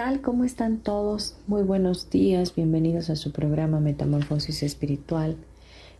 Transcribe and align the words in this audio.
Tal? 0.00 0.22
¿Cómo 0.22 0.44
están 0.44 0.78
todos? 0.78 1.36
Muy 1.46 1.62
buenos 1.62 2.08
días, 2.08 2.54
bienvenidos 2.54 3.10
a 3.10 3.16
su 3.16 3.32
programa 3.32 3.80
Metamorfosis 3.80 4.62
Espiritual. 4.62 5.36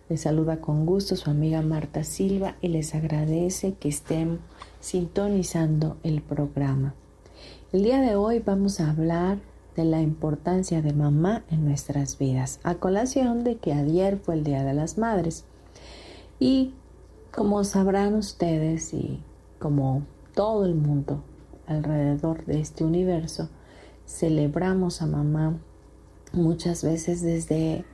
Les 0.08 0.22
saluda 0.22 0.62
con 0.62 0.86
gusto 0.86 1.16
su 1.16 1.28
amiga 1.28 1.60
Marta 1.60 2.02
Silva 2.02 2.56
y 2.62 2.68
les 2.68 2.94
agradece 2.94 3.74
que 3.74 3.90
estén 3.90 4.38
sintonizando 4.80 5.98
el 6.02 6.22
programa. 6.22 6.94
El 7.72 7.82
día 7.82 8.00
de 8.00 8.16
hoy 8.16 8.38
vamos 8.38 8.80
a 8.80 8.88
hablar 8.88 9.36
de 9.76 9.84
la 9.84 10.00
importancia 10.00 10.80
de 10.80 10.94
mamá 10.94 11.44
en 11.50 11.66
nuestras 11.66 12.16
vidas, 12.16 12.58
a 12.62 12.76
colación 12.76 13.44
de 13.44 13.56
que 13.56 13.74
ayer 13.74 14.16
fue 14.16 14.36
el 14.36 14.44
Día 14.44 14.64
de 14.64 14.72
las 14.72 14.96
Madres. 14.96 15.44
Y 16.38 16.72
como 17.32 17.64
sabrán 17.64 18.14
ustedes 18.14 18.94
y 18.94 19.20
como 19.58 20.04
todo 20.34 20.64
el 20.64 20.74
mundo 20.74 21.22
alrededor 21.66 22.46
de 22.46 22.60
este 22.60 22.82
universo, 22.82 23.50
celebramos 24.10 25.02
a 25.02 25.06
mamá 25.06 25.58
muchas 26.32 26.82
veces 26.82 27.22
desde 27.22 27.84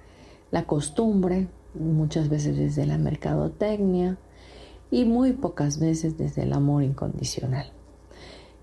la 0.50 0.66
costumbre, 0.66 1.48
muchas 1.74 2.28
veces 2.28 2.56
desde 2.56 2.86
la 2.86 2.98
mercadotecnia 2.98 4.16
y 4.90 5.04
muy 5.04 5.32
pocas 5.32 5.78
veces 5.78 6.16
desde 6.16 6.42
el 6.42 6.52
amor 6.52 6.82
incondicional. 6.82 7.70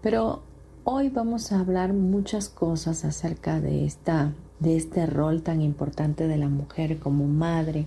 Pero 0.01 0.41
hoy 0.83 1.09
vamos 1.09 1.51
a 1.51 1.59
hablar 1.59 1.93
muchas 1.93 2.49
cosas 2.49 3.05
acerca 3.05 3.61
de 3.61 3.85
esta 3.85 4.33
de 4.59 4.77
este 4.77 5.05
rol 5.05 5.43
tan 5.43 5.61
importante 5.61 6.27
de 6.27 6.37
la 6.37 6.47
mujer 6.47 6.97
como 6.97 7.27
madre. 7.27 7.85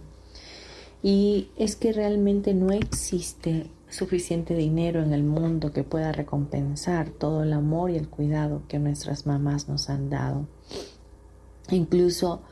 Y 1.02 1.48
es 1.56 1.74
que 1.74 1.92
realmente 1.92 2.52
no 2.52 2.70
existe 2.70 3.70
suficiente 3.88 4.54
dinero 4.54 5.02
en 5.02 5.12
el 5.12 5.22
mundo 5.22 5.72
que 5.72 5.84
pueda 5.84 6.12
recompensar 6.12 7.10
todo 7.10 7.42
el 7.42 7.52
amor 7.52 7.90
y 7.90 7.96
el 7.96 8.08
cuidado 8.08 8.62
que 8.68 8.78
nuestras 8.78 9.26
mamás 9.26 9.68
nos 9.68 9.88
han 9.88 10.10
dado. 10.10 10.46
Incluso 11.70 12.42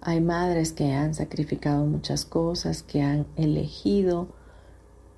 hay 0.00 0.20
madres 0.20 0.72
que 0.72 0.92
han 0.92 1.14
sacrificado 1.14 1.84
muchas 1.86 2.24
cosas, 2.24 2.82
que 2.82 3.02
han 3.02 3.26
elegido 3.36 4.28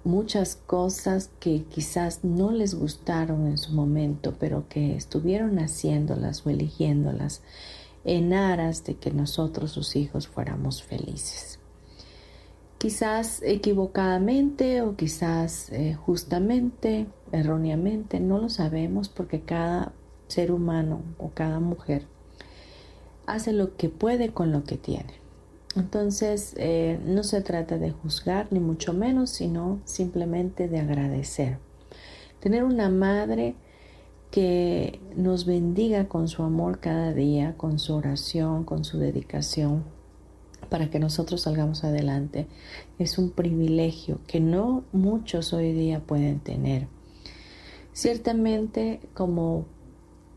muchas 0.04 0.56
cosas 0.56 1.30
que 1.40 1.64
quizás 1.64 2.24
no 2.24 2.52
les 2.52 2.74
gustaron 2.74 3.46
en 3.46 3.56
su 3.56 3.72
momento, 3.72 4.34
pero 4.38 4.68
que 4.68 4.94
estuvieron 4.94 5.58
haciéndolas 5.58 6.46
o 6.46 6.50
eligiéndolas 6.50 7.42
en 8.04 8.34
aras 8.34 8.84
de 8.84 8.96
que 8.96 9.10
nosotros, 9.10 9.72
sus 9.72 9.96
hijos, 9.96 10.28
fuéramos 10.28 10.82
felices 10.82 11.58
quizás 12.84 13.40
equivocadamente 13.42 14.82
o 14.82 14.94
quizás 14.94 15.72
eh, 15.72 15.94
justamente, 15.94 17.06
erróneamente, 17.32 18.20
no 18.20 18.36
lo 18.36 18.50
sabemos 18.50 19.08
porque 19.08 19.40
cada 19.40 19.94
ser 20.28 20.52
humano 20.52 21.00
o 21.16 21.30
cada 21.30 21.60
mujer 21.60 22.04
hace 23.24 23.54
lo 23.54 23.74
que 23.78 23.88
puede 23.88 24.34
con 24.34 24.52
lo 24.52 24.64
que 24.64 24.76
tiene. 24.76 25.14
Entonces, 25.76 26.52
eh, 26.58 27.00
no 27.06 27.24
se 27.24 27.40
trata 27.40 27.78
de 27.78 27.90
juzgar, 27.90 28.48
ni 28.50 28.60
mucho 28.60 28.92
menos, 28.92 29.30
sino 29.30 29.80
simplemente 29.86 30.68
de 30.68 30.80
agradecer. 30.80 31.56
Tener 32.38 32.64
una 32.64 32.90
madre 32.90 33.54
que 34.30 35.00
nos 35.16 35.46
bendiga 35.46 36.06
con 36.06 36.28
su 36.28 36.42
amor 36.42 36.80
cada 36.80 37.14
día, 37.14 37.54
con 37.56 37.78
su 37.78 37.94
oración, 37.94 38.64
con 38.64 38.84
su 38.84 38.98
dedicación, 38.98 39.93
para 40.74 40.90
que 40.90 40.98
nosotros 40.98 41.42
salgamos 41.42 41.84
adelante. 41.84 42.48
Es 42.98 43.16
un 43.16 43.30
privilegio 43.30 44.18
que 44.26 44.40
no 44.40 44.82
muchos 44.90 45.52
hoy 45.52 45.72
día 45.72 46.00
pueden 46.00 46.40
tener. 46.40 46.88
Ciertamente 47.92 48.98
como, 49.14 49.66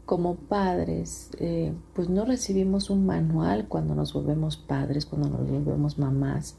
como 0.06 0.36
padres, 0.36 1.32
eh, 1.40 1.74
pues 1.96 2.10
no 2.10 2.24
recibimos 2.24 2.92
un 2.92 3.08
manual 3.08 3.68
cuando 3.68 3.96
nos 3.96 4.14
volvemos 4.14 4.58
padres, 4.58 5.08
cuando 5.08 5.28
nos 5.28 5.50
volvemos 5.50 5.98
mamás. 5.98 6.56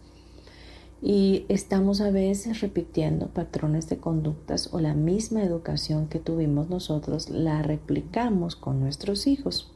Y 1.01 1.47
estamos 1.49 2.01
a 2.01 2.11
veces 2.11 2.61
repitiendo 2.61 3.29
patrones 3.29 3.89
de 3.89 3.99
conductas 3.99 4.71
o 4.73 4.81
la 4.81 4.95
misma 4.95 5.45
educación 5.45 6.09
que 6.09 6.19
tuvimos 6.19 6.69
nosotros, 6.69 7.31
la 7.31 7.63
replicamos 7.63 8.57
con 8.57 8.81
nuestros 8.81 9.29
hijos. 9.29 9.73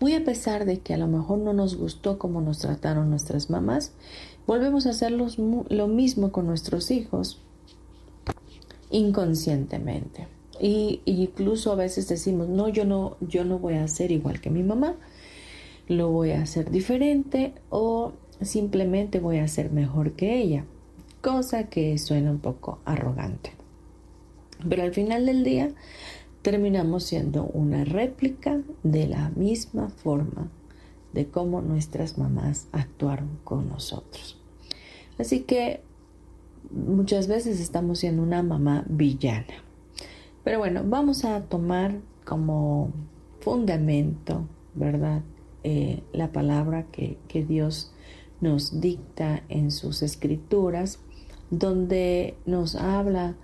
Muy 0.00 0.14
a 0.14 0.24
pesar 0.24 0.64
de 0.64 0.80
que 0.80 0.94
a 0.94 0.98
lo 0.98 1.06
mejor 1.06 1.38
no 1.38 1.52
nos 1.52 1.76
gustó 1.76 2.18
como 2.18 2.40
nos 2.40 2.58
trataron 2.58 3.10
nuestras 3.10 3.50
mamás, 3.50 3.92
volvemos 4.46 4.86
a 4.86 4.90
hacer 4.90 5.12
lo 5.12 5.88
mismo 5.88 6.32
con 6.32 6.46
nuestros 6.46 6.90
hijos 6.90 7.40
inconscientemente. 8.90 10.26
Y 10.60 11.02
incluso 11.04 11.72
a 11.72 11.76
veces 11.76 12.08
decimos, 12.08 12.48
no, 12.48 12.68
yo 12.68 12.84
no, 12.84 13.16
yo 13.20 13.44
no 13.44 13.58
voy 13.58 13.74
a 13.74 13.84
hacer 13.84 14.10
igual 14.10 14.40
que 14.40 14.50
mi 14.50 14.62
mamá, 14.62 14.96
lo 15.86 16.10
voy 16.10 16.32
a 16.32 16.42
hacer 16.42 16.70
diferente 16.70 17.54
o 17.70 18.12
simplemente 18.40 19.20
voy 19.20 19.38
a 19.38 19.44
hacer 19.44 19.70
mejor 19.70 20.12
que 20.12 20.38
ella, 20.38 20.64
cosa 21.22 21.64
que 21.64 21.96
suena 21.98 22.30
un 22.30 22.40
poco 22.40 22.80
arrogante. 22.84 23.52
Pero 24.68 24.82
al 24.82 24.92
final 24.92 25.26
del 25.26 25.44
día 25.44 25.70
terminamos 26.42 27.04
siendo 27.04 27.44
una 27.44 27.84
réplica 27.84 28.60
de 28.82 29.06
la 29.08 29.30
misma 29.30 29.88
forma 29.88 30.50
de 31.12 31.26
cómo 31.26 31.62
nuestras 31.62 32.18
mamás 32.18 32.68
actuaron 32.72 33.38
con 33.44 33.68
nosotros. 33.68 34.40
Así 35.18 35.40
que 35.40 35.80
muchas 36.70 37.26
veces 37.26 37.60
estamos 37.60 37.98
siendo 37.98 38.22
una 38.22 38.42
mamá 38.42 38.84
villana. 38.88 39.64
Pero 40.44 40.58
bueno, 40.58 40.82
vamos 40.84 41.24
a 41.24 41.42
tomar 41.42 42.00
como 42.24 42.92
fundamento, 43.40 44.46
¿verdad? 44.74 45.22
Eh, 45.64 46.02
la 46.12 46.30
palabra 46.32 46.86
que, 46.92 47.18
Dios 47.44 47.92
nos 48.40 48.80
dicta 48.80 49.42
en 49.48 49.70
sus 49.70 50.02
escrituras, 50.02 51.00
donde 51.50 52.36
nos 52.46 52.76
habla 52.76 53.36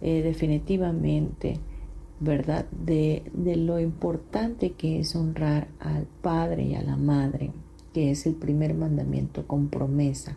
eh, 0.00 0.22
definitivamente 0.22 1.60
¿verdad? 2.20 2.66
De, 2.70 3.22
lo 3.34 3.78
importante 3.78 4.72
que 4.72 5.00
es 5.00 5.14
honrar 5.14 5.68
al 5.78 6.06
padre 6.22 6.64
y 6.64 6.74
a 6.74 6.82
la 6.82 6.96
madre, 6.96 7.52
que 7.92 8.10
es 8.10 8.26
el 8.26 8.34
primer 8.34 8.74
mandamiento 8.74 9.46
con 9.46 9.68
promesa, 9.68 10.36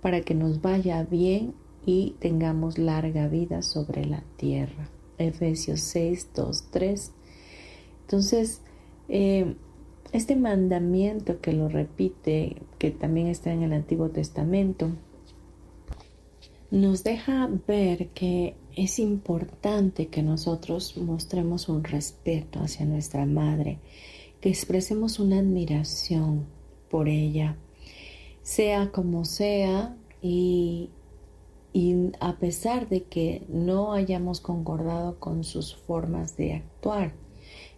para 0.00 0.20
que 0.20 0.34
nos 0.34 0.60
vaya 0.60 1.02
bien 1.04 1.54
y 1.86 2.14
tengamos 2.18 2.78
larga 2.78 3.28
vida 3.28 3.62
sobre 3.62 4.04
la 4.04 4.22
tierra. 4.36 4.88
Efesios 5.18 5.80
6, 5.80 6.30
2, 6.34 6.64
3. 6.70 7.12
Entonces, 8.02 8.60
eh, 9.08 9.54
este 10.12 10.36
mandamiento 10.36 11.40
que 11.40 11.52
lo 11.52 11.68
repite, 11.68 12.62
que 12.78 12.90
también 12.90 13.28
está 13.28 13.52
en 13.52 13.62
el 13.62 13.72
Antiguo 13.72 14.10
Testamento, 14.10 14.90
nos 16.70 17.04
deja 17.04 17.48
ver 17.66 18.08
que 18.08 18.56
es 18.76 18.98
importante 18.98 20.08
que 20.08 20.22
nosotros 20.22 20.96
mostremos 20.96 21.68
un 21.68 21.84
respeto 21.84 22.60
hacia 22.60 22.86
nuestra 22.86 23.26
madre, 23.26 23.78
que 24.40 24.48
expresemos 24.48 25.18
una 25.18 25.38
admiración 25.38 26.46
por 26.90 27.08
ella, 27.08 27.56
sea 28.42 28.90
como 28.90 29.24
sea 29.24 29.96
y, 30.20 30.90
a 32.20 32.36
pesar 32.38 32.88
de 32.88 33.04
que 33.04 33.44
no 33.48 33.92
hayamos 33.92 34.40
concordado 34.40 35.18
con 35.18 35.44
sus 35.44 35.74
formas 35.74 36.36
de 36.36 36.54
actuar, 36.54 37.14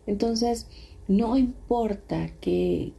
Entonces, 0.06 0.68
no 1.08 1.36
importa 1.36 2.30
qué 2.40 2.92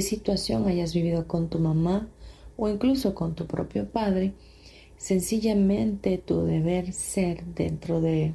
situación 0.00 0.66
hayas 0.66 0.92
vivido 0.92 1.26
con 1.28 1.48
tu 1.48 1.58
mamá 1.58 2.08
o 2.56 2.68
incluso 2.68 3.14
con 3.14 3.34
tu 3.34 3.46
propio 3.46 3.88
padre, 3.88 4.34
sencillamente 4.96 6.18
tu 6.18 6.42
deber 6.42 6.92
ser 6.92 7.44
dentro 7.44 8.00
de 8.00 8.34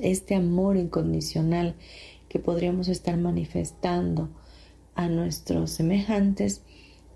este 0.00 0.34
amor 0.34 0.76
incondicional 0.76 1.74
que 2.28 2.38
podríamos 2.38 2.88
estar 2.88 3.16
manifestando 3.16 4.28
a 4.94 5.08
nuestros 5.08 5.70
semejantes 5.70 6.62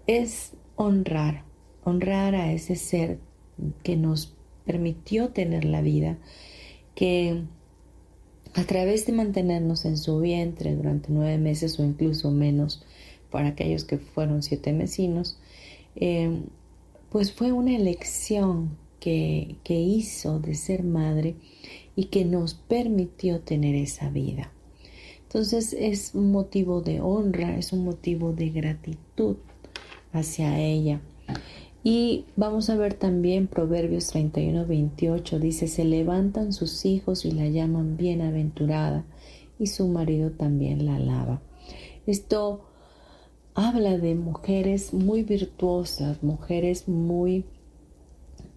es 0.07 0.53
honrar, 0.77 1.45
honrar 1.85 2.35
a 2.35 2.53
ese 2.53 2.77
ser 2.77 3.19
que 3.83 3.97
nos 3.97 4.35
permitió 4.65 5.31
tener 5.31 5.65
la 5.65 5.83
vida, 5.83 6.19
que 6.95 7.43
a 8.55 8.65
través 8.65 9.07
de 9.07 9.13
mantenernos 9.13 9.85
en 9.85 9.97
su 9.97 10.21
vientre 10.21 10.75
durante 10.75 11.11
nueve 11.11 11.39
meses 11.39 11.79
o 11.79 11.85
incluso 11.85 12.31
menos 12.31 12.85
para 13.31 13.49
aquellos 13.49 13.85
que 13.85 13.99
fueron 13.99 14.43
siete 14.43 14.73
mesinos, 14.73 15.39
eh, 15.97 16.41
pues 17.11 17.33
fue 17.33 17.53
una 17.53 17.75
elección 17.75 18.77
que, 19.05 19.79
hizo 19.81 20.39
de 20.39 20.55
ser 20.55 20.83
madre 20.83 21.35
y 21.95 22.07
que 22.07 22.25
nos 22.25 22.55
permitió 22.55 23.41
tener 23.41 23.75
esa 23.75 24.09
vida. 24.09 24.51
Entonces 25.25 25.77
es 25.79 26.15
un 26.15 26.33
motivo 26.33 26.81
de 26.81 27.03
honra, 27.03 27.59
es 27.59 27.75
un 27.75 27.85
motivo 27.85 28.33
de 28.33 28.49
gratitud 28.49 29.37
hacia 30.13 30.59
ella. 30.59 31.03
Y 31.83 32.25
vamos 32.37 32.71
a 32.71 32.77
ver 32.77 32.95
también 32.95 33.47
Proverbios 33.47 34.07
31, 34.07 34.65
28, 34.65 35.39
dice, 35.39 35.69
se 35.69 35.85
levantan 35.85 36.55
sus 36.55 36.87
hijos 36.87 37.27
y 37.27 37.33
la 37.33 37.47
llaman 37.47 37.99
bienaventurada 37.99 39.05
y 39.59 39.67
su 39.67 39.87
marido 39.89 40.31
también 40.31 40.87
la 40.87 40.97
alaba. 40.97 41.43
Esto 42.07 42.65
habla 43.55 43.99
de 43.99 44.15
mujeres 44.15 44.95
muy 44.95 45.25
virtuosas, 45.25 46.23
mujeres 46.23 46.89
muy 46.89 47.45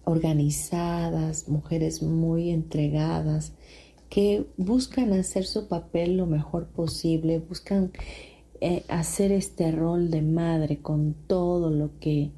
organizadas, 0.08 1.48
mujeres 1.48 2.02
muy 2.02 2.48
entregadas, 2.48 3.52
que 4.08 4.46
buscan 4.56 5.12
hacer 5.12 5.44
su 5.44 5.68
papel 5.68 6.16
lo 6.16 6.24
mejor 6.24 6.68
posible, 6.68 7.40
buscan 7.40 7.92
eh, 8.62 8.84
hacer 8.88 9.32
este 9.32 9.70
rol 9.70 10.10
de 10.10 10.22
madre 10.22 10.78
con 10.78 11.14
todo 11.26 11.68
lo 11.68 11.90
que 12.00 12.30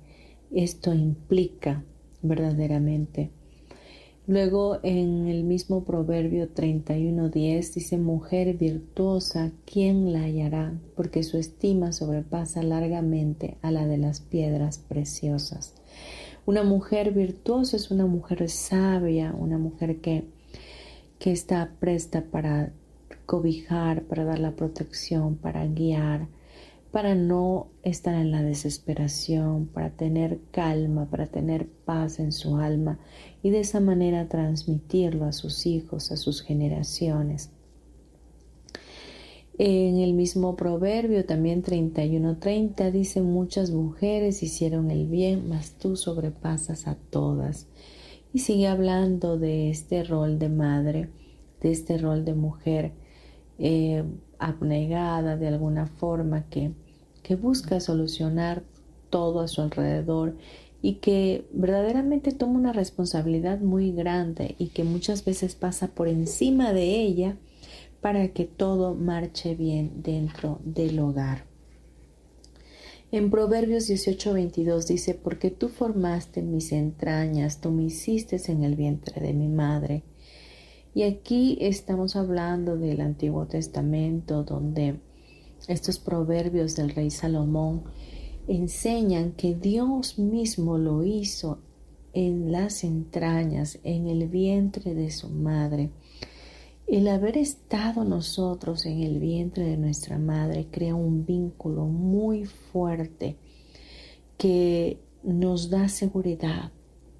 esto 0.50 0.92
implica 0.92 1.84
verdaderamente. 2.22 3.30
Luego 4.26 4.80
en 4.82 5.28
el 5.28 5.44
mismo 5.44 5.84
proverbio 5.84 6.52
31.10 6.52 7.72
dice, 7.72 7.98
mujer 7.98 8.56
virtuosa, 8.56 9.52
¿quién 9.64 10.12
la 10.12 10.22
hallará? 10.22 10.74
Porque 10.96 11.22
su 11.22 11.38
estima 11.38 11.92
sobrepasa 11.92 12.64
largamente 12.64 13.58
a 13.62 13.70
la 13.70 13.86
de 13.86 13.98
las 13.98 14.20
piedras 14.20 14.78
preciosas. 14.78 15.79
Una 16.46 16.62
mujer 16.62 17.12
virtuosa 17.12 17.76
es 17.76 17.90
una 17.90 18.06
mujer 18.06 18.48
sabia, 18.48 19.34
una 19.38 19.58
mujer 19.58 20.00
que, 20.00 20.24
que 21.18 21.32
está 21.32 21.72
presta 21.78 22.24
para 22.24 22.72
cobijar, 23.26 24.02
para 24.02 24.24
dar 24.24 24.38
la 24.38 24.56
protección, 24.56 25.36
para 25.36 25.66
guiar, 25.66 26.26
para 26.90 27.14
no 27.14 27.68
estar 27.82 28.14
en 28.14 28.32
la 28.32 28.42
desesperación, 28.42 29.66
para 29.66 29.90
tener 29.90 30.40
calma, 30.50 31.08
para 31.08 31.26
tener 31.26 31.68
paz 31.84 32.18
en 32.18 32.32
su 32.32 32.56
alma 32.56 32.98
y 33.42 33.50
de 33.50 33.60
esa 33.60 33.80
manera 33.80 34.28
transmitirlo 34.28 35.26
a 35.26 35.32
sus 35.32 35.66
hijos, 35.66 36.10
a 36.10 36.16
sus 36.16 36.42
generaciones. 36.42 37.50
En 39.62 39.98
el 39.98 40.14
mismo 40.14 40.56
proverbio, 40.56 41.26
también 41.26 41.62
31:30, 41.62 42.90
dice, 42.90 43.20
muchas 43.20 43.70
mujeres 43.70 44.42
hicieron 44.42 44.90
el 44.90 45.06
bien, 45.06 45.50
mas 45.50 45.72
tú 45.72 45.96
sobrepasas 45.96 46.88
a 46.88 46.94
todas. 46.94 47.66
Y 48.32 48.38
sigue 48.38 48.68
hablando 48.68 49.38
de 49.38 49.68
este 49.68 50.02
rol 50.02 50.38
de 50.38 50.48
madre, 50.48 51.10
de 51.60 51.72
este 51.72 51.98
rol 51.98 52.24
de 52.24 52.32
mujer 52.32 52.92
eh, 53.58 54.02
abnegada 54.38 55.36
de 55.36 55.48
alguna 55.48 55.86
forma 55.88 56.48
que, 56.48 56.72
que 57.22 57.36
busca 57.36 57.80
solucionar 57.80 58.62
todo 59.10 59.40
a 59.40 59.48
su 59.48 59.60
alrededor 59.60 60.38
y 60.80 60.94
que 60.94 61.46
verdaderamente 61.52 62.32
toma 62.32 62.58
una 62.58 62.72
responsabilidad 62.72 63.60
muy 63.60 63.92
grande 63.92 64.54
y 64.56 64.68
que 64.68 64.84
muchas 64.84 65.22
veces 65.26 65.54
pasa 65.54 65.88
por 65.88 66.08
encima 66.08 66.72
de 66.72 67.02
ella 67.02 67.36
para 68.00 68.28
que 68.28 68.44
todo 68.44 68.94
marche 68.94 69.54
bien 69.54 70.02
dentro 70.02 70.60
del 70.64 70.98
hogar. 70.98 71.46
En 73.12 73.30
Proverbios 73.30 73.88
18:22 73.88 74.86
dice, 74.86 75.14
porque 75.14 75.50
tú 75.50 75.68
formaste 75.68 76.42
mis 76.42 76.70
entrañas, 76.70 77.60
tú 77.60 77.72
me 77.72 77.82
hiciste 77.84 78.40
en 78.46 78.62
el 78.62 78.76
vientre 78.76 79.20
de 79.20 79.34
mi 79.34 79.48
madre. 79.48 80.04
Y 80.94 81.02
aquí 81.02 81.58
estamos 81.60 82.14
hablando 82.16 82.76
del 82.76 83.00
Antiguo 83.00 83.46
Testamento, 83.46 84.44
donde 84.44 85.00
estos 85.68 85.98
proverbios 85.98 86.76
del 86.76 86.90
rey 86.90 87.10
Salomón 87.10 87.82
enseñan 88.48 89.32
que 89.32 89.54
Dios 89.54 90.18
mismo 90.18 90.78
lo 90.78 91.04
hizo 91.04 91.58
en 92.12 92.50
las 92.50 92.82
entrañas, 92.82 93.78
en 93.84 94.08
el 94.08 94.28
vientre 94.28 94.94
de 94.94 95.10
su 95.10 95.28
madre. 95.28 95.90
El 96.90 97.06
haber 97.06 97.38
estado 97.38 98.02
nosotros 98.02 98.84
en 98.84 99.04
el 99.04 99.20
vientre 99.20 99.64
de 99.64 99.76
nuestra 99.76 100.18
madre 100.18 100.66
crea 100.72 100.96
un 100.96 101.24
vínculo 101.24 101.84
muy 101.84 102.46
fuerte 102.46 103.36
que 104.36 104.98
nos 105.22 105.70
da 105.70 105.88
seguridad, 105.88 106.72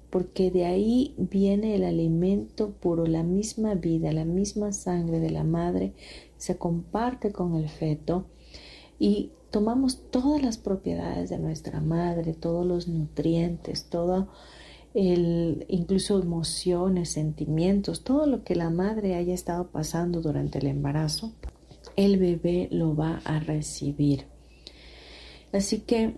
porque 0.09 0.51
de 0.51 0.65
ahí 0.65 1.15
viene 1.17 1.73
el 1.73 1.85
alimento 1.85 2.71
puro, 2.71 3.05
la 3.05 3.23
misma 3.23 3.75
vida, 3.75 4.11
la 4.11 4.25
misma 4.25 4.73
sangre 4.73 5.21
de 5.21 5.29
la 5.29 5.45
madre 5.45 5.93
se 6.35 6.57
comparte 6.57 7.31
con 7.31 7.55
el 7.55 7.69
feto 7.69 8.25
y 8.99 9.31
tomamos 9.51 10.01
todas 10.11 10.43
las 10.43 10.57
propiedades 10.57 11.29
de 11.29 11.39
nuestra 11.39 11.79
madre, 11.79 12.33
todos 12.33 12.65
los 12.65 12.89
nutrientes, 12.89 13.85
todo 13.85 14.27
el, 14.93 15.65
incluso 15.69 16.21
emociones, 16.21 17.09
sentimientos, 17.09 18.03
todo 18.03 18.25
lo 18.25 18.43
que 18.43 18.55
la 18.55 18.69
madre 18.69 19.15
haya 19.15 19.33
estado 19.33 19.67
pasando 19.69 20.21
durante 20.21 20.59
el 20.59 20.67
embarazo, 20.67 21.33
el 21.95 22.17
bebé 22.17 22.67
lo 22.71 22.95
va 22.95 23.21
a 23.25 23.39
recibir. 23.39 24.25
Así 25.51 25.79
que 25.79 26.15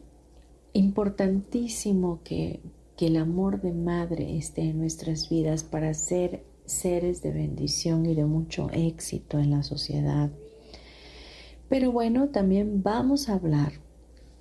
importantísimo 0.73 2.21
que 2.23 2.59
que 2.97 3.07
el 3.07 3.17
amor 3.17 3.61
de 3.61 3.73
madre 3.73 4.37
esté 4.37 4.61
en 4.61 4.79
nuestras 4.79 5.29
vidas 5.29 5.63
para 5.63 5.93
ser 5.93 6.43
seres 6.65 7.21
de 7.21 7.31
bendición 7.31 8.05
y 8.05 8.15
de 8.15 8.25
mucho 8.25 8.69
éxito 8.71 9.39
en 9.39 9.51
la 9.51 9.63
sociedad. 9.63 10.31
Pero 11.69 11.91
bueno, 11.91 12.29
también 12.29 12.83
vamos 12.83 13.29
a 13.29 13.33
hablar 13.33 13.73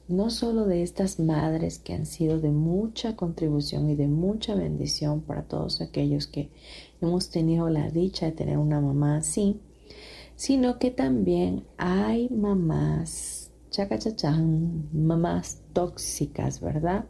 no 0.08 0.30
solo 0.30 0.66
de 0.66 0.82
estas 0.82 1.18
madres 1.18 1.78
que 1.78 1.94
han 1.94 2.06
sido 2.06 2.40
de 2.40 2.50
mucha 2.50 3.16
contribución 3.16 3.88
y 3.90 3.94
de 3.94 4.08
mucha 4.08 4.54
bendición 4.54 5.20
para 5.20 5.42
todos 5.42 5.80
aquellos 5.80 6.26
que 6.26 6.50
hemos 7.00 7.30
tenido 7.30 7.68
la 7.70 7.88
dicha 7.90 8.26
de 8.26 8.32
tener 8.32 8.58
una 8.58 8.80
mamá 8.80 9.18
así, 9.18 9.60
sino 10.36 10.78
que 10.78 10.90
también 10.90 11.64
hay 11.76 12.28
mamás, 12.28 13.50
chacachachán, 13.70 14.88
mamás 14.92 15.60
tóxicas, 15.72 16.60
¿verdad? 16.60 17.04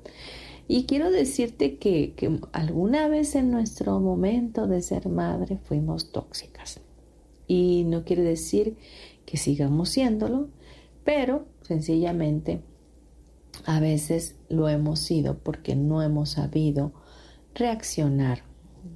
Y 0.68 0.84
quiero 0.84 1.10
decirte 1.10 1.76
que, 1.76 2.14
alguna 2.52 3.08
vez 3.08 3.34
en 3.34 3.50
nuestro 3.50 4.00
momento 4.00 4.66
de 4.66 4.80
ser 4.80 5.08
madre 5.08 5.58
fuimos 5.64 6.12
tóxicas. 6.12 6.80
Y 7.46 7.84
no 7.84 8.04
quiere 8.04 8.22
decir 8.22 8.76
que 9.26 9.36
sigamos 9.36 9.90
siéndolo, 9.90 10.48
pero 11.04 11.46
sencillamente 11.62 12.62
a 13.66 13.80
veces 13.80 14.36
lo 14.48 14.68
hemos 14.68 15.00
sido 15.00 15.38
porque 15.38 15.76
no 15.76 16.02
hemos 16.02 16.30
sabido 16.30 16.92
reaccionar 17.54 18.42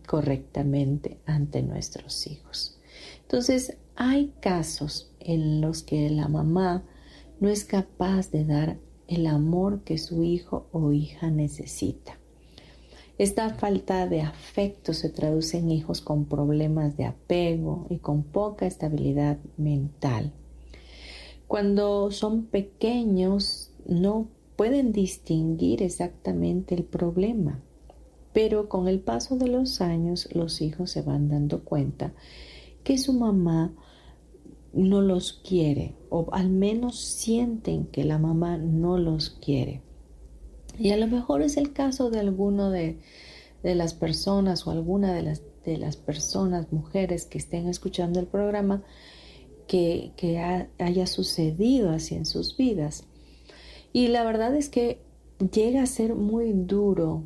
correctamente 0.07 1.21
ante 1.27 1.63
nuestros 1.63 2.27
hijos. 2.27 2.79
Entonces, 3.23 3.77
hay 3.97 4.33
casos 4.41 5.13
en 5.21 5.61
los 5.61 5.83
que 5.83 6.11
la 6.11 6.29
mamá 6.29 6.85
no 7.41 7.49
es 7.49 7.65
capaz 7.65 8.31
de 8.31 8.45
dar 8.45 8.79
el 9.09 9.27
amor 9.27 9.83
que 9.85 9.99
su 9.99 10.23
hijo 10.23 10.69
o 10.73 10.93
hija 10.93 11.31
necesita. 11.31 12.19
Esta 13.19 13.55
falta 13.55 14.07
de 14.07 14.21
afecto 14.21 14.93
se 14.93 15.09
traduce 15.09 15.59
en 15.59 15.71
hijos 15.71 16.03
con 16.03 16.27
problemas 16.27 16.97
de 16.97 17.07
apego 17.07 17.87
y 17.89 17.99
con 17.99 18.23
poca 18.23 18.67
estabilidad 18.67 19.39
mental. 19.57 20.33
Cuando 21.47 22.11
son 22.11 22.45
pequeños 22.45 23.71
no 23.87 24.29
pueden 24.57 24.93
distinguir 24.93 25.83
exactamente 25.83 26.75
el 26.75 26.85
problema, 26.85 27.63
pero 28.33 28.69
con 28.69 28.89
el 28.89 29.01
paso 29.01 29.37
de 29.37 29.49
los 29.49 29.81
años 29.81 30.29
los 30.35 30.61
hijos 30.61 30.91
se 30.91 31.03
van 31.03 31.29
dando 31.29 31.65
cuenta 31.65 32.13
que 32.83 32.99
su 32.99 33.13
mamá 33.13 33.75
no 34.73 35.01
los 35.01 35.33
quiere 35.33 35.95
o 36.11 36.29
al 36.33 36.51
menos 36.51 37.01
sienten 37.01 37.87
que 37.87 38.05
la 38.05 38.19
mamá 38.19 38.59
no 38.59 38.99
los 38.99 39.31
quiere. 39.31 39.83
Y 40.79 40.91
a 40.91 40.97
lo 40.97 41.07
mejor 41.07 41.43
es 41.43 41.57
el 41.57 41.73
caso 41.73 42.11
de 42.11 42.21
alguno 42.21 42.71
de, 42.71 42.99
las 43.63 43.95
personas 43.95 44.67
o 44.67 44.71
alguna 44.71 45.13
de 45.13 45.23
las, 45.23 45.43
de 45.65 45.79
las 45.79 45.97
personas, 45.97 46.73
mujeres 46.73 47.25
que 47.25 47.39
estén 47.39 47.69
escuchando 47.69 48.21
el 48.21 48.27
programa, 48.27 48.85
que, 49.67 50.13
haya 50.79 51.07
sucedido 51.07 51.91
así 51.91 52.15
en 52.15 52.27
sus 52.27 52.57
vidas. 52.57 53.05
Y 53.97 54.09
la 54.09 54.25
verdad 54.25 54.55
es 54.55 54.69
que 54.69 55.01
llega 55.55 55.83
a 55.83 55.87
ser 55.87 56.15
muy 56.15 56.53
duro 56.53 57.23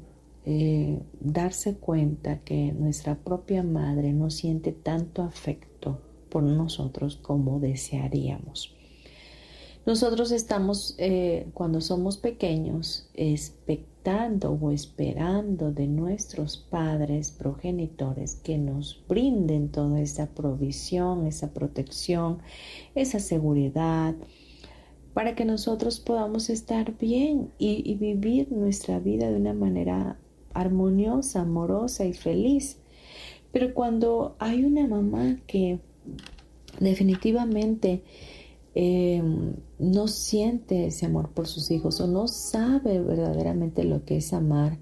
eh, 0.47 1.03
darse 1.19 1.75
cuenta 1.75 2.45
que 2.45 2.71
nuestra 2.71 3.17
propia 3.17 3.65
madre 3.65 4.13
no 4.13 4.31
siente 4.31 4.71
tanto 4.71 5.23
afecto 5.23 6.01
por 6.29 6.45
nosotros 6.45 7.17
como 7.17 7.59
desearíamos. 7.59 8.73
Nosotros 9.85 10.31
estamos, 10.31 10.95
eh, 10.99 11.49
cuando 11.55 11.81
somos 11.81 12.19
pequeños, 12.19 13.09
expectando 13.15 14.53
o 14.53 14.71
esperando 14.71 15.73
de 15.73 15.89
nuestros 15.89 16.57
padres 16.57 17.33
progenitores 17.33 18.37
que 18.37 18.59
nos 18.59 19.03
brinden 19.09 19.73
toda 19.73 20.01
esa 20.01 20.27
provisión, 20.29 21.27
esa 21.27 21.53
protección, 21.53 22.39
esa 22.95 23.19
seguridad, 23.19 24.15
para 25.15 25.35
que 25.35 25.45
nosotros 25.45 26.01
podamos 26.01 26.51
estar 26.51 26.97
bien 26.99 27.51
y 27.59 27.95
vivir 27.95 28.53
nuestra 28.53 28.99
vida 29.01 29.31
de 29.31 29.37
una 29.37 29.55
manera 29.55 30.19
armoniosa, 30.55 31.43
amorosa 31.43 32.05
y 32.05 32.13
feliz. 32.13 32.79
Pero 33.53 33.75
cuando 33.75 34.37
hay 34.39 34.65
una 34.65 34.87
mamá 34.87 35.39
que 35.47 35.81
definitivamente 36.79 38.03
em, 38.75 39.55
no 39.79 40.07
siente 40.07 40.87
ese 40.87 41.07
amor 41.07 41.31
por 41.31 41.49
sus 41.49 41.71
hijos 41.71 42.01
o 42.01 42.07
no 42.07 42.29
sabe 42.29 43.01
verdaderamente 43.01 43.85
lo 43.85 44.05
que 44.05 44.19
es 44.19 44.33
amar 44.33 44.79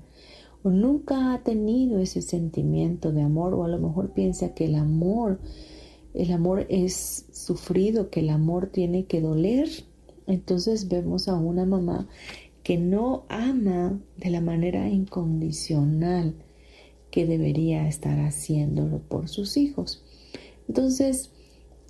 o 0.63 0.71
nunca 0.71 1.33
ha 1.33 1.43
tenido 1.43 1.99
ese 1.99 2.21
sentimiento 2.21 3.13
de 3.13 3.23
amor 3.23 3.55
o 3.55 3.65
a 3.65 3.69
lo 3.69 3.79
mejor 3.79 4.13
piensa 4.13 4.55
que 4.55 4.67
el 4.67 4.75
amor 4.75 5.41
el 6.15 6.33
amor 6.33 6.67
es 6.69 7.27
sufrido, 7.33 8.11
que 8.11 8.21
el 8.21 8.31
amor 8.31 8.69
tiene 8.69 9.05
que 9.05 9.21
doler. 9.21 9.69
Entonces 10.29 10.89
vemos 10.89 11.27
a 11.27 11.35
una 11.35 11.65
mamá 11.65 12.07
que 12.63 12.77
no 12.77 13.25
ama 13.31 13.99
de 14.19 14.29
la 14.29 14.43
manera 14.43 14.89
incondicional 14.89 16.35
que 17.11 17.27
debería 17.27 17.89
estar 17.89 18.21
haciéndolo 18.21 18.99
por 18.99 19.29
sus 19.29 19.57
hijos. 19.57 20.05
Entonces, 20.69 21.31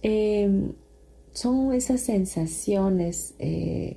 em, 0.02 0.72
son 1.32 1.74
esas 1.74 2.00
sensaciones 2.00 3.34
eh, 3.40 3.96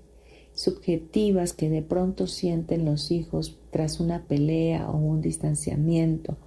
subjetivas 0.55 1.53
que 1.53 1.69
de 1.69 1.83
pronto 1.83 2.25
sienten 2.25 2.83
los 2.83 3.11
hijos 3.11 3.59
tras 3.69 3.99
una 3.99 4.25
pelea 4.25 4.89
o 4.89 4.97
un 4.97 5.21
distanciamiento, 5.21 6.37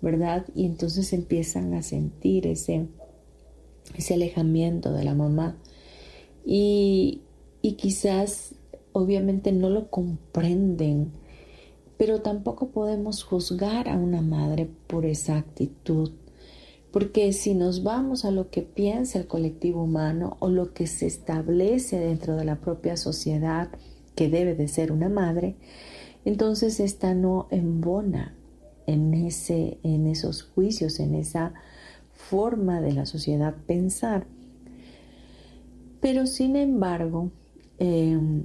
¿verdad? 0.00 0.46
Y 0.54 0.66
entonces 0.66 1.12
empiezan 1.12 1.74
a 1.74 1.82
sentir 1.82 2.46
ese, 2.46 2.86
ese 3.96 4.14
alejamiento 4.14 4.92
de 4.92 5.02
la 5.02 5.16
mamá. 5.16 5.56
Y, 6.44 7.22
y 7.62 7.72
quizás 7.72 8.54
obviamente 8.92 9.52
no 9.52 9.70
lo 9.70 9.90
comprenden, 9.90 11.12
pero 11.96 12.22
tampoco 12.22 12.68
podemos 12.70 13.22
juzgar 13.22 13.88
a 13.88 13.96
una 13.96 14.22
madre 14.22 14.70
por 14.86 15.04
esa 15.04 15.36
actitud. 15.36 16.12
Porque 16.92 17.32
si 17.32 17.54
nos 17.54 17.84
vamos 17.84 18.24
a 18.24 18.30
lo 18.30 18.50
que 18.50 18.62
piensa 18.62 19.18
el 19.18 19.28
colectivo 19.28 19.84
humano 19.84 20.36
o 20.40 20.48
lo 20.48 20.72
que 20.72 20.86
se 20.86 21.06
establece 21.06 22.00
dentro 22.00 22.34
de 22.36 22.44
la 22.44 22.60
propia 22.60 22.96
sociedad 22.96 23.68
que 24.16 24.28
debe 24.28 24.54
de 24.54 24.66
ser 24.66 24.90
una 24.90 25.08
madre, 25.08 25.56
entonces 26.24 26.80
esta 26.80 27.14
no 27.14 27.46
embona 27.50 28.34
en, 28.86 29.14
ese, 29.14 29.78
en 29.84 30.06
esos 30.06 30.42
juicios, 30.42 30.98
en 30.98 31.14
esa 31.14 31.54
forma 32.12 32.80
de 32.80 32.92
la 32.92 33.06
sociedad 33.06 33.54
pensar. 33.66 34.26
Pero 36.00 36.26
sin 36.26 36.56
embargo, 36.56 37.30
em, 37.80 38.44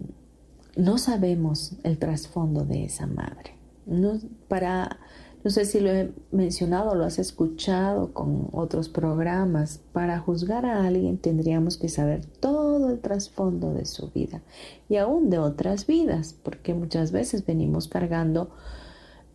no 0.75 0.97
sabemos 0.97 1.73
el 1.83 1.97
trasfondo 1.97 2.65
de 2.65 2.85
esa 2.85 3.05
madre. 3.05 3.53
No, 3.85 4.19
para, 4.47 4.97
no 5.43 5.51
sé 5.51 5.65
si 5.65 5.79
lo 5.79 5.91
he 5.91 6.11
mencionado, 6.31 6.95
lo 6.95 7.03
has 7.03 7.19
escuchado 7.19 8.13
con 8.13 8.49
otros 8.53 8.89
programas. 8.89 9.81
Para 9.91 10.19
juzgar 10.19 10.65
a 10.65 10.85
alguien 10.85 11.17
tendríamos 11.17 11.77
que 11.77 11.89
saber 11.89 12.25
todo 12.25 12.89
el 12.89 12.99
trasfondo 12.99 13.73
de 13.73 13.85
su 13.85 14.09
vida 14.09 14.41
y 14.89 14.95
aún 14.95 15.29
de 15.29 15.37
otras 15.37 15.85
vidas, 15.85 16.33
porque 16.41 16.73
muchas 16.73 17.11
veces 17.11 17.45
venimos 17.45 17.87
cargando 17.87 18.49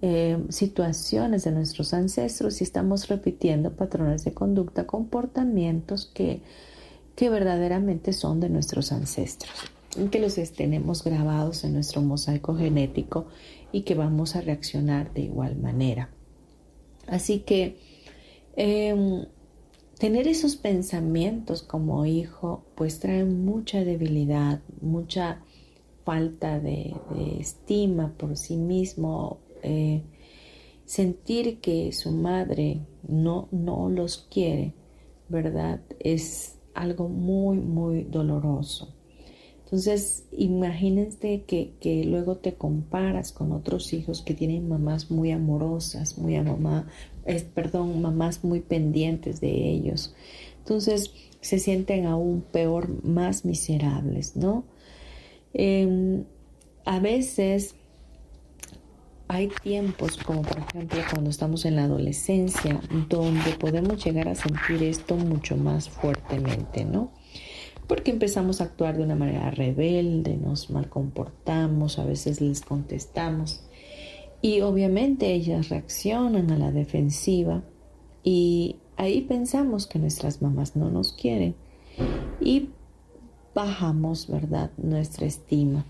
eh, 0.02 0.42
situaciones 0.48 1.44
de 1.44 1.52
nuestros 1.52 1.92
ancestros 1.92 2.60
y 2.60 2.64
estamos 2.64 3.08
repitiendo 3.08 3.76
patrones 3.76 4.24
de 4.24 4.32
conducta, 4.32 4.86
comportamientos 4.86 6.06
que, 6.06 6.42
que 7.16 7.28
verdaderamente 7.28 8.14
son 8.14 8.40
de 8.40 8.48
nuestros 8.48 8.92
ancestros 8.92 9.52
que 10.10 10.20
los 10.20 10.34
tenemos 10.52 11.02
grabados 11.02 11.64
en 11.64 11.74
nuestro 11.74 12.00
mosaico 12.00 12.54
genético 12.56 13.26
y 13.72 13.82
que 13.82 13.94
vamos 13.94 14.36
a 14.36 14.40
reaccionar 14.40 15.12
de 15.12 15.22
igual 15.22 15.56
manera. 15.56 16.10
Así 17.06 17.40
que 17.40 17.76
em, 18.56 19.26
tener 19.98 20.28
esos 20.28 20.56
pensamientos 20.56 21.62
como 21.62 22.06
hijo 22.06 22.64
pues 22.76 23.00
trae 23.00 23.24
mucha 23.24 23.84
debilidad, 23.84 24.60
mucha 24.80 25.42
falta 26.04 26.60
de, 26.60 26.94
estima 27.38 28.12
por 28.16 28.36
sí 28.36 28.56
mismo, 28.56 29.38
eh, 29.62 30.02
sentir 30.84 31.60
que 31.60 31.92
su 31.92 32.12
madre 32.12 32.80
no, 33.06 33.48
no 33.50 33.88
los 33.88 34.26
quiere, 34.30 34.74
¿verdad? 35.28 35.80
Es 35.98 36.56
algo 36.74 37.08
muy, 37.08 37.58
muy 37.58 38.04
doloroso. 38.04 38.94
Entonces, 39.70 40.24
imagínense 40.32 41.44
que, 41.46 42.04
luego 42.04 42.38
te 42.38 42.54
comparas 42.54 43.30
con 43.30 43.52
otros 43.52 43.92
hijos 43.92 44.20
que 44.20 44.34
tienen 44.34 44.68
mamás 44.68 45.12
muy 45.12 45.30
amorosas, 45.30 46.18
muy 46.18 46.34
a 46.34 46.42
mamá, 46.42 46.88
perdón, 47.54 48.02
mamás 48.02 48.42
muy 48.42 48.62
pendientes 48.62 49.40
de 49.40 49.70
ellos. 49.70 50.12
Entonces, 50.58 51.14
se 51.40 51.60
sienten 51.60 52.06
aún 52.06 52.42
peor, 52.50 53.04
más 53.04 53.44
miserables, 53.44 54.34
¿no? 54.34 54.64
Em, 55.54 56.24
a 56.84 56.98
veces 56.98 57.76
hay 59.28 59.52
tiempos, 59.62 60.16
como 60.16 60.42
por 60.42 60.58
ejemplo 60.58 61.00
cuando 61.12 61.30
estamos 61.30 61.64
en 61.64 61.76
la 61.76 61.84
adolescencia, 61.84 62.80
donde 63.08 63.52
podemos 63.52 64.04
llegar 64.04 64.26
a 64.26 64.34
sentir 64.34 64.82
esto 64.82 65.14
mucho 65.14 65.56
más 65.56 65.88
fuertemente, 65.88 66.84
¿no? 66.84 67.12
Porque 67.90 68.12
empezamos 68.12 68.60
a 68.60 68.64
actuar 68.66 68.96
de 68.96 69.02
una 69.02 69.16
manera 69.16 69.50
rebelde, 69.50 70.36
nos 70.36 70.70
mal 70.70 70.88
comportamos, 70.88 71.98
a 71.98 72.04
veces 72.04 72.40
les 72.40 72.60
contestamos 72.60 73.64
y 74.40 74.60
obviamente 74.60 75.34
ellas 75.34 75.70
reaccionan 75.70 76.52
a 76.52 76.56
la 76.56 76.70
defensiva 76.70 77.64
y 78.22 78.76
ahí 78.96 79.22
pensamos 79.22 79.88
que 79.88 79.98
nuestras 79.98 80.40
mamás 80.40 80.76
no 80.76 80.88
nos 80.88 81.12
quieren 81.14 81.56
y 82.40 82.68
bajamos, 83.56 84.28
¿verdad?, 84.28 84.70
nuestra 84.76 85.26
estima. 85.26 85.84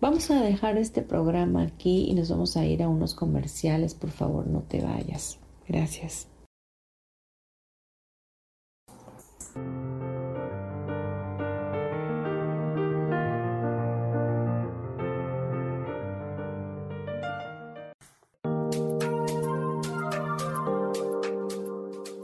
Vamos 0.00 0.28
a 0.32 0.42
dejar 0.42 0.76
este 0.76 1.02
programa 1.02 1.62
aquí 1.62 2.06
y 2.10 2.14
nos 2.14 2.30
vamos 2.30 2.56
a 2.56 2.66
ir 2.66 2.82
a 2.82 2.88
unos 2.88 3.14
comerciales. 3.14 3.94
Por 3.94 4.10
favor, 4.10 4.48
no 4.48 4.62
te 4.62 4.80
vayas. 4.80 5.38
Gracias. 5.68 6.31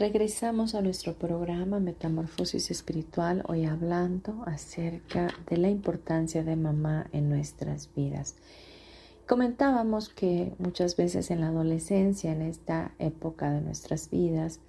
Regresamos 0.00 0.74
a 0.74 0.80
nuestro 0.80 1.12
programa 1.12 1.78
Metamorfosis 1.78 2.70
Espiritual, 2.70 3.44
hoy 3.46 3.66
hablando 3.66 4.44
acerca 4.46 5.28
de 5.46 5.58
la 5.58 5.68
importancia 5.68 6.42
de 6.42 6.56
mamá 6.56 7.10
en 7.12 7.28
nuestras 7.28 7.90
vidas. 7.94 8.34
Comentábamos 9.26 10.08
que 10.08 10.54
muchas 10.58 10.96
veces 10.96 11.30
en 11.30 11.42
la 11.42 11.48
adolescencia, 11.48 12.32
en 12.32 12.40
esta 12.40 12.92
época 12.98 13.50
de 13.50 13.60
nuestras 13.60 14.08
vidas, 14.08 14.60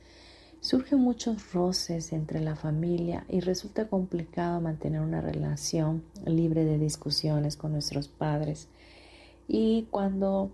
surgen 0.59 0.99
muchos 0.99 1.53
roces 1.53 2.11
entre 2.11 2.41
la 2.41 2.57
familia 2.57 3.23
y 3.29 3.39
resulta 3.39 3.87
complicado 3.87 4.59
mantener 4.59 4.99
una 4.99 5.21
relación 5.21 6.03
libre 6.25 6.65
de 6.65 6.77
discusiones 6.77 7.55
con 7.55 7.71
nuestros 7.71 8.09
padres. 8.09 8.67
Y 9.47 9.87
cuando 9.91 10.51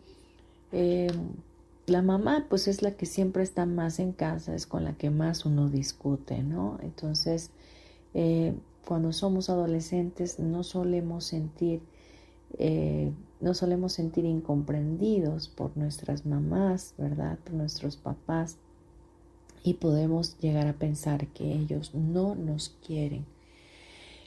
eh, 0.72 1.07
la 1.88 2.01
mamá 2.01 2.46
pues 2.50 2.67
es 2.67 2.82
la 2.82 2.91
que 2.91 3.06
siempre 3.06 3.44
está 3.44 3.65
más 3.65 4.00
en 4.00 4.12
casa, 4.12 4.53
es 4.53 4.67
con 4.67 4.84
la 4.84 4.94
que 4.94 5.10
más 5.10 5.46
uno 5.46 5.70
discute, 5.70 6.44
¿no? 6.44 6.77
Entonces, 6.84 7.50
eh, 8.13 8.53
cuando 8.86 9.13
somos 9.13 9.50
adolescentes 9.50 10.38
no 10.38 10.63
solemos 10.63 11.24
sentir, 11.24 11.81
eh, 12.57 13.14
no 13.40 13.53
solemos 13.53 13.94
sentir 13.94 14.25
incomprendidos 14.25 15.48
por 15.48 15.77
nuestras 15.77 16.25
mamás, 16.25 16.94
¿verdad? 16.98 17.40
Por 17.40 17.53
nuestros 17.53 17.96
papás 17.96 18.57
y 19.64 19.75
podemos 19.75 20.38
llegar 20.40 20.68
a 20.68 20.74
pensar 20.74 21.27
que 21.27 21.53
ellos 21.53 21.96
no 21.96 22.35
nos 22.35 22.75
quieren. 22.85 23.25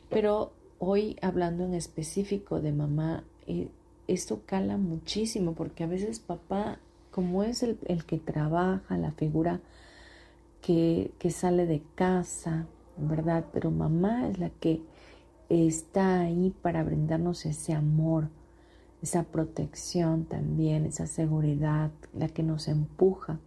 Pero 0.08 0.52
hoy 0.78 1.16
hablando 1.20 1.64
en 1.64 1.74
específico 1.74 2.62
de 2.62 2.72
mamá, 2.72 3.22
eh, 3.46 3.68
esto 4.08 4.40
cala 4.46 4.78
muchísimo 4.78 5.52
porque 5.52 5.84
a 5.84 5.86
veces 5.86 6.20
papá 6.20 6.78
como 7.10 7.42
es 7.42 7.62
el, 7.62 7.76
que 8.06 8.18
trabaja, 8.18 8.96
la 8.96 9.12
figura 9.12 9.60
que, 10.62 11.10
que, 11.18 11.30
sale 11.30 11.66
de 11.66 11.82
casa, 11.94 12.66
¿verdad? 12.96 13.44
Pero 13.52 13.70
mamá 13.70 14.28
es 14.28 14.38
la 14.38 14.50
que 14.50 14.80
está 15.48 16.20
ahí 16.20 16.54
para 16.62 16.84
brindarnos 16.84 17.46
ese 17.46 17.72
amor, 17.74 18.28
esa 19.02 19.24
protección 19.24 20.24
también, 20.24 20.86
esa 20.86 21.06
seguridad, 21.06 21.90
la 22.14 22.28
que 22.28 22.42
nos 22.42 22.68
empuja. 22.68 23.38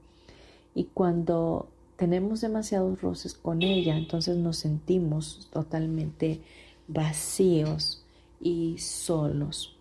Y 0.76 0.86
cuando 0.86 1.70
tenemos 1.96 2.42
demasiados 2.42 3.02
roces 3.02 3.34
con 3.34 3.62
ella, 3.62 3.96
entonces 3.96 4.38
nos 4.38 4.58
sentimos 4.58 5.48
totalmente 5.52 6.42
vacíos 6.88 8.04
y 8.42 8.78
solos. 8.80 9.73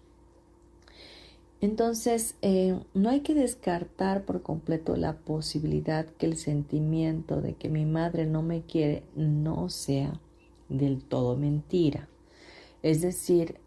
Entonces, 1.63 2.35
eh, 2.43 2.77
no 2.93 3.09
hay 3.09 3.21
que 3.21 3.35
descartar 3.35 4.25
por 4.25 4.43
completo 4.43 4.97
la 4.97 5.19
posibilidad 5.19 6.07
que 6.07 6.27
el 6.27 6.37
sentimiento 6.37 7.41
de 7.41 7.55
que 7.55 7.69
mi 7.69 7.87
madre 7.87 8.27
no 8.27 8.43
me 8.43 8.63
quiere 8.63 9.05
no 9.15 9.69
sea 9.69 10.21
del 10.69 11.05
todo 11.05 11.37
mentira. 11.37 12.09
Es 12.83 13.01
decir, 13.01 13.59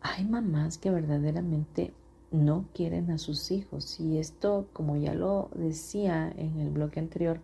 hay 0.00 0.24
mamás 0.24 0.78
que 0.78 0.90
verdaderamente 0.90 1.92
no 2.30 2.64
quieren 2.72 3.10
a 3.10 3.18
sus 3.18 3.50
hijos. 3.50 4.00
Y 4.00 4.16
esto, 4.16 4.68
como 4.72 4.96
ya 4.96 5.12
lo 5.12 5.50
decía 5.54 6.32
en 6.34 6.58
el 6.58 6.70
bloque 6.70 7.00
anterior, 7.00 7.40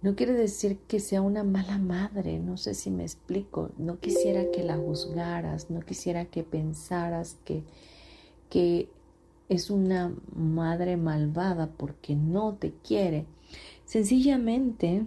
no 0.00 0.14
quiere 0.14 0.34
decir 0.34 0.78
que 0.86 1.00
sea 1.00 1.22
una 1.22 1.42
mala 1.42 1.78
madre, 1.78 2.38
no 2.38 2.56
sé 2.56 2.74
si 2.74 2.92
me 2.92 3.02
explico, 3.02 3.72
no 3.78 3.98
quisiera 3.98 4.52
que 4.52 4.62
la 4.62 4.76
juzgaras, 4.76 5.70
no 5.70 5.80
quisiera 5.80 6.26
que 6.26 6.44
pensaras 6.44 7.36
que 7.44 7.64
que 8.50 8.88
es 9.48 9.70
una 9.70 10.14
madre 10.34 10.96
malvada 10.96 11.68
porque 11.76 12.14
no 12.14 12.54
te 12.54 12.72
quiere. 12.72 13.26
Sencillamente, 13.84 15.06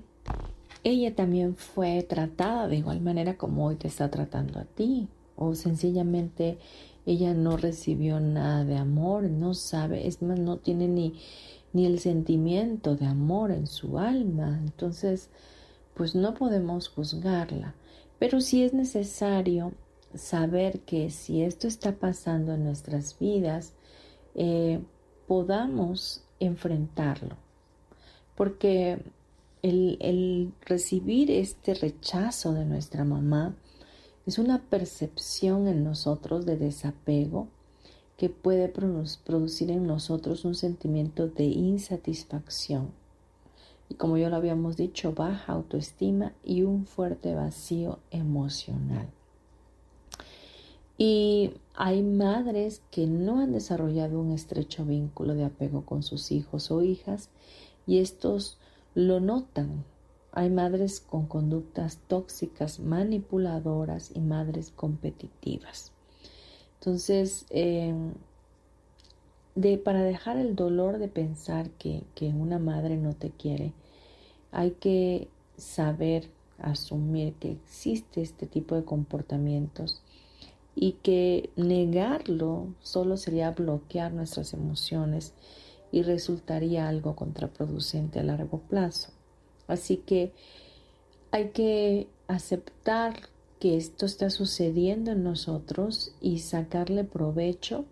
ella 0.84 1.14
también 1.14 1.56
fue 1.56 2.04
tratada 2.04 2.68
de 2.68 2.78
igual 2.78 3.02
manera 3.02 3.38
como 3.38 3.66
hoy 3.66 3.76
te 3.76 3.88
está 3.88 4.10
tratando 4.10 4.60
a 4.60 4.66
ti. 4.66 5.08
O 5.36 5.56
sencillamente 5.56 6.58
ella 7.06 7.34
no 7.34 7.58
recibió 7.58 8.20
nada 8.20 8.64
de 8.66 8.78
amor, 8.78 9.24
no 9.24 9.54
sabe, 9.54 10.08
es 10.08 10.22
más, 10.22 10.40
no 10.40 10.58
tiene 10.58 10.88
ni, 10.88 11.14
ni 11.74 11.86
el 11.86 12.00
sentimiento 12.00 12.96
de 12.96 13.06
amor 13.06 13.52
en 13.52 13.68
su 13.68 13.98
alma. 14.00 14.60
Entonces, 14.62 15.30
pues 15.96 16.16
no 16.16 16.34
podemos 16.34 16.90
juzgarla. 16.90 17.76
Pero 18.20 18.42
si 18.42 18.64
es 18.64 18.74
necesario 18.74 19.74
saber 20.14 20.82
que 20.82 21.10
si 21.10 21.42
esto 21.44 21.68
está 21.68 21.94
pasando 21.94 22.54
en 22.54 22.64
nuestras 22.64 23.18
vidas, 23.20 23.74
eh, 24.36 24.82
podamos 25.28 26.24
enfrentarlo. 26.40 27.36
Porque 28.36 29.04
el, 29.62 29.98
el, 30.00 30.54
recibir 30.66 31.30
este 31.30 31.74
rechazo 31.74 32.54
de 32.54 32.66
nuestra 32.66 33.04
mamá 33.04 33.56
es 34.26 34.40
una 34.40 34.62
percepción 34.62 35.68
en 35.68 35.84
nosotros 35.84 36.46
de 36.46 36.58
desapego 36.58 37.48
que 38.18 38.30
puede 38.30 38.68
producir 38.68 39.72
en 39.72 39.88
nosotros 39.88 40.46
un 40.46 40.56
sentimiento 40.56 41.28
de 41.28 41.46
insatisfacción. 41.46 42.92
Y 43.88 43.96
como 43.96 44.18
ya 44.18 44.30
lo 44.30 44.36
habíamos 44.36 44.78
dicho, 44.78 45.14
baja 45.14 45.54
autoestima 45.54 46.34
y 46.44 46.64
un 46.64 46.86
fuerte 46.86 47.34
vacío 47.34 48.00
emocional. 48.12 49.08
Y 51.02 51.54
hay 51.76 52.04
madres 52.04 52.82
que 52.92 53.08
no 53.08 53.40
han 53.40 53.54
desarrollado 53.54 54.20
un 54.20 54.34
estrecho 54.34 54.84
vínculo 54.84 55.34
de 55.34 55.46
apego 55.46 55.86
con 55.86 56.04
sus 56.04 56.30
hijos 56.34 56.72
o 56.72 56.82
hijas 56.82 57.30
y 57.88 58.00
estos 58.00 58.58
lo 58.96 59.22
notan. 59.22 59.86
Hay 60.34 60.50
madres 60.50 61.00
con 61.00 61.26
conductas 61.26 62.00
tóxicas, 62.10 62.82
manipuladoras 62.82 64.12
y 64.14 64.20
madres 64.20 64.72
competitivas. 64.76 65.94
Entonces, 66.82 67.46
em, 67.50 68.12
de, 69.56 69.78
para 69.78 70.04
dejar 70.04 70.36
el 70.36 70.54
dolor 70.54 70.98
de 70.98 71.08
pensar 71.08 71.70
que, 71.70 72.04
que 72.14 72.28
una 72.28 72.60
madre 72.60 72.98
no 72.98 73.14
te 73.14 73.30
quiere, 73.30 73.72
hay 74.52 74.72
que 74.72 75.30
saber 75.56 76.30
asumir 76.58 77.36
que 77.36 77.52
existe 77.52 78.22
este 78.22 78.48
tipo 78.48 78.76
de 78.76 78.84
comportamientos 78.84 80.02
y 80.76 80.94
que 81.04 81.50
negarlo 81.56 82.68
solo 82.82 83.18
sería 83.18 83.52
bloquear 83.52 84.14
nuestras 84.14 84.54
emociones 84.54 85.34
y 85.92 86.04
resultaría 86.04 86.88
algo 86.88 87.16
contraproducente 87.16 88.20
a 88.20 88.24
largo 88.24 88.60
plazo. 88.60 89.12
Así 89.68 89.98
que 89.98 90.34
hay 91.32 91.50
que 91.50 92.08
aceptar 92.28 93.30
que 93.60 93.78
esto 93.78 94.06
está 94.06 94.30
sucediendo 94.30 95.12
en 95.12 95.24
nosotros 95.24 96.14
y 96.22 96.40
sacarle 96.40 97.04
provecho 97.04 97.86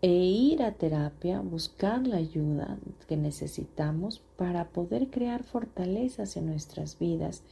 e 0.00 0.12
ir 0.12 0.62
a 0.62 0.72
terapia, 0.72 1.40
buscar 1.40 2.06
la 2.06 2.18
ayuda 2.18 2.78
que 3.08 3.16
necesitamos 3.16 4.22
para 4.36 4.68
poder 4.68 5.10
crear 5.10 5.42
fortalezas 5.42 6.36
en 6.36 6.46
nuestras 6.46 6.98
vidas 6.98 7.42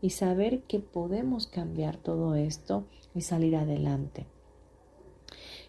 y 0.00 0.10
saber 0.10 0.62
que 0.62 0.78
podemos 0.80 1.46
cambiar 1.46 1.96
todo 1.96 2.34
esto 2.34 2.84
y 3.14 3.22
salir 3.22 3.56
adelante. 3.56 4.26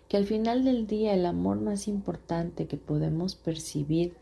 Que 0.07 0.17
al 0.17 0.25
final 0.25 0.63
del 0.63 0.87
día 0.87 1.13
el 1.13 1.25
amor 1.25 1.59
más 1.59 1.87
importante 1.87 2.67
que 2.67 2.77
podemos 2.77 3.35
percibir 3.35 4.13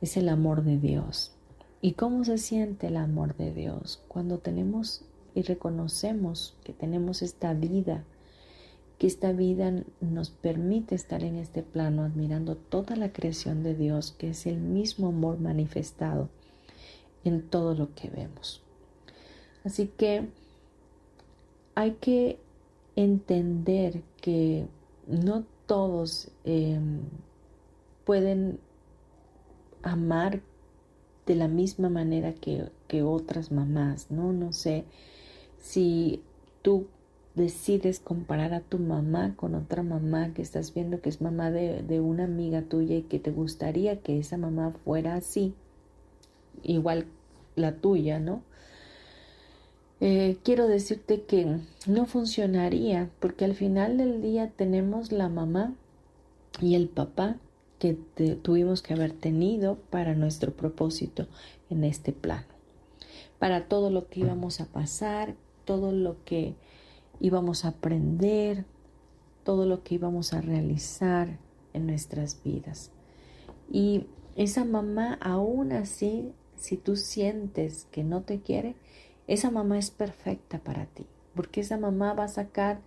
es 0.00 0.16
el 0.16 0.28
amor 0.28 0.64
de 0.64 0.78
Dios. 0.78 1.32
¿Y 1.80 1.92
cómo 1.92 2.24
se 2.24 2.38
siente 2.38 2.88
el 2.88 2.96
amor 2.96 3.36
de 3.36 3.52
Dios? 3.52 4.02
Cuando 4.08 4.38
tenemos 4.38 5.02
y 5.34 5.42
reconocemos 5.42 6.56
que 6.64 6.72
tenemos 6.72 7.22
esta 7.22 7.54
vida, 7.54 8.04
que 8.98 9.06
esta 9.06 9.32
vida 9.32 9.84
nos 10.00 10.30
permite 10.30 10.96
estar 10.96 11.22
en 11.22 11.36
este 11.36 11.62
plano 11.62 12.02
admirando 12.02 12.56
toda 12.56 12.96
la 12.96 13.12
creación 13.12 13.62
de 13.62 13.74
Dios, 13.74 14.12
que 14.18 14.30
es 14.30 14.46
el 14.46 14.58
mismo 14.58 15.08
amor 15.08 15.38
manifestado 15.38 16.28
en 17.24 17.48
todo 17.48 17.74
lo 17.74 17.94
que 17.94 18.10
vemos. 18.10 18.62
Así 19.64 19.86
que 19.86 20.28
hay 21.78 21.92
que 21.92 22.40
entender 22.96 24.02
que 24.20 24.66
no 25.06 25.44
todos 25.66 26.28
em, 26.42 27.02
pueden 28.04 28.58
amar 29.84 30.40
de 31.24 31.36
la 31.36 31.46
misma 31.46 31.88
manera 31.88 32.32
que, 32.32 32.68
que 32.88 33.04
otras 33.04 33.52
mamás, 33.52 34.10
¿no? 34.10 34.32
No 34.32 34.52
sé 34.52 34.86
si 35.56 36.20
tú 36.62 36.88
decides 37.36 38.00
comparar 38.00 38.54
a 38.54 38.60
tu 38.60 38.80
mamá 38.80 39.36
con 39.36 39.54
otra 39.54 39.84
mamá 39.84 40.34
que 40.34 40.42
estás 40.42 40.74
viendo 40.74 41.00
que 41.00 41.10
es 41.10 41.20
mamá 41.20 41.52
de, 41.52 42.00
una 42.00 42.24
amiga 42.24 42.62
tuya 42.62 42.96
y 42.96 43.02
que 43.02 43.20
te 43.20 43.30
gustaría 43.30 44.00
que 44.00 44.18
esa 44.18 44.36
mamá 44.36 44.72
fuera 44.84 45.14
así, 45.14 45.54
igual 46.64 47.06
la 47.54 47.76
tuya, 47.76 48.18
¿no? 48.18 48.42
Eh, 50.00 50.38
quiero 50.44 50.68
decirte 50.68 51.22
que 51.22 51.58
no 51.86 52.06
funcionaría 52.06 53.10
porque 53.18 53.44
al 53.44 53.54
final 53.54 53.98
del 53.98 54.22
día 54.22 54.50
tenemos 54.50 55.10
la 55.10 55.28
mamá 55.28 55.74
y 56.60 56.76
el 56.76 56.88
papá 56.88 57.36
que 57.78 57.94
tuvimos 58.42 58.82
que 58.82 58.94
haber 58.94 59.12
tenido 59.12 59.76
para 59.90 60.14
nuestro 60.14 60.52
propósito 60.52 61.26
en 61.70 61.84
este 61.84 62.12
plano, 62.12 62.46
para 63.38 63.68
todo 63.68 63.90
lo 63.90 64.08
que 64.08 64.20
íbamos 64.20 64.60
a 64.60 64.66
pasar, 64.66 65.34
todo 65.64 65.92
lo 65.92 66.24
que 66.24 66.54
íbamos 67.20 67.64
a 67.64 67.68
aprender, 67.68 68.64
todo 69.44 69.66
lo 69.66 69.82
que 69.82 69.96
íbamos 69.96 70.32
a 70.32 70.40
realizar 70.40 71.38
en 71.72 71.86
nuestras 71.86 72.42
vidas. 72.42 72.90
Y 73.70 74.06
esa 74.36 74.64
mamá, 74.64 75.18
aún 75.20 75.72
así, 75.72 76.32
si 76.56 76.76
tú 76.76 76.96
sientes 76.96 77.86
que 77.90 78.02
no 78.02 78.22
te 78.22 78.40
quiere, 78.40 78.76
esa 79.28 79.50
mamá 79.50 79.78
es 79.78 79.90
perfecta 79.90 80.58
para 80.58 80.86
ti, 80.86 81.06
porque 81.34 81.60
esa 81.60 81.78
mamá 81.78 82.14
va 82.14 82.24
a 82.24 82.28
sacar 82.28 82.80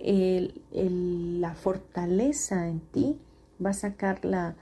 la 0.00 1.54
fortaleza 1.54 2.66
en 2.66 2.80
ti, 2.80 3.16
va 3.64 3.70
a 3.70 3.74
sacar 3.74 4.24
la, 4.24 4.56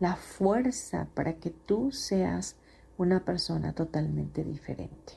la 0.00 0.16
fuerza 0.16 1.08
para 1.14 1.34
que 1.34 1.50
tú 1.50 1.92
seas 1.92 2.56
una 2.96 3.24
persona 3.24 3.74
totalmente 3.74 4.44
diferente. 4.44 5.14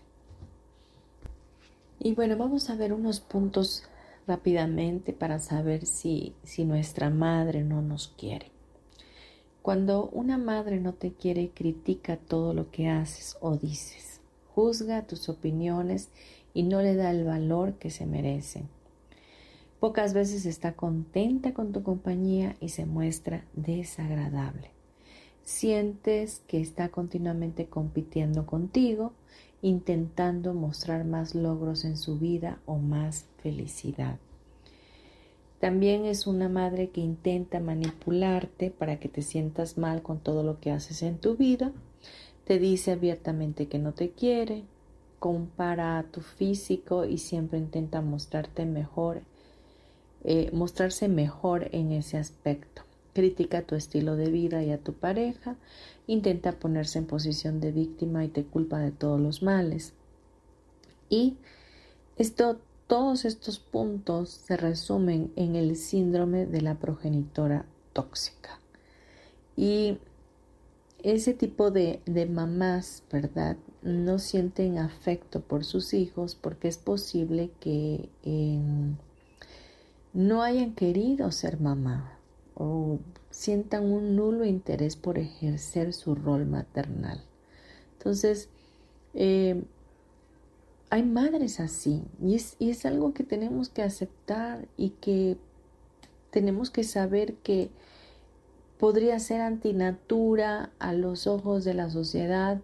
Y 2.00 2.16
bueno, 2.16 2.36
vamos 2.36 2.70
a 2.70 2.76
ver 2.76 2.92
unos 2.94 3.20
puntos 3.20 3.84
rápidamente 4.26 5.14
para 5.14 5.40
saber 5.40 5.86
si, 5.86 6.34
si 6.44 6.66
nuestra 6.66 7.10
madre 7.10 7.64
no 7.64 7.82
nos 7.82 8.08
quiere. 8.18 8.52
Cuando 9.62 10.10
una 10.10 10.38
madre 10.38 10.80
no 10.80 10.94
te 10.94 11.12
quiere, 11.14 11.52
critica 11.52 12.18
todo 12.18 12.54
lo 12.54 12.72
que 12.72 12.90
haces 12.90 13.38
o 13.42 13.58
dices, 13.58 14.09
juzga 14.60 15.04
tus 15.04 15.30
opiniones 15.30 16.10
y 16.54 16.64
no 16.64 16.82
le 16.82 16.94
da 16.94 17.12
el 17.12 17.24
valor 17.24 17.76
que 17.76 17.92
se 17.92 18.06
merecen. 18.06 18.68
Pocas 19.80 20.14
veces 20.14 20.46
está 20.46 20.74
contenta 20.74 21.54
con 21.54 21.72
tu 21.72 21.82
compañía 21.82 22.58
y 22.60 22.68
se 22.68 22.86
muestra 22.86 23.46
desagradable. 23.54 24.72
Sientes 25.46 26.42
que 26.46 26.60
está 26.60 26.90
continuamente 26.90 27.68
compitiendo 27.68 28.46
contigo 28.46 29.14
intentando 29.62 30.54
mostrar 30.54 31.06
más 31.06 31.36
logros 31.36 31.86
en 31.86 31.96
su 31.96 32.20
vida 32.20 32.60
o 32.66 32.78
más 32.78 33.28
felicidad. 33.42 34.18
También 35.62 36.04
es 36.04 36.28
una 36.28 36.50
madre 36.50 36.90
que 36.90 37.00
intenta 37.00 37.62
manipularte 37.62 38.72
para 38.72 39.00
que 39.00 39.08
te 39.08 39.22
sientas 39.22 39.78
mal 39.78 40.02
con 40.02 40.20
todo 40.20 40.44
lo 40.44 40.60
que 40.60 40.72
haces 40.72 41.02
en 41.02 41.18
tu 41.18 41.38
vida. 41.38 41.72
Te 42.50 42.58
dice 42.58 42.94
abiertamente 42.94 43.68
que 43.68 43.78
no 43.78 43.94
te 43.94 44.10
quiere, 44.10 44.64
compara 45.20 46.04
tu 46.12 46.22
físico 46.22 47.06
y 47.06 47.20
siempre 47.20 47.60
intenta 47.60 48.02
mostrarte 48.02 48.66
mejor, 48.66 49.22
eh, 50.24 50.50
mostrarse 50.52 51.10
mejor 51.10 51.70
en 51.74 51.92
ese 51.92 52.18
aspecto. 52.18 52.82
Critica 53.14 53.62
tu 53.62 53.76
estilo 53.76 54.16
de 54.16 54.32
vida 54.32 54.64
y 54.64 54.72
a 54.72 54.80
tu 54.80 54.94
pareja 54.94 55.58
intenta 56.08 56.54
ponerse 56.54 56.98
en 56.98 57.06
posición 57.06 57.60
de 57.60 57.72
víctima 57.72 58.26
y 58.26 58.30
te 58.30 58.44
culpa 58.44 58.80
de 58.80 58.90
todos 58.90 59.22
los 59.22 59.44
males. 59.44 59.94
Y 61.08 61.38
esto, 62.18 62.58
todos 62.88 63.26
estos 63.26 63.60
puntos 63.60 64.32
se 64.32 64.58
resumen 64.58 65.32
en 65.36 65.56
el 65.56 65.76
síndrome 65.76 66.48
de 66.48 66.62
la 66.62 66.80
progenitora 66.80 67.68
tóxica. 67.94 68.60
Y 69.56 70.00
ese 71.04 71.34
tipo 71.34 71.72
de, 71.72 72.02
mamás, 72.30 73.04
¿verdad? 73.12 73.58
No 73.82 74.20
sienten 74.20 74.78
afecto 74.78 75.42
por 75.42 75.64
sus 75.64 75.94
hijos 75.94 76.36
porque 76.36 76.68
es 76.68 76.78
posible 76.78 77.52
que 77.60 78.10
em, 78.24 78.96
no 80.14 80.42
hayan 80.44 80.74
querido 80.74 81.32
ser 81.32 81.60
mamá 81.60 82.18
o 82.56 83.00
sientan 83.32 83.92
un 83.92 84.16
nulo 84.16 84.46
interés 84.46 84.96
por 84.96 85.18
ejercer 85.18 85.94
su 85.94 86.16
rol 86.16 86.46
maternal. 86.46 87.24
Entonces, 87.98 88.50
eh, 89.14 89.64
hay 90.90 91.04
madres 91.04 91.60
así 91.60 92.04
y 92.22 92.36
es 92.36 92.86
algo 92.86 93.14
que 93.14 93.24
tenemos 93.24 93.70
que 93.70 93.84
aceptar 93.84 94.68
y 94.76 94.90
que 95.02 95.38
tenemos 96.32 96.70
que 96.70 96.84
saber 96.84 97.36
que 97.36 97.70
podría 98.80 99.20
ser 99.20 99.42
antinatura 99.42 100.72
a 100.80 100.94
los 100.94 101.28
ojos 101.28 101.66
de 101.66 101.74
la 101.74 101.90
sociedad, 101.90 102.62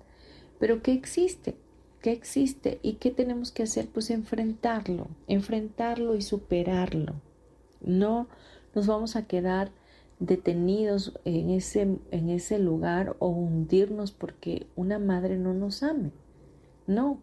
pero 0.60 0.82
que 0.82 0.94
existe, 0.94 1.56
que 2.02 2.14
existe 2.14 2.80
y 2.82 2.94
que 2.94 3.12
tenemos 3.12 3.52
que 3.52 3.64
hacer 3.64 3.88
pues 3.88 4.10
enfrentarlo, 4.10 5.08
enfrentarlo 5.28 6.16
y 6.16 6.22
superarlo. 6.22 7.16
No 7.82 8.28
nos 8.74 8.88
vamos 8.88 9.18
a 9.18 9.28
quedar 9.28 9.72
detenidos 10.20 11.20
en 11.26 11.50
ese, 11.50 11.82
en 12.12 12.30
ese 12.30 12.60
lugar 12.60 13.18
o 13.20 13.28
hundirnos 13.28 14.14
porque 14.14 14.68
una 14.78 15.00
madre 15.00 15.38
no 15.38 15.54
nos 15.54 15.84
ame. 15.84 16.12
No, 16.88 17.20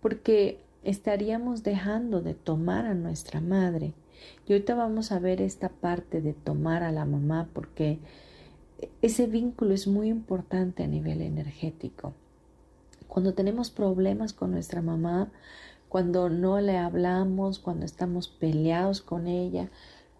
porque 0.00 0.58
estaríamos 0.82 1.62
dejando 1.62 2.22
de 2.22 2.34
tomar 2.34 2.86
a 2.86 2.94
nuestra 2.94 3.40
madre. 3.40 3.94
Y 4.48 4.52
ahorita 4.52 4.74
vamos 4.74 5.12
a 5.12 5.20
ver 5.20 5.40
esta 5.40 5.68
parte 5.68 6.20
de 6.20 6.32
tomar 6.32 6.82
a 6.82 6.90
la 6.90 7.04
mamá 7.04 7.48
porque 7.52 8.00
ese 9.00 9.26
vínculo 9.26 9.74
es 9.74 9.86
muy 9.86 10.08
importante 10.08 10.82
a 10.82 10.86
nivel 10.86 11.22
energético. 11.22 12.12
Cuando 13.08 13.34
tenemos 13.34 13.70
problemas 13.70 14.32
con 14.32 14.52
nuestra 14.52 14.80
mamá, 14.80 15.30
cuando 15.88 16.30
no 16.30 16.60
le 16.60 16.78
hablamos, 16.78 17.58
cuando 17.58 17.84
estamos 17.84 18.28
peleados 18.28 19.02
con 19.02 19.26
ella, 19.26 19.68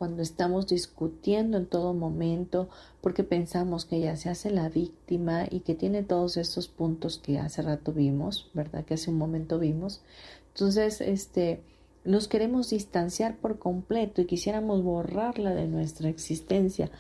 cuando 0.02 0.22
estamos 0.22 0.66
discutiendo 0.66 1.56
en 1.56 1.66
todo 1.66 1.94
momento 1.94 2.68
porque 3.00 3.22
pensamos 3.22 3.84
que 3.84 3.96
ella 3.96 4.16
se 4.16 4.30
hace 4.30 4.50
la 4.50 4.68
víctima 4.68 5.46
y 5.48 5.60
que 5.60 5.76
tiene 5.76 6.02
todos 6.02 6.36
estos 6.36 6.66
puntos 6.66 7.18
que 7.18 7.38
hace 7.38 7.62
rato 7.62 7.92
vimos, 7.92 8.50
¿verdad? 8.52 8.84
Que 8.84 8.94
hace 8.94 9.10
un 9.10 9.16
momento 9.16 9.58
vimos. 9.60 10.02
Entonces, 10.48 11.00
este, 11.00 11.62
nos 12.04 12.26
queremos 12.26 12.70
distanciar 12.70 13.36
por 13.36 13.58
completo 13.58 14.20
y 14.20 14.26
quisiéramos 14.26 14.82
borrarla 14.82 15.54
de 15.54 15.68
nuestra 15.68 16.08
existencia, 16.08 16.90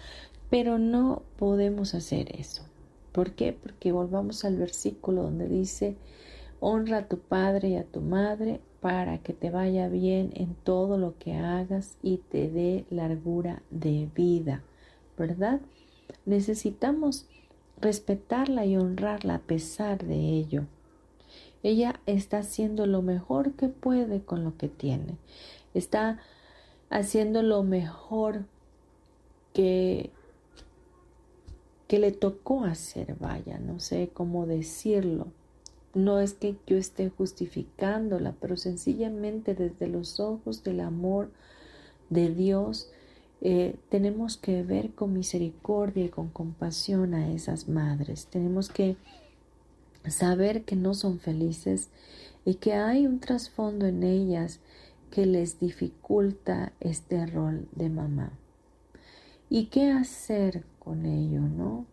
pero 0.52 0.78
no 0.78 1.22
podemos 1.38 1.94
hacer 1.94 2.38
eso. 2.38 2.62
¿Por 3.12 3.32
qué? 3.32 3.54
Porque 3.54 3.90
volvamos 3.90 4.44
al 4.44 4.58
versículo 4.58 5.22
donde 5.22 5.48
dice, 5.48 5.96
honra 6.60 6.98
a 6.98 7.08
tu 7.08 7.20
padre 7.20 7.70
y 7.70 7.76
a 7.76 7.84
tu 7.84 8.02
madre 8.02 8.60
para 8.82 9.16
que 9.16 9.32
te 9.32 9.50
vaya 9.50 9.88
bien 9.88 10.30
en 10.34 10.54
todo 10.54 10.98
lo 10.98 11.16
que 11.18 11.32
hagas 11.32 11.96
y 12.02 12.18
te 12.18 12.50
dé 12.50 12.84
largura 12.90 13.62
de 13.70 14.10
vida, 14.14 14.62
¿verdad? 15.16 15.62
Necesitamos 16.26 17.24
respetarla 17.80 18.66
y 18.66 18.76
honrarla 18.76 19.36
a 19.36 19.40
pesar 19.40 20.04
de 20.04 20.16
ello. 20.16 20.66
Ella 21.62 21.98
está 22.04 22.40
haciendo 22.40 22.84
lo 22.84 23.00
mejor 23.00 23.54
que 23.54 23.70
puede 23.70 24.20
con 24.20 24.44
lo 24.44 24.58
que 24.58 24.68
tiene. 24.68 25.16
Está 25.72 26.18
haciendo 26.90 27.40
lo 27.40 27.62
mejor 27.62 28.44
que, 29.54 30.10
que 31.92 31.98
le 31.98 32.10
tocó 32.10 32.64
hacer, 32.64 33.16
vaya, 33.20 33.58
no 33.58 33.78
sé 33.78 34.08
cómo 34.14 34.46
decirlo. 34.46 35.26
No 35.92 36.20
es 36.20 36.32
que 36.32 36.56
yo 36.66 36.78
esté 36.78 37.10
justificándola, 37.10 38.34
pero 38.40 38.56
sencillamente 38.56 39.54
desde 39.54 39.88
los 39.88 40.18
ojos 40.18 40.64
del 40.64 40.80
amor 40.80 41.30
de 42.08 42.34
Dios 42.34 42.90
eh, 43.42 43.76
tenemos 43.90 44.38
que 44.38 44.62
ver 44.62 44.92
con 44.92 45.12
misericordia 45.12 46.06
y 46.06 46.08
con 46.08 46.30
compasión 46.30 47.12
a 47.12 47.30
esas 47.30 47.68
madres. 47.68 48.24
Tenemos 48.24 48.70
que 48.70 48.96
saber 50.08 50.64
que 50.64 50.76
no 50.76 50.94
son 50.94 51.18
felices 51.18 51.90
y 52.46 52.54
que 52.54 52.72
hay 52.72 53.06
un 53.06 53.20
trasfondo 53.20 53.84
en 53.84 54.02
ellas 54.02 54.60
que 55.10 55.26
les 55.26 55.60
dificulta 55.60 56.72
este 56.80 57.26
rol 57.26 57.68
de 57.72 57.90
mamá. 57.90 58.32
¿Y 59.50 59.66
qué 59.66 59.90
hacer 59.90 60.64
con 60.82 61.06
ello, 61.06 61.40
no? 61.40 61.86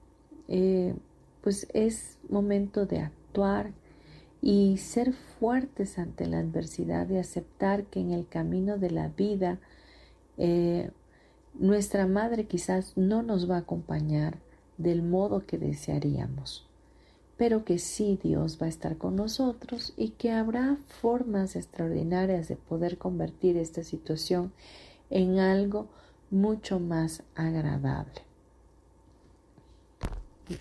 Eh, 0.47 0.95
pues 1.41 1.67
es 1.73 2.17
momento 2.30 2.86
de 2.86 2.99
actuar 2.99 3.71
y 4.41 4.78
ser 4.78 5.13
fuertes 5.13 5.99
ante 5.99 6.25
la 6.25 6.39
adversidad 6.39 7.10
y 7.10 7.17
aceptar 7.17 7.86
que 7.86 7.99
en 7.99 8.12
el 8.12 8.28
camino 8.28 8.78
de 8.78 8.91
la 8.91 9.10
vida 9.10 9.60
eh, 10.38 10.91
nuestra 11.54 12.08
madre 12.08 12.45
quizás 12.45 12.93
no 12.95 13.21
nos 13.21 13.49
va 13.49 13.58
a 13.58 13.60
acompañar 13.60 14.39
del 14.78 15.04
modo 15.04 15.45
que 15.45 15.58
desearíamos 15.58 16.69
pero 17.39 17.63
que 17.63 17.80
sí 17.80 18.19
Dios 18.21 18.62
va 18.62 18.65
a 18.65 18.69
estar 18.69 18.97
con 18.97 19.15
nosotros 19.15 19.93
y 19.95 20.10
que 20.10 20.30
habrá 20.30 20.78
formas 20.99 21.56
extraordinarias 21.56 22.49
de 22.49 22.58
poder 22.58 22.97
convertir 22.97 23.56
esta 23.56 23.82
situación 23.82 24.52
en 25.10 25.39
algo 25.39 25.88
mucho 26.30 26.82
más 26.82 27.23
agradable. 27.36 28.29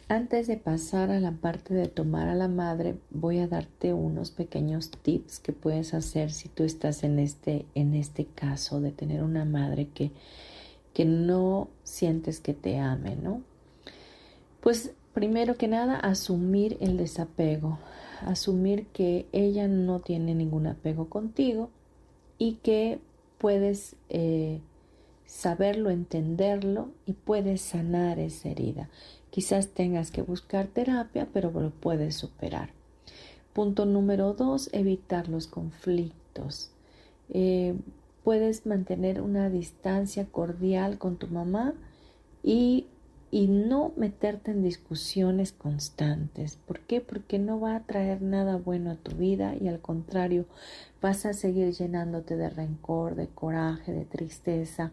Antes 0.09 0.46
de 0.46 0.57
pasar 0.57 1.11
a 1.11 1.20
la 1.20 1.33
parte 1.33 1.74
de 1.74 1.88
tomar 1.88 2.29
a 2.29 2.35
la 2.35 2.48
madre, 2.48 2.96
voy 3.11 3.38
a 3.38 3.48
darte 3.48 3.92
unos 3.94 4.31
pequeños 4.31 4.90
tips 4.90 5.38
que 5.38 5.53
puedes 5.53 5.94
hacer 5.94 6.31
si 6.33 6.48
tú 6.48 6.64
estás 6.64 7.05
en 7.05 7.18
este, 7.18 7.64
en 7.74 7.94
este 7.94 8.27
caso 8.27 8.81
de 8.81 8.92
tener 8.92 9.22
una 9.22 9.44
madre 9.44 9.88
que, 9.88 10.12
que 10.92 11.05
no 11.05 11.68
sientes 11.85 12.40
que 12.40 12.55
te 12.55 12.79
ame, 12.79 13.16
¿no? 13.16 13.42
Pues 14.61 14.92
Primero 15.18 15.57
que 15.57 15.66
nada, 15.66 15.96
asumir 15.96 16.77
el 16.79 16.96
desapego, 16.96 17.81
asumir 18.24 18.87
que 18.87 19.27
ella 19.33 19.66
no 19.66 19.98
tiene 19.98 20.33
ningún 20.33 20.68
apego 20.68 21.09
contigo 21.09 21.70
y 22.38 22.53
que 22.62 23.01
puedes 23.38 23.96
eh, 24.11 24.61
saberlo, 25.28 25.90
entenderlo 25.90 26.88
y 27.06 27.12
puedes 27.12 27.60
sanar 27.60 28.18
esa 28.18 28.48
herida. 28.48 28.88
Quizás 29.30 29.68
tengas 29.68 30.10
que 30.10 30.22
buscar 30.22 30.66
terapia, 30.66 31.28
pero 31.32 31.52
lo 31.52 31.70
puedes 31.70 32.16
superar. 32.16 32.70
Punto 33.52 33.84
número 33.84 34.32
dos, 34.32 34.70
evitar 34.72 35.28
los 35.28 35.46
conflictos. 35.46 36.70
Eh, 37.28 37.76
puedes 38.24 38.66
mantener 38.66 39.20
una 39.20 39.50
distancia 39.50 40.24
cordial 40.24 40.98
con 40.98 41.18
tu 41.18 41.28
mamá 41.28 41.74
y 42.42 42.86
y 43.30 43.46
no 43.46 43.92
meterte 43.96 44.52
en 44.52 44.62
discusiones 44.62 45.52
constantes. 45.52 46.56
¿Por 46.56 46.80
qué? 46.80 47.00
Porque 47.00 47.38
no 47.38 47.60
va 47.60 47.76
a 47.76 47.84
traer 47.84 48.22
nada 48.22 48.56
bueno 48.56 48.90
a 48.90 48.96
tu 48.96 49.16
vida 49.16 49.54
y 49.54 49.68
al 49.68 49.80
contrario, 49.80 50.46
vas 51.02 51.26
a 51.26 51.34
seguir 51.34 51.72
llenándote 51.72 52.36
de 52.36 52.48
rencor, 52.48 53.16
de 53.16 53.28
coraje, 53.28 53.92
de 53.92 54.06
tristeza, 54.06 54.92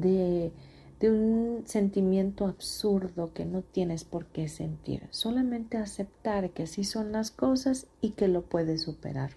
de, 0.00 0.52
de 1.00 1.10
un 1.10 1.62
sentimiento 1.66 2.46
absurdo 2.46 3.32
que 3.32 3.44
no 3.44 3.62
tienes 3.62 4.04
por 4.04 4.26
qué 4.26 4.48
sentir. 4.48 5.06
Solamente 5.10 5.76
aceptar 5.76 6.50
que 6.50 6.64
así 6.64 6.84
son 6.84 7.12
las 7.12 7.30
cosas 7.30 7.86
y 8.00 8.10
que 8.10 8.28
lo 8.28 8.42
puedes 8.42 8.82
superar. 8.82 9.32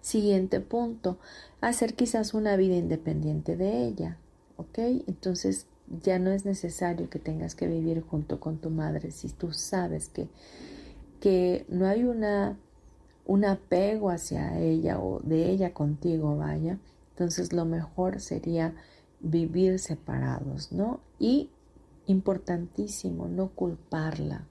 Siguiente 0.00 0.60
punto, 0.60 1.18
hacer 1.60 1.94
quizás 1.94 2.34
una 2.34 2.56
vida 2.56 2.76
independiente 2.76 3.56
de 3.56 3.86
ella. 3.86 4.18
¿Ok? 4.56 4.78
Entonces, 5.06 5.66
ya 6.02 6.18
no 6.18 6.30
es 6.30 6.44
necesario 6.44 7.08
que 7.08 7.18
tengas 7.18 7.54
que 7.54 7.66
vivir 7.66 8.02
junto 8.02 8.40
con 8.40 8.58
tu 8.58 8.70
madre 8.70 9.10
si 9.10 9.28
tú 9.28 9.52
sabes 9.52 10.08
que, 10.08 10.28
que 11.20 11.64
no 11.68 11.86
hay 11.86 12.04
una, 12.04 12.58
un 13.24 13.44
apego 13.44 14.10
hacia 14.10 14.58
ella 14.58 14.98
o 15.00 15.20
de 15.20 15.50
ella 15.50 15.72
contigo, 15.72 16.36
vaya. 16.36 16.78
Entonces 17.10 17.52
lo 17.52 17.64
mejor 17.64 18.20
sería 18.20 18.74
vivir 19.20 19.78
separados, 19.78 20.72
¿no? 20.72 21.00
Y 21.18 21.50
importantísimo, 22.06 23.28
no 23.28 23.48
culparla. 23.48 24.46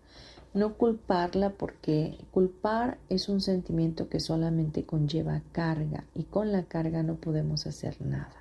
No 0.53 0.75
culparla 0.75 1.51
porque 1.51 2.17
culpar 2.31 2.97
es 3.09 3.29
un 3.29 3.41
sentimiento 3.41 4.09
que 4.09 4.19
solamente 4.19 4.85
conlleva 4.85 5.41
carga 5.51 6.05
y 6.15 6.23
con 6.23 6.51
la 6.51 6.63
carga 6.63 7.03
no 7.03 7.15
podemos 7.15 7.67
hacer 7.67 8.01
nada. 8.01 8.33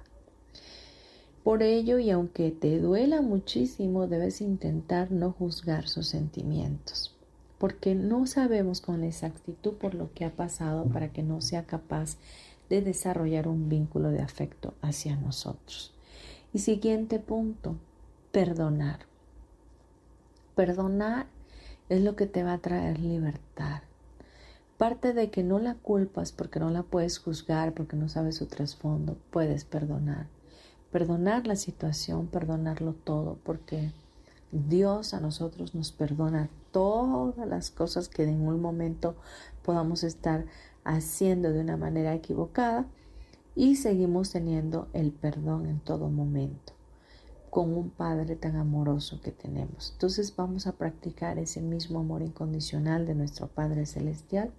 Por 1.42 1.62
ello, 1.62 1.98
y 1.98 2.10
aunque 2.10 2.50
te 2.50 2.80
duela 2.80 3.22
muchísimo, 3.22 4.06
debes 4.08 4.40
intentar 4.40 5.12
no 5.12 5.30
juzgar 5.30 5.86
sus 5.86 6.08
sentimientos, 6.08 7.14
porque 7.58 7.94
no 7.94 8.26
sabemos 8.26 8.80
con 8.80 9.04
exactitud 9.04 9.74
por 9.74 9.94
lo 9.94 10.12
que 10.12 10.24
ha 10.24 10.34
pasado 10.34 10.86
para 10.86 11.12
que 11.12 11.22
no 11.22 11.40
sea 11.40 11.64
capaz 11.64 12.16
de 12.68 12.82
desarrollar 12.82 13.46
un 13.46 13.68
vínculo 13.68 14.10
de 14.10 14.22
afecto 14.22 14.74
hacia 14.82 15.14
nosotros. 15.16 15.95
Y 16.52 16.60
siguiente 16.60 17.18
punto, 17.18 17.76
perdonar. 18.32 19.00
Perdonar 20.54 21.26
es 21.88 22.02
lo 22.02 22.16
que 22.16 22.26
te 22.26 22.42
va 22.42 22.54
a 22.54 22.58
traer 22.58 22.98
libertad. 22.98 23.82
Parte 24.78 25.12
de 25.12 25.30
que 25.30 25.42
no 25.42 25.58
la 25.58 25.74
culpas 25.74 26.32
porque 26.32 26.60
no 26.60 26.70
la 26.70 26.82
puedes 26.82 27.18
juzgar, 27.18 27.72
porque 27.74 27.96
no 27.96 28.08
sabes 28.08 28.36
su 28.36 28.46
trasfondo, 28.46 29.16
puedes 29.30 29.64
perdonar 29.64 30.26
perdonar 30.96 31.46
la 31.46 31.56
situación, 31.56 32.26
perdonarlo 32.26 32.94
todo, 32.94 33.36
porque 33.44 33.92
Dios 34.50 35.12
a 35.12 35.20
nosotros 35.20 35.74
nos 35.74 35.92
perdona 35.92 36.48
todas 36.72 37.46
las 37.46 37.70
cosas 37.70 38.08
que 38.08 38.24
en 38.24 38.40
un 38.40 38.62
momento 38.62 39.14
podamos 39.62 40.04
estar 40.04 40.46
haciendo 40.84 41.52
de 41.52 41.60
una 41.60 41.76
manera 41.76 42.14
equivocada 42.14 42.86
y 43.56 43.76
seguimos 43.76 44.30
teniendo 44.30 44.88
el 44.92 45.10
perdón 45.10 45.66
en 45.66 45.80
todo 45.80 46.08
momento 46.08 46.74
con 47.50 47.72
un 47.72 47.88
Padre 47.88 48.36
tan 48.36 48.56
amoroso 48.56 49.22
que 49.22 49.32
tenemos. 49.32 49.92
Entonces 49.92 50.36
vamos 50.36 50.66
a 50.66 50.72
practicar 50.72 51.38
ese 51.38 51.62
mismo 51.62 52.00
amor 52.00 52.20
incondicional 52.20 53.06
de 53.06 53.14
nuestro 53.14 53.48
Padre 53.48 53.86
Celestial 53.86 54.52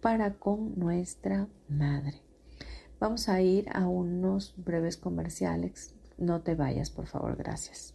para 0.00 0.34
con 0.34 0.76
nuestra 0.76 1.46
Madre. 1.68 2.20
Vamos 2.98 3.28
a 3.28 3.40
ir 3.40 3.68
a 3.72 3.86
unos 3.86 4.54
breves 4.56 4.96
comerciales. 4.96 5.94
No 6.18 6.40
te 6.40 6.56
vayas, 6.56 6.90
por 6.90 7.06
favor, 7.06 7.36
gracias. 7.36 7.94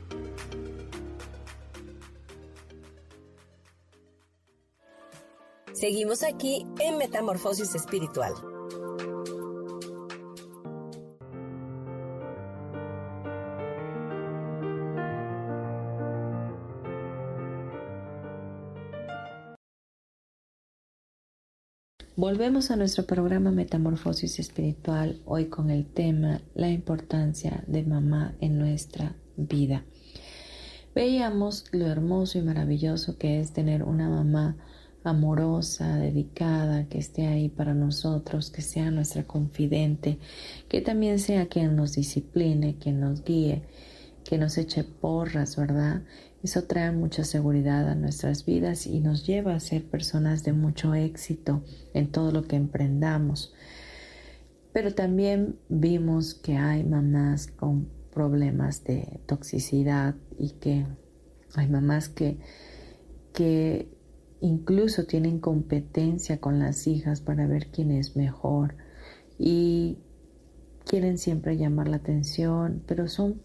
Seguimos 5.81 6.21
aquí 6.21 6.67
en 6.79 6.99
Metamorfosis 6.99 7.73
Espiritual. 7.73 8.33
Volvemos 22.15 22.69
a 22.69 22.75
nuestro 22.75 23.07
programa 23.07 23.49
Metamorfosis 23.49 24.37
Espiritual, 24.37 25.23
hoy 25.25 25.47
con 25.47 25.71
el 25.71 25.91
tema 25.91 26.41
La 26.53 26.69
importancia 26.69 27.63
de 27.65 27.81
mamá 27.81 28.35
en 28.39 28.59
nuestra 28.59 29.15
vida. 29.35 29.83
Veíamos 30.93 31.65
lo 31.71 31.87
hermoso 31.87 32.37
y 32.37 32.43
maravilloso 32.43 33.17
que 33.17 33.39
es 33.39 33.51
tener 33.51 33.81
una 33.81 34.09
mamá 34.09 34.57
amorosa, 35.03 35.97
dedicada, 35.97 36.87
que 36.87 36.99
esté 36.99 37.27
ahí 37.27 37.49
para 37.49 37.73
nosotros, 37.73 38.51
que 38.51 38.61
sea 38.61 38.91
nuestra 38.91 39.23
confidente, 39.23 40.19
que 40.69 40.81
también 40.81 41.19
sea 41.19 41.47
quien 41.47 41.75
nos 41.75 41.93
discipline, 41.93 42.77
quien 42.79 42.99
nos 42.99 43.23
guíe, 43.23 43.63
que 44.23 44.37
nos 44.37 44.57
eche 44.57 44.83
porras, 44.83 45.55
¿verdad? 45.55 46.03
Eso 46.43 46.63
trae 46.63 46.91
mucha 46.91 47.23
seguridad 47.23 47.87
a 47.87 47.95
nuestras 47.95 48.45
vidas 48.45 48.87
y 48.87 48.99
nos 48.99 49.25
lleva 49.25 49.53
a 49.53 49.59
ser 49.59 49.83
personas 49.85 50.43
de 50.43 50.53
mucho 50.53 50.95
éxito 50.95 51.63
en 51.93 52.11
todo 52.11 52.31
lo 52.31 52.43
que 52.43 52.55
emprendamos. 52.55 53.53
Pero 54.73 54.93
también 54.93 55.59
vimos 55.69 56.33
que 56.33 56.57
hay 56.57 56.83
mamás 56.83 57.47
con 57.47 57.89
problemas 58.11 58.83
de 58.83 59.19
toxicidad 59.25 60.15
y 60.37 60.51
que 60.51 60.85
hay 61.55 61.67
mamás 61.67 62.09
que, 62.09 62.37
que 63.33 63.89
incluso 64.41 65.05
tienen 65.05 65.39
competencia 65.39 66.39
con 66.39 66.59
las 66.59 66.87
hijas 66.87 67.21
para 67.21 67.47
ver 67.47 67.67
quién 67.67 67.91
es 67.91 68.15
mejor 68.15 68.75
y 69.37 69.97
quieren 70.85 71.17
siempre 71.17 71.57
llamar 71.57 71.87
la 71.87 71.97
atención, 71.97 72.83
pero 72.87 73.07
son 73.07 73.41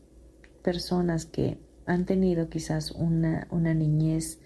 personas 0.63 1.27
que 1.27 1.59
han 1.87 2.07
tenido 2.07 2.49
quizás 2.49 2.91
una, 2.91 3.47
una 3.51 3.75
niñez 3.75 4.41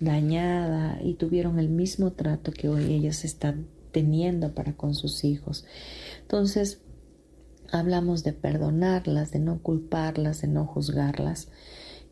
dañada 0.00 0.98
y 1.02 1.14
tuvieron 1.14 1.58
el 1.58 1.68
mismo 1.68 2.12
trato 2.12 2.52
que 2.52 2.68
hoy 2.68 2.94
ellas 2.94 3.24
están 3.24 3.66
teniendo 3.92 4.54
para 4.54 4.74
con 4.74 4.94
sus 4.94 5.24
hijos. 5.24 5.64
Entonces, 6.22 6.80
hablamos 7.70 8.24
de 8.24 8.32
perdonarlas, 8.32 9.32
de 9.32 9.38
no 9.38 9.60
culparlas, 9.62 10.40
de 10.40 10.48
no 10.48 10.66
juzgarlas, 10.66 11.48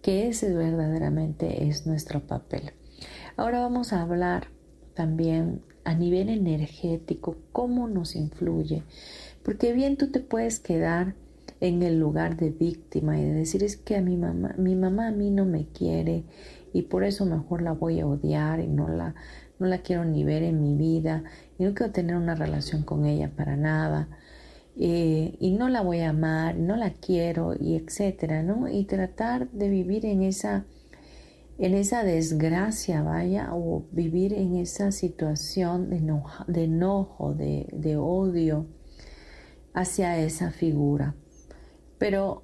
que 0.02 0.28
ese 0.28 0.52
verdaderamente 0.52 1.66
es 1.68 1.86
nuestro 1.86 2.26
papel. 2.26 2.72
Ahora 3.36 3.60
vamos 3.60 3.92
a 3.92 4.02
hablar 4.02 4.46
también 4.94 5.60
a 5.82 5.94
nivel 5.94 6.28
energético 6.28 7.36
cómo 7.50 7.88
nos 7.88 8.14
influye, 8.14 8.84
porque 9.42 9.72
bien 9.72 9.96
tú 9.96 10.12
te 10.12 10.20
puedes 10.20 10.60
quedar 10.60 11.16
en 11.60 11.82
el 11.82 11.98
lugar 11.98 12.36
de 12.36 12.50
víctima 12.50 13.18
y 13.18 13.24
de 13.24 13.32
decir 13.32 13.64
es 13.64 13.76
que 13.76 13.96
a 13.96 14.00
mi 14.00 14.16
mamá, 14.16 14.54
mi 14.56 14.76
mamá 14.76 15.08
a 15.08 15.12
mí 15.12 15.30
no 15.30 15.46
me 15.46 15.66
quiere 15.66 16.22
y 16.72 16.82
por 16.82 17.02
eso 17.02 17.26
mejor 17.26 17.62
la 17.62 17.72
voy 17.72 17.98
a 17.98 18.06
odiar 18.06 18.60
y 18.60 18.68
no 18.68 18.86
la, 18.86 19.16
no 19.58 19.66
la 19.66 19.78
quiero 19.78 20.04
ni 20.04 20.22
ver 20.22 20.44
en 20.44 20.62
mi 20.62 20.76
vida 20.76 21.24
y 21.58 21.64
no 21.64 21.74
quiero 21.74 21.92
tener 21.92 22.14
una 22.14 22.36
relación 22.36 22.84
con 22.84 23.04
ella 23.04 23.32
para 23.34 23.56
nada. 23.56 24.08
Eh, 24.76 25.36
y 25.40 25.52
no 25.52 25.68
la 25.68 25.82
voy 25.82 26.00
a 26.00 26.10
amar, 26.10 26.56
no 26.56 26.76
la 26.76 26.90
quiero 26.90 27.54
y 27.58 27.76
etcétera, 27.76 28.42
¿no? 28.42 28.68
Y 28.68 28.84
tratar 28.84 29.50
de 29.50 29.68
vivir 29.68 30.04
en 30.06 30.22
esa 30.22 30.66
en 31.58 31.74
esa 31.74 32.02
desgracia, 32.02 33.02
vaya, 33.02 33.50
o 33.52 33.84
vivir 33.92 34.32
en 34.32 34.56
esa 34.56 34.90
situación 34.90 35.90
de, 35.90 35.98
enojo, 36.64 37.34
de, 37.34 37.96
odio 37.96 38.66
hacia 39.72 40.18
esa 40.18 40.50
figura. 40.50 41.14
Pero 41.98 42.42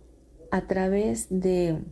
a 0.52 0.66
través 0.66 1.26
de 1.30 1.82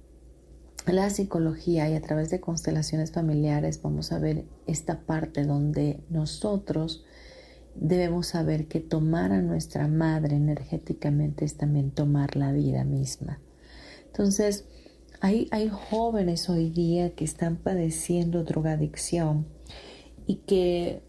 la 0.87 1.11
psicología 1.11 1.89
y 1.91 1.95
a 1.95 2.01
través 2.01 2.31
de 2.31 2.41
constelaciones 2.41 3.13
familiares 3.13 3.83
vamos 3.83 4.13
a 4.13 4.19
ver 4.19 4.45
esta 4.67 5.01
parte 5.01 5.45
donde 5.45 6.01
nosotros 6.09 7.05
debemos 7.75 8.29
saber 8.29 8.67
que 8.69 8.81
tomar 8.81 9.33
a 9.33 9.43
nuestra 9.43 9.87
madre 9.87 10.37
energéticamente 10.37 11.45
es 11.45 11.57
también 11.57 11.91
tomar 11.91 12.37
la 12.37 12.53
vida 12.53 12.85
misma. 12.85 13.41
Entonces, 14.07 14.65
hay, 15.21 15.71
jóvenes 15.91 16.49
hoy 16.49 16.71
día 16.71 17.15
que 17.15 17.25
están 17.25 17.57
padeciendo 17.57 18.45
drogadicción 18.45 19.47
y 20.27 20.37
que 20.37 21.03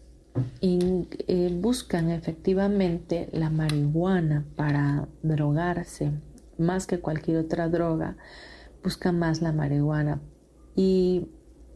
eh, 0.62 1.58
buscan 1.60 2.10
efectivamente 2.10 3.28
la 3.32 3.50
marihuana 3.50 4.46
para 4.56 5.08
drogarse, 5.22 6.12
más 6.58 6.86
que 6.86 7.00
cualquier 7.00 7.38
otra 7.38 7.68
droga, 7.68 8.16
buscan 8.82 9.18
más 9.18 9.42
la 9.42 9.52
marihuana. 9.52 10.20
Y 10.74 11.28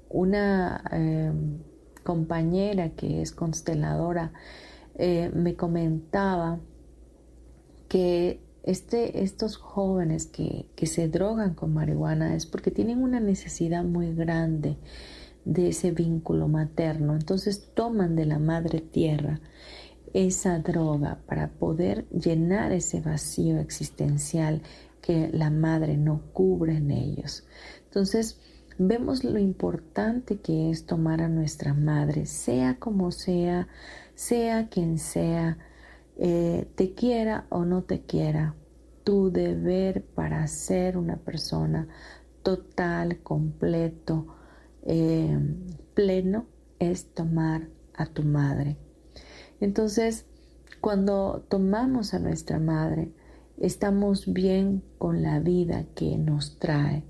una 0.09 0.83
em, 0.92 1.59
compañera 2.03 2.90
que 2.90 3.23
es 3.23 3.33
consteladora 3.33 4.33
eh, 4.97 5.31
me 5.35 5.55
comentaba 5.57 6.61
que 7.88 8.43
este, 8.64 9.22
estos 9.22 9.57
jóvenes 9.57 10.27
que, 10.27 10.66
que 10.74 10.87
se 10.87 11.09
drogan 11.09 11.55
con 11.55 11.72
marihuana 11.72 12.35
es 12.35 12.46
porque 12.46 12.70
tienen 12.70 13.03
una 13.03 13.20
necesidad 13.20 13.85
muy 13.85 14.14
grande 14.14 14.77
de 15.44 15.68
ese 15.68 15.90
vínculo 15.90 16.48
materno. 16.48 17.14
Entonces 17.14 17.70
toman 17.74 18.16
de 18.16 18.27
la 18.27 18.38
madre 18.38 18.81
tierra 18.81 19.40
esa 20.14 20.59
droga 20.61 21.18
para 21.27 21.48
poder 21.48 22.09
llenar 22.09 22.72
ese 22.72 23.00
vacío 23.00 23.59
existencial 23.59 24.62
que 25.03 25.29
la 25.33 25.50
madre 25.50 25.98
no 25.98 26.22
cubre 26.33 26.77
en 26.77 26.90
ellos. 26.90 27.44
Entonces 27.85 28.38
vemos 28.79 29.24
lo 29.24 29.38
importante 29.38 30.38
que 30.38 30.70
es 30.70 30.87
tomar 30.87 31.20
a 31.20 31.29
nuestra 31.29 31.74
madre, 31.74 32.27
sea 32.27 32.77
como 32.79 33.11
sea, 33.11 33.68
sea 34.14 34.68
quien 34.68 34.98
sea, 34.98 35.59
eh, 36.16 36.68
te 36.77 36.94
quiera 36.94 37.46
o 37.50 37.64
no 37.64 37.83
te 37.83 38.03
quiera, 38.03 38.55
tu 39.05 39.31
deber 39.31 40.05
para 40.05 40.46
ser 40.46 40.96
una 40.96 41.16
persona 41.16 41.88
total, 42.42 43.19
completo, 43.23 44.27
eh, 44.83 45.38
pleno, 45.94 46.46
es 46.79 47.06
tomar 47.15 47.69
a 47.94 48.06
tu 48.06 48.23
madre. 48.23 48.77
Entonces, 49.60 50.27
cuando 50.81 51.44
tomamos 51.48 52.15
a 52.15 52.19
nuestra 52.19 52.58
madre, 52.58 53.12
estamos 53.58 54.33
bien 54.33 54.83
con 54.98 55.23
la 55.23 55.40
vida 55.40 55.85
que 55.94 56.19
nos 56.19 56.58
trae, 56.58 57.04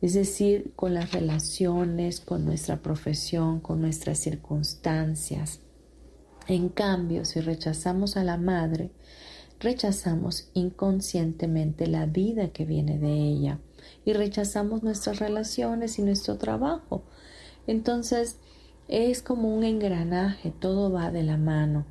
es 0.00 0.14
decir, 0.14 0.72
con 0.76 0.94
las 0.94 1.12
relaciones, 1.12 2.20
con 2.20 2.44
nuestra 2.44 2.80
profesión, 2.80 3.60
con 3.60 3.80
nuestras 3.80 4.18
circunstancias. 4.18 5.60
En 6.48 6.68
cambio, 6.68 7.24
si 7.24 7.40
rechazamos 7.40 8.16
a 8.16 8.24
la 8.24 8.36
madre, 8.36 8.90
rechazamos 9.60 10.50
inconscientemente 10.54 11.86
la 11.86 12.06
vida 12.06 12.48
que 12.48 12.64
viene 12.64 12.98
de 12.98 13.12
ella 13.12 13.58
y 14.04 14.12
rechazamos 14.12 14.82
nuestras 14.82 15.18
relaciones 15.18 15.98
y 15.98 16.02
nuestro 16.02 16.38
trabajo. 16.38 17.02
Entonces, 17.66 18.38
es 18.88 19.22
como 19.22 19.54
un 19.54 19.64
engranaje, 19.64 20.50
todo 20.50 20.90
va 20.90 21.10
de 21.10 21.22
la 21.22 21.36
mano. 21.36 21.84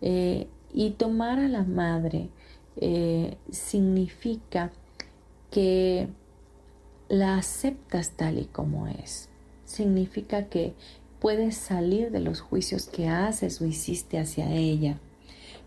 Eh, 0.00 0.48
y 0.72 0.90
tomar 0.90 1.38
a 1.38 1.48
la 1.48 1.64
madre 1.64 2.28
eh, 2.76 3.38
significa 3.50 4.70
que 5.50 6.08
la 7.08 7.38
aceptas 7.38 8.10
tal 8.10 8.38
y 8.38 8.44
como 8.44 8.86
es. 8.86 9.28
Significa 9.64 10.48
que 10.48 10.74
puedes 11.20 11.56
salir 11.56 12.10
de 12.10 12.20
los 12.20 12.40
juicios 12.40 12.86
que 12.86 13.08
haces 13.08 13.60
o 13.60 13.66
hiciste 13.66 14.18
hacia 14.18 14.52
ella. 14.52 14.98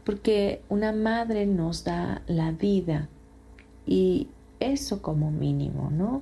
Porque 0.03 0.61
una 0.69 0.91
madre 0.91 1.45
nos 1.45 1.83
da 1.83 2.21
la 2.27 2.51
vida 2.51 3.09
y 3.85 4.27
eso 4.59 5.01
como 5.01 5.31
mínimo, 5.31 5.89
¿no? 5.91 6.21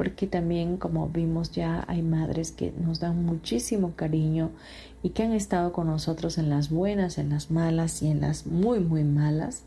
porque 0.00 0.26
también 0.26 0.78
como 0.78 1.10
vimos 1.10 1.50
ya 1.50 1.84
hay 1.86 2.00
madres 2.00 2.52
que 2.52 2.72
nos 2.72 3.00
dan 3.00 3.22
muchísimo 3.22 3.92
cariño 3.96 4.50
y 5.02 5.10
que 5.10 5.24
han 5.24 5.32
estado 5.32 5.74
con 5.74 5.88
nosotros 5.88 6.38
en 6.38 6.48
las 6.48 6.70
buenas, 6.70 7.18
en 7.18 7.28
las 7.28 7.50
malas 7.50 8.00
y 8.00 8.08
en 8.08 8.22
las 8.22 8.46
muy, 8.46 8.80
muy 8.80 9.04
malas 9.04 9.64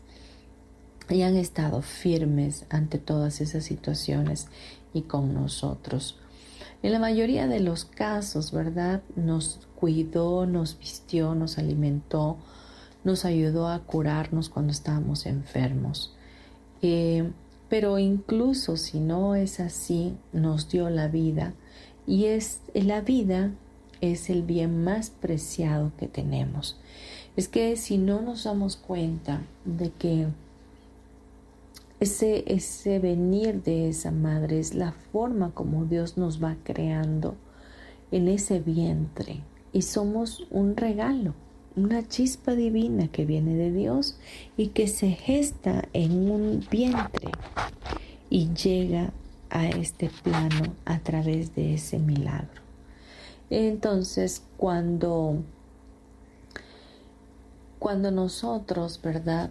y 1.08 1.22
han 1.22 1.36
estado 1.36 1.82
firmes 1.82 2.66
ante 2.68 2.98
todas 2.98 3.40
esas 3.40 3.62
situaciones 3.62 4.48
y 4.92 5.02
con 5.02 5.34
nosotros. 5.34 6.18
En 6.84 6.92
la 6.92 6.98
mayoría 6.98 7.46
de 7.46 7.60
los 7.60 7.86
casos, 7.86 8.52
¿verdad? 8.52 9.00
Nos 9.16 9.66
cuidó, 9.74 10.44
nos 10.44 10.78
vistió, 10.78 11.34
nos 11.34 11.56
alimentó, 11.56 12.36
nos 13.04 13.24
ayudó 13.24 13.68
a 13.68 13.78
curarnos 13.78 14.50
cuando 14.50 14.70
estábamos 14.70 15.24
enfermos. 15.24 16.14
Eh, 16.82 17.32
pero 17.70 17.98
incluso 17.98 18.76
si 18.76 19.00
no 19.00 19.34
es 19.34 19.60
así, 19.60 20.14
nos 20.34 20.68
dio 20.68 20.90
la 20.90 21.08
vida 21.08 21.54
y 22.06 22.26
es 22.26 22.60
la 22.74 23.00
vida 23.00 23.52
es 24.02 24.28
el 24.28 24.42
bien 24.42 24.84
más 24.84 25.08
preciado 25.08 25.90
que 25.98 26.06
tenemos. 26.06 26.76
Es 27.34 27.48
que 27.48 27.78
si 27.78 27.96
no 27.96 28.20
nos 28.20 28.44
damos 28.44 28.76
cuenta 28.76 29.40
de 29.64 29.90
que 29.90 30.26
ese, 32.00 32.44
ese 32.46 32.98
venir 32.98 33.62
de 33.62 33.88
esa 33.88 34.10
madre 34.10 34.58
es 34.58 34.74
la 34.74 34.92
forma 34.92 35.52
como 35.52 35.84
Dios 35.84 36.16
nos 36.16 36.42
va 36.42 36.56
creando 36.64 37.36
en 38.10 38.28
ese 38.28 38.60
vientre 38.60 39.42
y 39.72 39.82
somos 39.82 40.46
un 40.50 40.76
regalo, 40.76 41.34
una 41.76 42.06
chispa 42.06 42.54
divina 42.54 43.08
que 43.08 43.24
viene 43.24 43.56
de 43.56 43.72
Dios 43.72 44.18
y 44.56 44.68
que 44.68 44.86
se 44.86 45.10
gesta 45.10 45.88
en 45.92 46.30
un 46.30 46.64
vientre 46.70 47.30
y 48.30 48.52
llega 48.54 49.12
a 49.50 49.68
este 49.68 50.10
plano 50.22 50.74
a 50.84 50.98
través 51.00 51.54
de 51.54 51.74
ese 51.74 51.98
milagro. 51.98 52.62
Entonces, 53.50 54.42
cuando 54.56 55.42
cuando 57.84 58.10
nosotros, 58.10 58.98
¿verdad? 59.02 59.50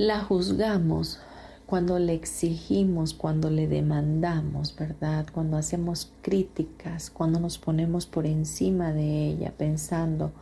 La 0.00 0.24
juzgamos, 0.24 1.18
cuando 1.66 1.98
le 1.98 2.14
exigimos, 2.14 3.12
cuando 3.12 3.50
le 3.50 3.68
demandamos, 3.68 4.74
¿verdad? 4.74 5.26
Cuando 5.30 5.58
hacemos 5.58 6.10
críticas, 6.22 7.10
cuando 7.10 7.38
nos 7.38 7.58
ponemos 7.58 8.06
por 8.06 8.24
encima 8.24 8.94
de 8.94 9.28
ella 9.28 9.52
pensando 9.58 10.32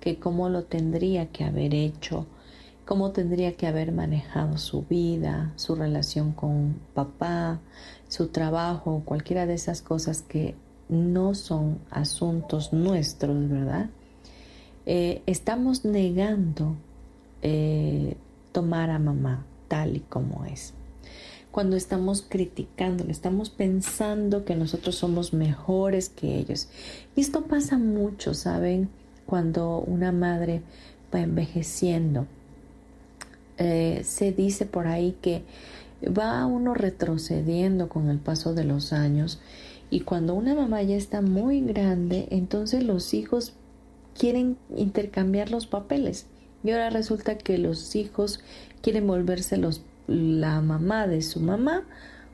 que 0.00 0.18
cómo 0.18 0.48
lo 0.48 0.64
tendría 0.64 1.26
que 1.26 1.44
haber 1.44 1.72
hecho, 1.72 2.26
cómo 2.84 3.12
tendría 3.12 3.52
que 3.52 3.68
haber 3.68 3.92
manejado 3.92 4.58
su 4.58 4.82
vida, 4.82 5.52
su 5.54 5.76
relación 5.76 6.32
con 6.32 6.74
papá, 6.92 7.60
su 8.08 8.26
trabajo, 8.26 9.02
cualquiera 9.04 9.46
de 9.46 9.54
esas 9.54 9.82
cosas 9.82 10.22
que 10.22 10.56
no 10.88 11.36
son 11.36 11.78
asuntos 11.92 12.72
nuestros, 12.72 13.48
¿verdad? 13.48 13.88
Eh, 14.84 15.22
estamos 15.26 15.84
negando 15.84 16.74
eh, 17.42 18.16
tomar 18.56 18.88
a 18.88 18.98
mamá 18.98 19.44
tal 19.68 19.96
y 19.96 20.00
como 20.00 20.46
es. 20.46 20.72
Cuando 21.50 21.76
estamos 21.76 22.24
criticando, 22.26 23.04
estamos 23.08 23.50
pensando 23.50 24.46
que 24.46 24.56
nosotros 24.56 24.94
somos 24.94 25.34
mejores 25.34 26.08
que 26.08 26.38
ellos. 26.38 26.68
Y 27.14 27.20
esto 27.20 27.42
pasa 27.42 27.76
mucho, 27.76 28.32
¿saben? 28.32 28.88
Cuando 29.26 29.80
una 29.80 30.10
madre 30.10 30.62
va 31.14 31.20
envejeciendo 31.20 32.26
eh, 33.58 34.00
se 34.04 34.32
dice 34.32 34.64
por 34.64 34.86
ahí 34.86 35.16
que 35.20 35.42
va 36.06 36.46
uno 36.46 36.72
retrocediendo 36.72 37.90
con 37.90 38.08
el 38.08 38.18
paso 38.18 38.54
de 38.54 38.64
los 38.64 38.94
años 38.94 39.38
y 39.90 40.00
cuando 40.00 40.34
una 40.34 40.54
mamá 40.54 40.82
ya 40.82 40.96
está 40.96 41.20
muy 41.20 41.60
grande, 41.60 42.28
entonces 42.30 42.82
los 42.84 43.12
hijos 43.12 43.52
quieren 44.18 44.56
intercambiar 44.74 45.50
los 45.50 45.66
papeles. 45.66 46.26
Y 46.64 46.70
ahora 46.70 46.90
resulta 46.90 47.38
que 47.38 47.58
los 47.58 47.94
hijos 47.94 48.40
quieren 48.82 49.06
volverse 49.06 49.56
los, 49.56 49.82
la 50.06 50.60
mamá 50.60 51.06
de 51.06 51.22
su 51.22 51.40
mamá 51.40 51.84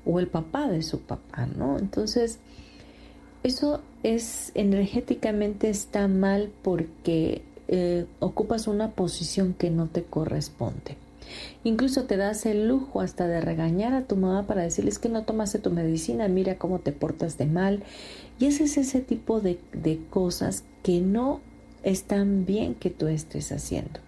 o 0.04 0.20
el 0.20 0.26
papá 0.26 0.68
de 0.68 0.82
su 0.82 1.00
papá, 1.00 1.46
¿no? 1.46 1.78
Entonces, 1.78 2.38
eso 3.42 3.80
es 4.02 4.52
energéticamente 4.54 5.68
está 5.68 6.08
mal 6.08 6.50
porque 6.62 7.42
eh, 7.68 8.06
ocupas 8.20 8.66
una 8.66 8.90
posición 8.90 9.54
que 9.54 9.70
no 9.70 9.86
te 9.86 10.02
corresponde. 10.04 10.96
Incluso 11.64 12.04
te 12.04 12.16
das 12.16 12.44
el 12.46 12.68
lujo 12.68 13.00
hasta 13.00 13.26
de 13.26 13.40
regañar 13.40 13.94
a 13.94 14.04
tu 14.04 14.16
mamá 14.16 14.46
para 14.46 14.62
decirles 14.62 14.98
que 14.98 15.08
no 15.08 15.24
tomaste 15.24 15.58
tu 15.58 15.70
medicina, 15.70 16.28
mira 16.28 16.58
cómo 16.58 16.80
te 16.80 16.92
portas 16.92 17.38
de 17.38 17.46
mal. 17.46 17.82
Y 18.38 18.46
ese 18.46 18.64
es 18.64 18.76
ese 18.76 19.00
tipo 19.00 19.40
de, 19.40 19.58
de 19.72 20.00
cosas 20.10 20.64
que 20.82 21.00
no 21.00 21.40
están 21.82 22.44
bien 22.44 22.74
que 22.74 22.90
tú 22.90 23.06
estés 23.06 23.52
haciendo. 23.52 24.00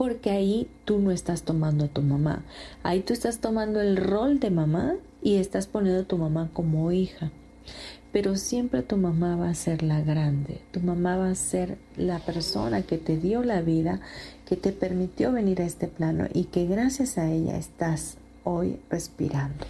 Porque 0.00 0.30
ahí 0.30 0.66
tú 0.86 0.98
no 0.98 1.10
estás 1.10 1.42
tomando 1.42 1.84
a 1.84 1.88
tu 1.88 2.00
mamá. 2.00 2.42
Ahí 2.82 3.00
tú 3.00 3.12
estás 3.12 3.40
tomando 3.40 3.82
el 3.82 3.98
rol 3.98 4.40
de 4.40 4.48
mamá 4.48 4.94
y 5.22 5.36
estás 5.36 5.66
poniendo 5.66 6.00
a 6.00 6.06
tu 6.06 6.16
mamá 6.16 6.48
como 6.54 6.90
hija 6.90 7.30
pero 8.12 8.36
siempre 8.36 8.82
tu 8.82 8.96
mamá 8.96 9.36
va 9.36 9.50
a 9.50 9.54
ser 9.54 9.82
la 9.82 10.00
grande, 10.00 10.60
tu 10.72 10.80
mamá 10.80 11.16
va 11.16 11.30
a 11.30 11.34
ser 11.34 11.78
la 11.96 12.18
persona 12.18 12.82
que 12.82 12.98
te 12.98 13.16
dio 13.16 13.44
la 13.44 13.62
vida, 13.62 14.00
que 14.46 14.56
te 14.56 14.72
permitió 14.72 15.32
venir 15.32 15.62
a 15.62 15.66
este 15.66 15.86
plano 15.86 16.26
y 16.32 16.44
que 16.44 16.66
gracias 16.66 17.18
a 17.18 17.30
ella 17.30 17.56
estás 17.56 18.16
hoy 18.42 18.80
respirando. 18.90 19.64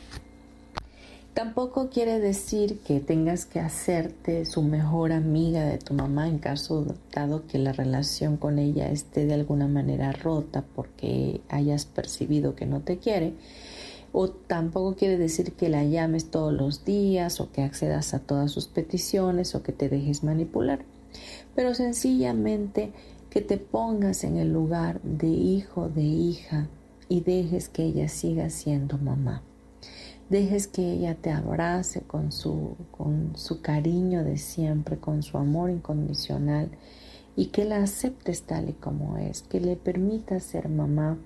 Tampoco 1.41 1.89
quiere 1.89 2.21
decir 2.21 2.81
que 2.81 3.01
tengas 3.01 3.47
que 3.47 3.61
hacerte 3.61 4.45
su 4.45 4.61
mejor 4.61 5.11
amiga 5.11 5.65
de 5.65 5.79
tu 5.79 5.95
mamá 5.95 6.29
en 6.29 6.39
caso 6.39 6.85
dado 7.15 7.47
que 7.47 7.59
la 7.59 7.73
relación 7.73 8.37
con 8.37 8.59
ella 8.59 8.91
esté 8.91 9.25
de 9.25 9.33
alguna 9.33 9.67
manera 9.67 10.13
rota 10.13 10.63
porque 10.75 11.41
hayas 11.49 11.87
percibido 11.87 12.55
que 12.55 12.67
no 12.67 12.83
te 12.83 12.99
quiere 12.99 13.33
o 14.13 14.29
tampoco 14.29 14.97
quiere 14.97 15.17
decir 15.17 15.53
que 15.53 15.71
la 15.71 15.83
llames 15.83 16.31
todos 16.31 16.53
los 16.53 16.85
días 16.85 17.41
o 17.41 17.51
que 17.51 17.63
accedas 17.63 18.13
a 18.13 18.19
todas 18.19 18.51
sus 18.51 18.69
peticiones 18.69 19.55
o 19.55 19.63
que 19.63 19.73
te 19.73 19.89
dejes 19.89 20.23
manipular, 20.23 20.85
pero 21.55 21.75
sencillamente 21.75 22.93
que 23.31 23.41
te 23.41 23.57
pongas 23.57 24.25
en 24.25 24.37
el 24.37 24.53
lugar 24.53 25.01
de 25.01 25.29
hijo, 25.29 25.89
de 25.89 26.03
hija 26.03 26.69
y 27.09 27.23
dejes 27.23 27.71
que 27.71 27.85
ella 27.85 28.11
siga 28.11 28.51
siendo 28.51 28.99
mamá. 28.99 29.43
Dejes 30.31 30.69
que 30.69 30.93
ella 30.93 31.17
te 31.17 31.33
abrace 31.33 32.03
con 32.03 32.31
su, 32.31 32.77
con 32.93 33.33
su 33.35 33.63
cariño 33.63 34.23
de 34.23 34.39
siempre, 34.39 34.97
con 34.97 35.25
su 35.25 35.37
amor 35.39 35.71
incondicional 35.71 36.71
y 37.35 37.47
que 37.47 37.65
la 37.65 37.83
aceptes 37.83 38.43
tal 38.43 38.69
y 38.69 38.75
como 38.75 39.19
es, 39.19 39.43
que 39.43 39.59
le 39.59 39.75
permitas 39.75 40.45
ser 40.45 40.69
mamá 40.69 41.19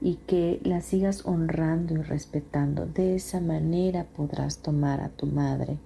y 0.00 0.14
que 0.28 0.60
la 0.62 0.80
sigas 0.80 1.26
honrando 1.26 1.94
y 1.94 2.02
respetando. 2.02 2.86
De 2.86 3.16
esa 3.16 3.40
manera 3.40 4.04
podrás 4.04 4.58
tomar 4.58 5.00
a 5.00 5.08
tu 5.08 5.26
madre 5.26 5.78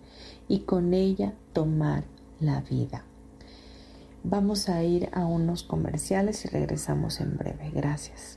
y 0.46 0.60
con 0.60 0.92
ella 0.92 1.32
tomar 1.54 2.04
la 2.40 2.60
vida. 2.60 3.04
Vamos 4.22 4.68
a 4.68 4.82
ir 4.84 5.08
a 5.12 5.24
unos 5.24 5.62
comerciales 5.62 6.44
y 6.44 6.48
regresamos 6.48 7.20
en 7.20 7.38
breve. 7.38 7.70
Gracias. 7.74 8.36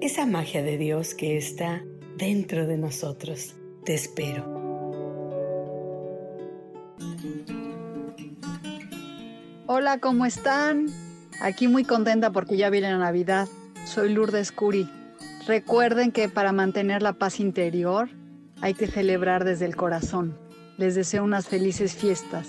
esa 0.00 0.26
magia 0.26 0.62
de 0.62 0.78
Dios 0.78 1.14
que 1.14 1.36
está 1.36 1.82
dentro 2.16 2.66
de 2.66 2.76
nosotros. 2.76 3.54
Te 3.84 3.94
espero. 3.94 4.44
Hola, 9.66 9.98
¿cómo 9.98 10.26
están? 10.26 10.86
Aquí 11.40 11.68
muy 11.68 11.84
contenta 11.84 12.30
porque 12.30 12.56
ya 12.56 12.70
viene 12.70 12.90
la 12.90 12.98
Navidad. 12.98 13.48
Soy 13.84 14.12
Lourdes 14.12 14.52
Curi. 14.52 14.88
Recuerden 15.46 16.12
que 16.12 16.28
para 16.28 16.52
mantener 16.52 17.02
la 17.02 17.14
paz 17.14 17.40
interior 17.40 18.08
hay 18.60 18.74
que 18.74 18.86
celebrar 18.86 19.44
desde 19.44 19.64
el 19.64 19.76
corazón. 19.76 20.38
Les 20.78 20.94
deseo 20.94 21.24
unas 21.24 21.46
felices 21.46 21.94
fiestas. 21.94 22.48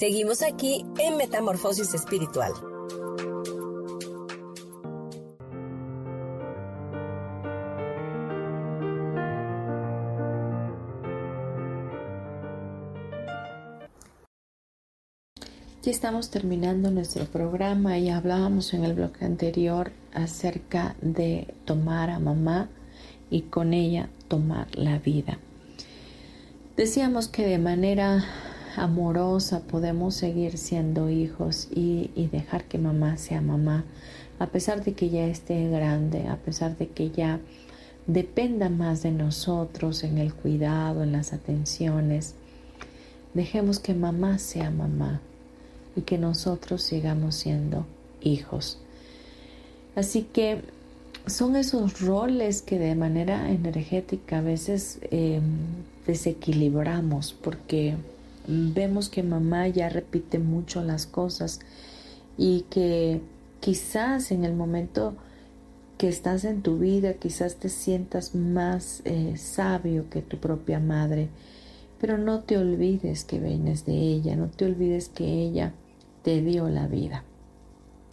Seguimos 0.00 0.40
aquí 0.40 0.86
en 0.98 1.18
Metamorfosis 1.18 1.92
Espiritual. 1.92 2.54
Ya 15.82 15.90
estamos 15.90 16.30
terminando 16.30 16.90
nuestro 16.90 17.26
programa 17.26 17.98
y 17.98 18.08
hablábamos 18.08 18.72
en 18.72 18.84
el 18.84 18.94
bloque 18.94 19.26
anterior 19.26 19.92
acerca 20.14 20.96
de 21.02 21.52
tomar 21.66 22.08
a 22.08 22.18
mamá 22.18 22.70
y 23.30 23.42
con 23.42 23.74
ella 23.74 24.08
tomar 24.28 24.74
la 24.78 24.98
vida. 24.98 25.38
Decíamos 26.78 27.28
que 27.28 27.44
de 27.44 27.58
manera 27.58 28.24
amorosa 28.82 29.60
podemos 29.60 30.14
seguir 30.14 30.56
siendo 30.56 31.10
hijos 31.10 31.68
y, 31.70 32.10
dejar 32.32 32.64
que 32.64 32.78
mamá 32.78 33.16
sea 33.16 33.40
mamá, 33.40 33.84
a 34.38 34.46
pesar 34.46 34.82
de 34.84 34.94
que 34.94 35.10
ya 35.10 35.26
esté 35.26 35.68
grande, 35.68 36.28
a 36.28 36.36
pesar 36.36 36.76
de 36.78 36.88
que 36.88 37.10
ya 37.10 37.40
dependa 38.06 38.68
más 38.68 39.02
de 39.02 39.10
nosotros 39.10 40.02
en 40.02 40.18
el 40.18 40.34
cuidado, 40.34 41.02
en 41.02 41.12
las 41.12 41.32
atenciones. 41.32 42.34
Dejemos 43.34 43.78
que 43.78 43.94
mamá 43.94 44.38
sea 44.38 44.70
mamá 44.70 45.20
y 45.94 46.02
que 46.02 46.18
nosotros 46.18 46.82
sigamos 46.82 47.34
siendo 47.34 47.86
hijos. 48.22 48.78
Así 49.94 50.22
que 50.22 50.62
son 51.26 51.56
esos 51.56 52.00
roles 52.00 52.62
que 52.62 52.78
de 52.78 52.94
manera 52.94 53.50
energética 53.50 54.38
a 54.38 54.42
veces 54.42 54.98
em, 55.10 55.42
desequilibramos 56.06 57.32
porque 57.32 57.96
vemos 58.46 59.08
que 59.08 59.22
mamá 59.22 59.68
ya 59.68 59.88
repite 59.88 60.38
mucho 60.38 60.82
las 60.82 61.06
cosas 61.06 61.60
y 62.36 62.62
que 62.70 63.20
quizás 63.60 64.32
en 64.32 64.44
el 64.44 64.54
momento 64.54 65.14
que 65.98 66.08
estás 66.08 66.44
en 66.44 66.62
tu 66.62 66.78
vida, 66.78 67.12
quizás 67.12 67.56
te 67.56 67.68
sientas 67.68 68.34
más 68.34 69.02
eh, 69.04 69.36
sabio 69.36 70.08
que 70.08 70.22
tu 70.22 70.38
propia 70.38 70.80
madre, 70.80 71.28
pero 72.00 72.16
no 72.16 72.40
te 72.40 72.56
olvides 72.56 73.24
que 73.24 73.38
vienes 73.38 73.84
de 73.84 73.92
ella, 73.92 74.34
no 74.34 74.48
te 74.48 74.64
olvides 74.64 75.10
que 75.10 75.26
ella 75.26 75.74
te 76.22 76.40
dio 76.40 76.70
la 76.70 76.86
vida. 76.86 77.24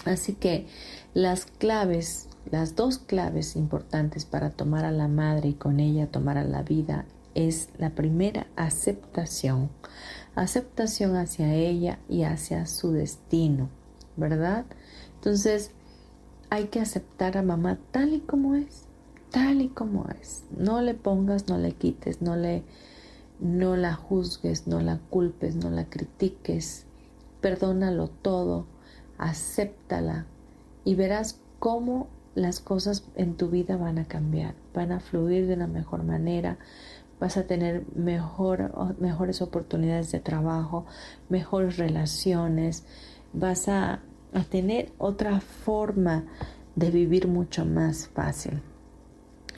Así 0.03 0.33
que 0.33 0.67
las 1.13 1.45
claves, 1.45 2.27
las 2.51 2.75
dos 2.75 2.97
claves 2.97 3.55
importantes 3.55 4.25
para 4.25 4.49
tomar 4.49 4.83
a 4.83 4.91
la 4.91 5.07
madre 5.07 5.49
y 5.49 5.53
con 5.53 5.79
ella 5.79 6.07
tomar 6.07 6.37
a 6.37 6.43
la 6.43 6.63
vida 6.63 7.05
es 7.35 7.69
la 7.77 7.91
primera 7.91 8.47
aceptación 8.57 9.69
aceptación 10.37 11.15
hacia 11.15 11.53
ella 11.53 11.97
y 12.07 12.23
hacia 12.23 12.67
su 12.67 12.91
destino, 12.91 13.69
¿verdad? 14.15 14.65
Entonces 15.15 15.71
hay 16.51 16.65
que 16.65 16.79
aceptar 16.79 17.37
a 17.37 17.41
mamá 17.41 17.79
tal 17.91 18.13
y 18.13 18.19
como 18.19 18.53
es, 18.53 18.85
tal 19.31 19.61
y 19.61 19.69
como 19.69 20.05
es. 20.21 20.43
No 20.55 20.81
le 20.81 20.93
pongas, 20.93 21.47
no 21.47 21.57
le 21.57 21.71
quites, 21.71 22.21
no 22.21 22.35
le 22.35 22.63
no 23.39 23.75
la 23.75 23.93
juzgues, 23.93 24.67
no 24.67 24.79
la 24.79 24.99
culpes, 25.09 25.55
no 25.55 25.71
la 25.71 25.85
critiques. 25.85 26.85
Perdónalo 27.41 28.07
todo, 28.07 28.67
acéptala 29.17 30.27
y 30.85 30.93
verás 30.93 31.39
cómo 31.57 32.07
las 32.35 32.59
cosas 32.59 33.03
en 33.15 33.35
tu 33.35 33.49
vida 33.49 33.75
van 33.75 33.97
a 33.97 34.05
cambiar, 34.05 34.53
van 34.75 34.91
a 34.91 34.99
fluir 34.99 35.47
de 35.47 35.55
una 35.55 35.65
mejor 35.65 36.03
manera, 36.03 36.59
vas 37.19 37.37
a 37.37 37.43
tener 37.47 37.85
mejor, 37.95 38.95
mejores 38.99 39.41
oportunidades 39.41 40.11
de 40.11 40.19
trabajo, 40.19 40.85
mejores 41.29 41.77
relaciones, 41.77 42.85
vas 43.33 43.67
a, 43.67 44.01
a 44.33 44.43
tener 44.49 44.91
otra 44.97 45.39
forma 45.39 46.25
de 46.75 46.91
vivir 46.91 47.27
mucho 47.27 47.65
más 47.65 48.07
fácil. 48.07 48.61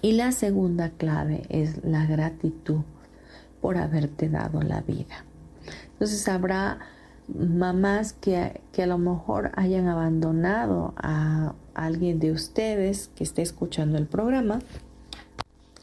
Y 0.02 0.14
la 0.14 0.32
segunda 0.32 0.92
clave 0.92 1.44
es 1.50 1.84
la 1.84 2.06
gratitud 2.06 2.82
por 3.62 3.78
haberte 3.78 4.30
dado 4.30 4.62
la 4.62 4.82
vida. 4.82 5.26
Entonces 5.92 6.28
habrá 6.30 6.80
mamás 7.28 8.14
que, 8.14 8.62
que, 8.72 8.84
a 8.84 8.88
lo 8.88 8.98
mejor 8.98 9.52
hayan 9.56 9.88
abandonado 9.88 10.94
a 10.96 11.54
alguien 11.74 12.20
de 12.20 12.32
ustedes 12.32 13.10
que 13.16 13.24
esté 13.24 13.42
escuchando 13.42 13.98
el 13.98 14.08
programa 14.08 14.60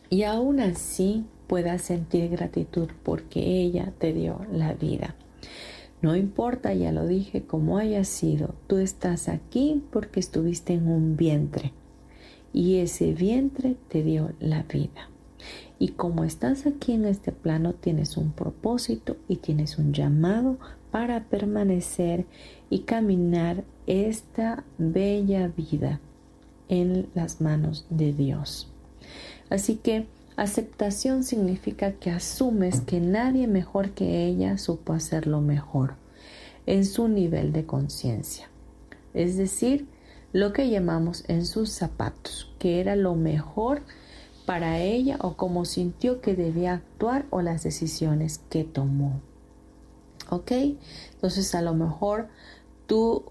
y 0.08 0.22
aún 0.22 0.60
así 0.60 1.26
puedas 1.46 1.82
sentir 1.82 2.30
gratitud 2.30 2.88
porque 3.02 3.40
ella 3.40 3.92
te 3.98 4.12
dio 4.12 4.40
la 4.52 4.74
vida. 4.74 5.14
No 6.02 6.14
importa, 6.14 6.74
ya 6.74 6.92
lo 6.92 7.06
dije, 7.06 7.44
cómo 7.44 7.78
haya 7.78 8.04
sido, 8.04 8.54
tú 8.66 8.76
estás 8.76 9.28
aquí 9.28 9.82
porque 9.90 10.20
estuviste 10.20 10.74
en 10.74 10.88
un 10.88 11.16
vientre 11.16 11.72
y 12.52 12.76
ese 12.76 13.12
vientre 13.12 13.76
te 13.88 14.02
dio 14.02 14.32
la 14.40 14.62
vida. 14.62 15.10
Y 15.78 15.88
como 15.88 16.24
estás 16.24 16.66
aquí 16.66 16.92
en 16.92 17.04
este 17.04 17.32
plano, 17.32 17.74
tienes 17.74 18.16
un 18.16 18.32
propósito 18.32 19.16
y 19.28 19.36
tienes 19.36 19.78
un 19.78 19.92
llamado 19.92 20.58
para 20.90 21.24
permanecer 21.24 22.24
y 22.70 22.80
caminar 22.80 23.64
esta 23.86 24.64
bella 24.78 25.48
vida 25.48 26.00
en 26.68 27.08
las 27.14 27.40
manos 27.40 27.86
de 27.90 28.12
Dios. 28.12 28.72
Así 29.50 29.76
que 29.76 30.06
Aceptación 30.36 31.24
significa 31.24 31.92
que 31.92 32.10
asumes 32.10 32.82
que 32.82 33.00
nadie 33.00 33.46
mejor 33.46 33.92
que 33.92 34.26
ella 34.26 34.58
supo 34.58 34.92
hacerlo 34.92 35.40
mejor 35.40 35.94
en 36.66 36.84
su 36.84 37.08
nivel 37.08 37.54
de 37.54 37.64
conciencia. 37.64 38.50
Es 39.14 39.38
decir, 39.38 39.88
lo 40.34 40.52
que 40.52 40.68
llamamos 40.68 41.24
en 41.28 41.46
sus 41.46 41.70
zapatos, 41.70 42.52
que 42.58 42.80
era 42.80 42.96
lo 42.96 43.14
mejor 43.14 43.80
para 44.44 44.78
ella 44.80 45.16
o 45.20 45.38
como 45.38 45.64
sintió 45.64 46.20
que 46.20 46.36
debía 46.36 46.74
actuar 46.74 47.24
o 47.30 47.40
las 47.40 47.62
decisiones 47.62 48.38
que 48.50 48.62
tomó. 48.62 49.22
¿Ok? 50.28 50.52
Entonces 51.14 51.54
a 51.54 51.62
lo 51.62 51.72
mejor 51.72 52.28
tú 52.86 53.24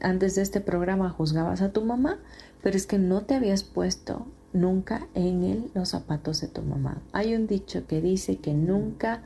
antes 0.00 0.34
de 0.34 0.42
este 0.42 0.62
programa 0.62 1.10
juzgabas 1.10 1.60
a 1.60 1.72
tu 1.72 1.84
mamá, 1.84 2.18
pero 2.62 2.76
es 2.76 2.86
que 2.86 2.98
no 2.98 3.22
te 3.22 3.34
habías 3.34 3.64
puesto 3.64 4.26
nunca 4.52 5.06
en 5.14 5.44
él 5.44 5.70
los 5.74 5.90
zapatos 5.90 6.40
de 6.40 6.48
tu 6.48 6.62
mamá. 6.62 7.02
Hay 7.12 7.34
un 7.34 7.46
dicho 7.46 7.86
que 7.86 8.00
dice 8.00 8.38
que 8.38 8.54
nunca 8.54 9.22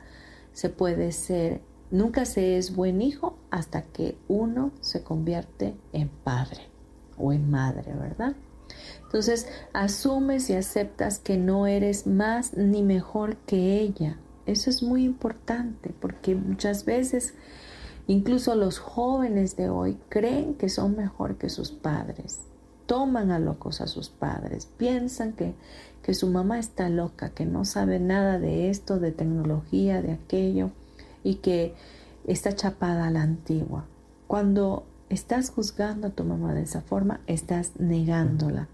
se 0.53 0.69
puede 0.69 1.11
ser, 1.11 1.61
nunca 1.91 2.25
se 2.25 2.57
es 2.57 2.75
buen 2.75 3.01
hijo 3.01 3.37
hasta 3.49 3.83
que 3.83 4.17
uno 4.27 4.71
se 4.81 5.03
convierte 5.03 5.75
en 5.91 6.09
padre 6.09 6.61
o 7.17 7.33
en 7.33 7.49
madre, 7.49 7.93
¿verdad? 7.93 8.35
Entonces 9.03 9.47
asumes 9.73 10.49
y 10.49 10.53
aceptas 10.55 11.19
que 11.19 11.37
no 11.37 11.67
eres 11.67 12.07
más 12.07 12.55
ni 12.57 12.81
mejor 12.81 13.37
que 13.37 13.79
ella. 13.79 14.17
Eso 14.45 14.69
es 14.69 14.83
muy 14.83 15.03
importante 15.03 15.93
porque 15.99 16.35
muchas 16.35 16.85
veces 16.85 17.33
incluso 18.07 18.55
los 18.55 18.79
jóvenes 18.79 19.55
de 19.55 19.69
hoy 19.69 19.97
creen 20.09 20.55
que 20.55 20.67
son 20.67 20.97
mejor 20.97 21.37
que 21.37 21.49
sus 21.49 21.71
padres 21.71 22.41
toman 22.93 23.31
a 23.31 23.39
locos 23.39 23.81
a 23.81 23.87
sus 23.87 24.09
padres, 24.09 24.67
piensan 24.77 25.33
que, 25.33 25.55
que 26.03 26.13
su 26.13 26.27
mamá 26.27 26.59
está 26.59 26.89
loca, 26.89 27.31
que 27.31 27.43
no 27.43 27.65
sabe 27.65 27.99
nada 27.99 28.37
de 28.37 28.69
esto, 28.69 28.99
de 28.99 29.11
tecnología, 29.11 30.03
de 30.03 30.11
aquello, 30.11 30.69
y 31.23 31.37
que 31.37 31.73
está 32.27 32.55
chapada 32.55 33.07
a 33.07 33.09
la 33.09 33.23
antigua. 33.23 33.85
Cuando 34.27 34.85
estás 35.09 35.49
juzgando 35.49 36.05
a 36.05 36.09
tu 36.11 36.23
mamá 36.23 36.53
de 36.53 36.61
esa 36.61 36.81
forma, 36.81 37.19
estás 37.25 37.71
negándola, 37.79 38.67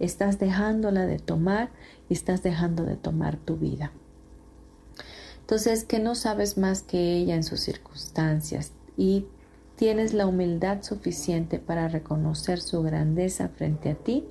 estás 0.00 0.40
dejándola 0.40 1.06
de 1.06 1.20
tomar 1.20 1.70
y 2.08 2.14
estás 2.14 2.42
dejando 2.42 2.82
de 2.82 2.96
tomar 2.96 3.36
tu 3.36 3.56
vida. 3.56 3.92
Entonces, 5.42 5.84
que 5.84 6.00
no 6.00 6.16
sabes 6.16 6.58
más 6.58 6.82
que 6.82 7.18
ella 7.18 7.36
en 7.36 7.44
sus 7.44 7.60
circunstancias, 7.60 8.72
y 8.96 9.26
tienes 9.76 10.14
la 10.14 10.26
humildad 10.26 10.82
suficiente 10.82 11.58
para 11.58 11.88
reconocer 11.88 12.60
su 12.60 12.82
grandeza 12.82 13.48
frente 13.48 13.90
a 13.90 13.94
ti, 13.94 14.24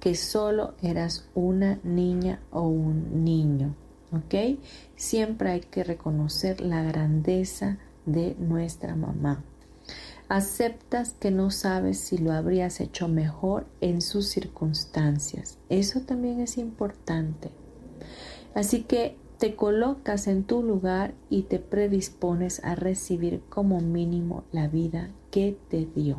que 0.00 0.14
solo 0.14 0.74
eras 0.82 1.28
una 1.34 1.78
niña 1.84 2.40
o 2.50 2.62
un 2.62 3.24
niño. 3.24 3.74
¿Ok? 4.12 4.58
Siempre 4.96 5.50
hay 5.50 5.60
que 5.60 5.84
reconocer 5.84 6.60
la 6.60 6.82
grandeza 6.82 7.78
de 8.06 8.34
nuestra 8.38 8.96
mamá. 8.96 9.44
Aceptas 10.28 11.12
que 11.12 11.30
no 11.30 11.50
sabes 11.50 11.98
si 11.98 12.18
lo 12.18 12.32
habrías 12.32 12.80
hecho 12.80 13.08
mejor 13.08 13.66
en 13.80 14.00
sus 14.00 14.28
circunstancias. 14.28 15.58
Eso 15.68 16.00
también 16.00 16.40
es 16.40 16.56
importante. 16.56 17.50
Así 18.54 18.82
que 18.82 19.16
te 19.40 19.56
colocas 19.56 20.26
en 20.26 20.44
tu 20.44 20.62
lugar 20.62 21.14
y 21.30 21.44
te 21.44 21.58
predispones 21.58 22.62
a 22.62 22.74
recibir 22.74 23.40
como 23.48 23.80
mínimo 23.80 24.44
la 24.52 24.68
vida 24.68 25.08
que 25.30 25.56
te 25.70 25.88
dio. 25.96 26.18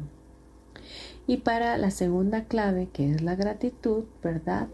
Y 1.28 1.38
para 1.38 1.78
la 1.78 1.92
segunda 1.92 2.46
clave, 2.46 2.90
que 2.92 3.12
es 3.12 3.22
la 3.22 3.36
gratitud, 3.36 4.06
¿verdad? 4.24 4.70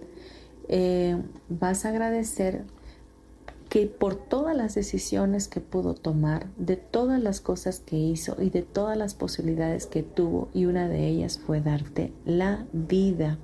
Eh, 0.70 1.22
vas 1.50 1.84
a 1.84 1.90
agradecer 1.90 2.64
que 3.68 3.86
por 3.86 4.16
todas 4.16 4.56
las 4.56 4.76
decisiones 4.76 5.50
que 5.50 5.60
pudo 5.60 5.94
tomar, 5.94 6.48
de 6.56 6.78
todas 6.78 7.22
las 7.22 7.42
cosas 7.42 7.82
que 7.82 7.98
hizo 7.98 8.42
y 8.42 8.50
de 8.50 8.62
todas 8.62 8.98
las 8.98 9.14
posibilidades 9.14 9.88
que 9.88 10.04
tuvo, 10.04 10.48
y 10.54 10.68
una 10.68 10.88
de 10.88 11.06
ellas 11.06 11.38
fue 11.38 11.60
darte 11.60 12.14
la 12.24 12.66
vida, 12.72 13.40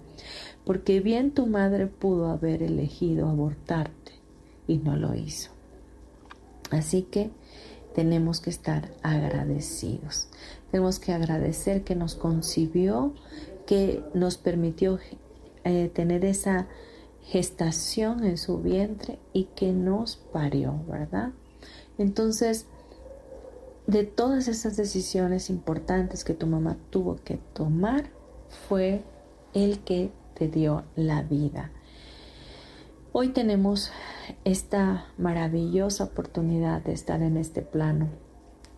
porque 0.63 1.01
bien 1.01 1.31
tu 1.31 1.45
madre 1.45 1.87
pudo 1.87 2.29
haber 2.29 2.63
elegido 2.63 3.27
abortarte 3.27 4.02
y 4.67 4.77
no 4.77 4.95
lo 4.95 5.15
hizo. 5.15 5.51
Así 6.71 7.03
que 7.03 7.31
tenemos 7.93 8.39
que 8.39 8.49
estar 8.49 8.91
agradecidos. 9.03 10.27
Tenemos 10.71 10.99
que 10.99 11.13
agradecer 11.13 11.83
que 11.83 11.95
nos 11.95 12.15
concibió, 12.15 13.13
que 13.67 14.03
nos 14.13 14.37
permitió 14.37 14.99
eh, 15.63 15.89
tener 15.93 16.25
esa 16.25 16.67
gestación 17.23 18.23
en 18.23 18.37
su 18.37 18.57
vientre 18.59 19.19
y 19.31 19.45
que 19.55 19.71
nos 19.71 20.17
parió, 20.17 20.81
¿verdad? 20.87 21.31
Entonces, 21.97 22.65
de 23.87 24.03
todas 24.03 24.47
esas 24.47 24.75
decisiones 24.75 25.49
importantes 25.49 26.23
que 26.23 26.33
tu 26.33 26.47
mamá 26.47 26.77
tuvo 26.89 27.17
que 27.23 27.37
tomar, 27.53 28.09
fue 28.67 29.03
el 29.53 29.79
que 29.79 30.11
te 30.33 30.47
dio 30.47 30.83
la 30.95 31.21
vida. 31.21 31.71
Hoy 33.15 33.29
tenemos 33.29 33.91
esta 34.43 35.05
maravillosa 35.19 36.05
oportunidad 36.05 36.81
de 36.81 36.93
estar 36.93 37.21
en 37.21 37.37
este 37.37 37.61
plano, 37.61 38.09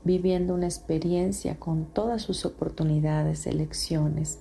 viviendo 0.03 0.53
una 0.53 0.65
experiencia 0.65 1.57
con 1.57 1.85
todas 1.85 2.23
sus 2.23 2.43
oportunidades, 2.43 3.47
elecciones, 3.47 4.39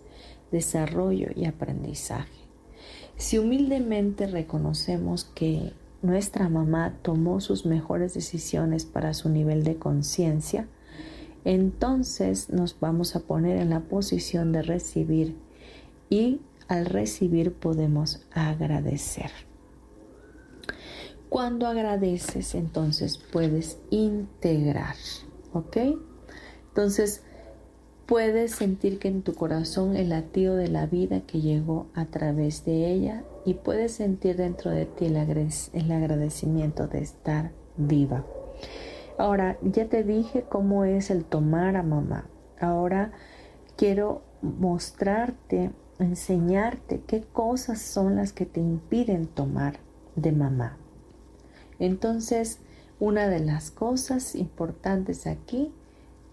desarrollo 0.50 1.28
y 1.36 1.44
aprendizaje. 1.44 2.32
Si 3.16 3.38
humildemente 3.38 4.26
reconocemos 4.26 5.26
que 5.26 5.72
nuestra 6.02 6.48
mamá 6.48 6.98
tomó 7.02 7.40
sus 7.40 7.64
mejores 7.64 8.14
decisiones 8.14 8.86
para 8.86 9.14
su 9.14 9.28
nivel 9.28 9.62
de 9.62 9.76
conciencia, 9.76 10.66
entonces 11.44 12.50
nos 12.50 12.80
vamos 12.80 13.14
a 13.14 13.20
poner 13.20 13.58
en 13.58 13.70
la 13.70 13.78
posición 13.78 14.50
de 14.50 14.62
recibir 14.62 15.36
y 16.10 16.40
al 16.66 16.86
recibir 16.86 17.52
podemos 17.52 18.26
agradecer. 18.32 19.30
Cuando 21.34 21.66
agradeces, 21.66 22.54
entonces 22.54 23.18
puedes 23.18 23.78
integrar, 23.90 24.94
¿ok? 25.52 25.78
Entonces, 26.68 27.22
Puedes 28.06 28.52
sentir 28.52 28.98
que 28.98 29.08
en 29.08 29.22
tu 29.22 29.34
corazón 29.34 29.96
el 29.96 30.10
latido 30.10 30.56
de 30.56 30.68
la 30.68 30.84
vida 30.84 31.22
que 31.22 31.40
llegó 31.40 31.86
a 31.94 32.04
través 32.04 32.62
de 32.66 32.92
ella 32.92 33.24
y 33.46 33.54
puedes 33.54 33.92
sentir 33.92 34.36
dentro 34.36 34.70
de 34.70 34.84
ti 34.84 35.06
el, 35.06 35.16
agradecimiento 35.16 36.86
de 36.86 36.98
estar 36.98 37.52
viva. 37.78 38.26
Ahora, 39.16 39.56
ya 39.62 39.86
te 39.86 40.04
dije 40.04 40.44
cómo 40.46 40.84
es 40.84 41.10
el 41.10 41.24
tomar 41.24 41.76
a 41.76 41.82
mamá. 41.82 42.26
Ahora 42.60 43.12
quiero 43.76 44.20
mostrarte, 44.42 45.70
enseñarte 45.98 47.00
qué 47.06 47.22
cosas 47.22 47.80
son 47.80 48.16
las 48.16 48.34
que 48.34 48.44
te 48.44 48.60
impiden 48.60 49.26
tomar 49.26 49.78
de 50.14 50.32
mamá. 50.32 50.76
Entonces, 51.78 52.58
una 53.00 53.28
de 53.28 53.40
las 53.40 53.70
cosas 53.70 54.34
importantes 54.34 55.26
aquí 55.26 55.72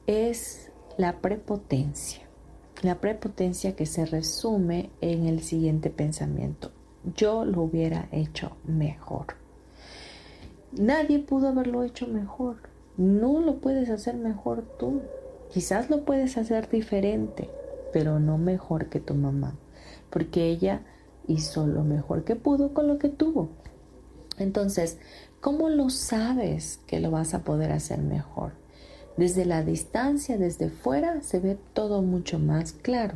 es 0.07 0.71
la 0.97 1.19
prepotencia. 1.19 2.21
La 2.81 2.99
prepotencia 2.99 3.75
que 3.75 3.85
se 3.85 4.05
resume 4.05 4.89
en 5.01 5.25
el 5.25 5.41
siguiente 5.41 5.89
pensamiento. 5.89 6.71
Yo 7.15 7.45
lo 7.45 7.61
hubiera 7.61 8.07
hecho 8.11 8.57
mejor. 8.65 9.27
Nadie 10.71 11.19
pudo 11.19 11.49
haberlo 11.49 11.83
hecho 11.83 12.07
mejor. 12.07 12.57
No 12.97 13.41
lo 13.41 13.57
puedes 13.57 13.89
hacer 13.89 14.15
mejor 14.15 14.63
tú. 14.79 15.01
Quizás 15.51 15.89
lo 15.89 16.05
puedes 16.05 16.37
hacer 16.37 16.69
diferente, 16.69 17.49
pero 17.91 18.19
no 18.19 18.37
mejor 18.37 18.87
que 18.87 18.99
tu 18.99 19.15
mamá, 19.15 19.55
porque 20.09 20.45
ella 20.45 20.81
hizo 21.27 21.67
lo 21.67 21.83
mejor 21.83 22.23
que 22.23 22.35
pudo 22.35 22.73
con 22.73 22.87
lo 22.87 22.97
que 22.99 23.09
tuvo. 23.09 23.49
Entonces, 24.37 24.97
¿cómo 25.41 25.69
lo 25.69 25.89
sabes 25.89 26.79
que 26.87 26.99
lo 26.99 27.11
vas 27.11 27.33
a 27.33 27.43
poder 27.43 27.71
hacer 27.71 27.99
mejor? 27.99 28.53
Desde 29.17 29.43
la 29.43 29.63
distancia, 29.63 30.37
desde 30.37 30.69
fuera, 30.69 31.21
se 31.21 31.39
ve 31.39 31.57
todo 31.73 32.01
mucho 32.01 32.39
más 32.39 32.71
claro, 32.71 33.15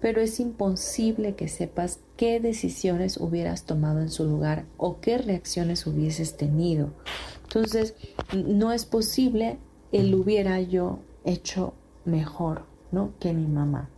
pero 0.00 0.20
es 0.22 0.40
imposible 0.40 1.34
que 1.34 1.48
sepas 1.48 2.00
qué 2.16 2.40
decisiones 2.40 3.18
hubieras 3.18 3.64
tomado 3.64 4.00
en 4.00 4.08
su 4.08 4.24
lugar 4.24 4.64
o 4.78 5.00
qué 5.00 5.18
reacciones 5.18 5.86
hubieses 5.86 6.36
tenido. 6.36 6.94
Entonces, 7.42 7.94
no 8.32 8.72
es 8.72 8.86
posible 8.86 9.58
el 9.92 10.14
hubiera 10.14 10.60
yo 10.60 11.00
hecho 11.24 11.74
mejor, 12.04 12.64
¿no? 12.92 13.12
Que 13.18 13.32
mi 13.32 13.46
mamá. 13.46 13.90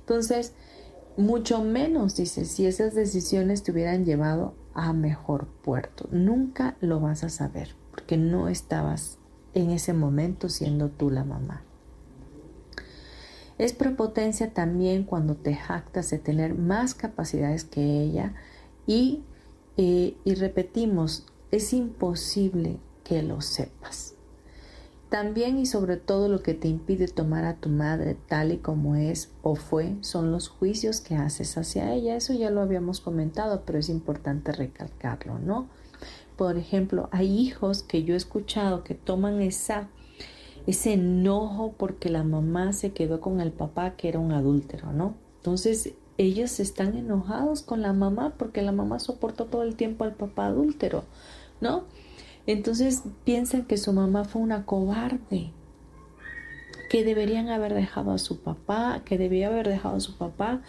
Entonces, 0.00 0.54
mucho 1.16 1.62
menos, 1.62 2.16
dice, 2.16 2.44
si 2.44 2.66
esas 2.66 2.94
decisiones 2.94 3.62
te 3.62 3.72
hubieran 3.72 4.04
llevado 4.04 4.54
a 4.78 4.92
mejor 4.92 5.48
puerto. 5.48 6.08
Nunca 6.12 6.76
lo 6.80 7.00
vas 7.00 7.24
a 7.24 7.28
saber 7.28 7.74
porque 7.90 8.16
no 8.16 8.48
estabas 8.48 9.18
en 9.54 9.70
ese 9.70 9.92
momento 9.92 10.48
siendo 10.48 10.88
tú 10.88 11.10
la 11.10 11.24
mamá. 11.24 11.64
Es 13.58 13.72
prepotencia 13.72 14.54
también 14.54 15.02
cuando 15.02 15.34
te 15.34 15.56
jactas 15.56 16.10
de 16.10 16.18
tener 16.18 16.54
más 16.54 16.94
capacidades 16.94 17.64
que 17.64 18.02
ella 18.02 18.34
y, 18.86 19.24
eh, 19.76 20.16
y 20.24 20.34
repetimos, 20.34 21.26
es 21.50 21.72
imposible 21.72 22.78
que 23.02 23.24
lo 23.24 23.40
sepas. 23.40 24.14
También 25.08 25.58
y 25.58 25.64
sobre 25.64 25.96
todo 25.96 26.28
lo 26.28 26.42
que 26.42 26.52
te 26.52 26.68
impide 26.68 27.08
tomar 27.08 27.44
a 27.44 27.56
tu 27.56 27.70
madre 27.70 28.14
tal 28.28 28.52
y 28.52 28.58
como 28.58 28.94
es 28.94 29.30
o 29.42 29.54
fue 29.54 29.96
son 30.02 30.32
los 30.32 30.48
juicios 30.48 31.00
que 31.00 31.14
haces 31.14 31.56
hacia 31.56 31.94
ella. 31.94 32.14
Eso 32.14 32.34
ya 32.34 32.50
lo 32.50 32.60
habíamos 32.60 33.00
comentado, 33.00 33.62
pero 33.64 33.78
es 33.78 33.88
importante 33.88 34.52
recalcarlo, 34.52 35.38
¿no? 35.38 35.68
Por 36.36 36.58
ejemplo, 36.58 37.08
hay 37.10 37.26
hijos 37.26 37.82
que 37.82 38.04
yo 38.04 38.14
he 38.14 38.16
escuchado 38.18 38.84
que 38.84 38.94
toman 38.94 39.40
esa, 39.40 39.88
ese 40.66 40.92
enojo 40.92 41.74
porque 41.78 42.10
la 42.10 42.22
mamá 42.22 42.74
se 42.74 42.92
quedó 42.92 43.20
con 43.20 43.40
el 43.40 43.50
papá 43.50 43.96
que 43.96 44.08
era 44.08 44.18
un 44.18 44.32
adúltero, 44.32 44.92
¿no? 44.92 45.14
Entonces 45.38 45.94
ellos 46.18 46.60
están 46.60 46.96
enojados 46.96 47.62
con 47.62 47.80
la 47.80 47.94
mamá 47.94 48.34
porque 48.36 48.60
la 48.60 48.72
mamá 48.72 48.98
soportó 48.98 49.46
todo 49.46 49.62
el 49.62 49.74
tiempo 49.74 50.04
al 50.04 50.14
papá 50.14 50.46
adúltero, 50.46 51.04
¿no? 51.62 51.84
Entonces 52.48 53.02
piensan 53.24 53.66
que 53.66 53.76
su 53.76 53.92
mamá 53.92 54.24
fue 54.24 54.40
una 54.40 54.64
cobarde, 54.64 55.50
que 56.88 57.04
deberían 57.04 57.50
haber 57.50 57.74
dejado 57.74 58.12
a 58.12 58.16
su 58.16 58.40
papá, 58.40 59.02
que 59.04 59.18
debía 59.18 59.48
haber 59.48 59.68
dejado 59.68 59.96
a 59.96 60.00
su 60.00 60.16
papá, 60.16 60.62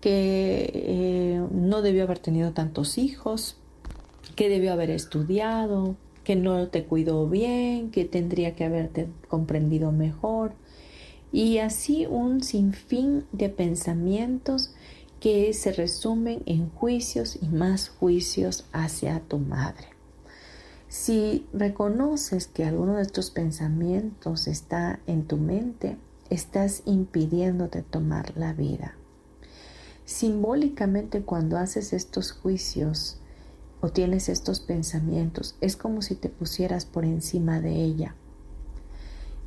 que 0.00 0.70
eh, 0.72 1.44
no 1.50 1.82
debió 1.82 2.04
haber 2.04 2.20
tenido 2.20 2.52
tantos 2.52 2.96
hijos, 2.96 3.56
que 4.36 4.48
debió 4.48 4.72
haber 4.72 4.90
estudiado, 4.90 5.96
que 6.22 6.36
no 6.36 6.68
te 6.68 6.84
cuidó 6.84 7.28
bien, 7.28 7.90
que 7.90 8.04
tendría 8.04 8.54
que 8.54 8.62
haberte 8.62 9.08
comprendido 9.26 9.90
mejor. 9.90 10.52
Y 11.32 11.58
así 11.58 12.06
un 12.06 12.44
sinfín 12.44 13.24
de 13.32 13.48
pensamientos 13.48 14.76
que 15.18 15.52
se 15.54 15.72
resumen 15.72 16.44
en 16.46 16.70
juicios 16.70 17.36
y 17.42 17.48
más 17.48 17.88
juicios 17.88 18.66
hacia 18.72 19.18
tu 19.18 19.38
madre. 19.38 19.95
Si 20.88 21.46
reconoces 21.52 22.46
que 22.46 22.64
alguno 22.64 22.94
de 22.94 23.02
estos 23.02 23.30
pensamientos 23.30 24.46
está 24.46 25.00
en 25.06 25.26
tu 25.26 25.36
mente, 25.36 25.96
estás 26.30 26.82
impidiéndote 26.84 27.82
tomar 27.82 28.36
la 28.36 28.52
vida. 28.52 28.94
Simbólicamente 30.04 31.22
cuando 31.22 31.58
haces 31.58 31.92
estos 31.92 32.32
juicios, 32.32 33.18
o 33.80 33.90
tienes 33.90 34.28
estos 34.28 34.60
pensamientos, 34.60 35.56
es 35.60 35.76
como 35.76 36.02
si 36.02 36.14
te 36.14 36.28
pusieras 36.28 36.86
por 36.86 37.04
encima 37.04 37.60
de 37.60 37.74
ella. 37.74 38.14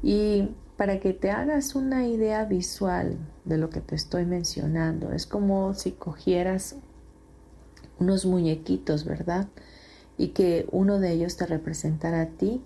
Y 0.04 0.50
para 0.78 1.00
que 1.00 1.14
te 1.14 1.32
hagas 1.32 1.76
una 1.76 2.08
idea 2.08 2.46
visual 2.46 3.18
de 3.46 3.58
lo 3.58 3.70
que 3.70 3.82
te 3.82 3.96
estoy 3.96 4.26
mencionando, 4.26 5.12
es 5.12 5.26
como 5.26 5.74
si 5.74 5.92
cogieras 5.92 6.76
unos 8.00 8.26
muñequitos, 8.26 9.04
¿verdad? 9.04 9.48
Y 10.20 10.28
que 10.30 10.67
uno 10.72 10.99
de 10.99 11.13
ellos 11.13 11.36
te 11.36 11.47
representara 11.47 12.22
a 12.22 12.28
ti 12.28 12.61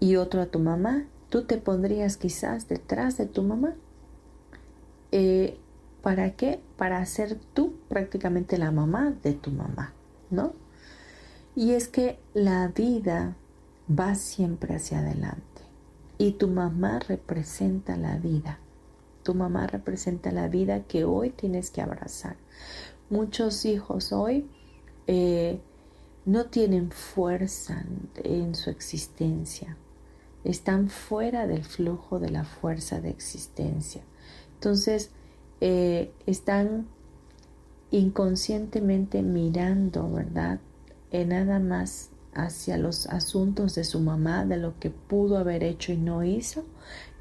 y 0.00 0.16
otro 0.16 0.40
a 0.40 0.46
tu 0.46 0.58
mamá. 0.58 1.04
Tú 1.28 1.44
te 1.44 1.58
pondrías 1.58 2.16
quizás 2.16 2.68
detrás 2.68 3.18
de 3.18 3.26
tu 3.26 3.42
mamá. 3.42 3.74
Eh, 5.12 5.58
¿Para 6.02 6.30
qué? 6.30 6.60
Para 6.78 7.04
ser 7.04 7.36
tú 7.52 7.74
prácticamente 7.90 8.56
la 8.56 8.70
mamá 8.70 9.12
de 9.22 9.34
tu 9.34 9.50
mamá, 9.50 9.92
¿no? 10.30 10.54
Y 11.54 11.72
es 11.72 11.88
que 11.88 12.18
la 12.32 12.68
vida 12.68 13.36
va 13.90 14.14
siempre 14.14 14.76
hacia 14.76 15.00
adelante 15.00 15.62
y 16.18 16.32
tu 16.32 16.48
mamá 16.48 16.98
representa 16.98 17.96
la 17.96 18.16
vida. 18.16 18.58
Tu 19.22 19.34
mamá 19.34 19.66
representa 19.66 20.32
la 20.32 20.48
vida 20.48 20.84
que 20.84 21.04
hoy 21.04 21.30
tienes 21.30 21.70
que 21.70 21.80
abrazar. 21.80 22.36
Muchos 23.10 23.64
hijos 23.64 24.12
hoy 24.12 24.48
eh, 25.06 25.60
no 26.28 26.44
tienen 26.44 26.90
fuerza 26.90 27.86
en 28.22 28.54
su 28.54 28.68
existencia, 28.68 29.78
están 30.44 30.88
fuera 30.88 31.46
del 31.46 31.64
flujo 31.64 32.18
de 32.18 32.28
la 32.28 32.44
fuerza 32.44 33.00
de 33.00 33.08
existencia. 33.08 34.02
Entonces, 34.52 35.10
eh, 35.62 36.12
están 36.26 36.86
inconscientemente 37.90 39.22
mirando, 39.22 40.12
¿verdad? 40.12 40.60
En 41.12 41.30
nada 41.30 41.60
más 41.60 42.10
hacia 42.34 42.76
los 42.76 43.06
asuntos 43.06 43.74
de 43.74 43.84
su 43.84 43.98
mamá, 43.98 44.44
de 44.44 44.58
lo 44.58 44.78
que 44.78 44.90
pudo 44.90 45.38
haber 45.38 45.64
hecho 45.64 45.94
y 45.94 45.96
no 45.96 46.24
hizo, 46.24 46.66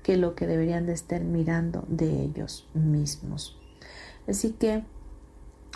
que 0.03 0.17
lo 0.17 0.35
que 0.35 0.47
deberían 0.47 0.85
de 0.85 0.91
estar 0.91 1.23
mirando 1.23 1.85
de 1.87 2.23
ellos 2.23 2.67
mismos. 2.73 3.57
Así 4.27 4.51
que 4.51 4.83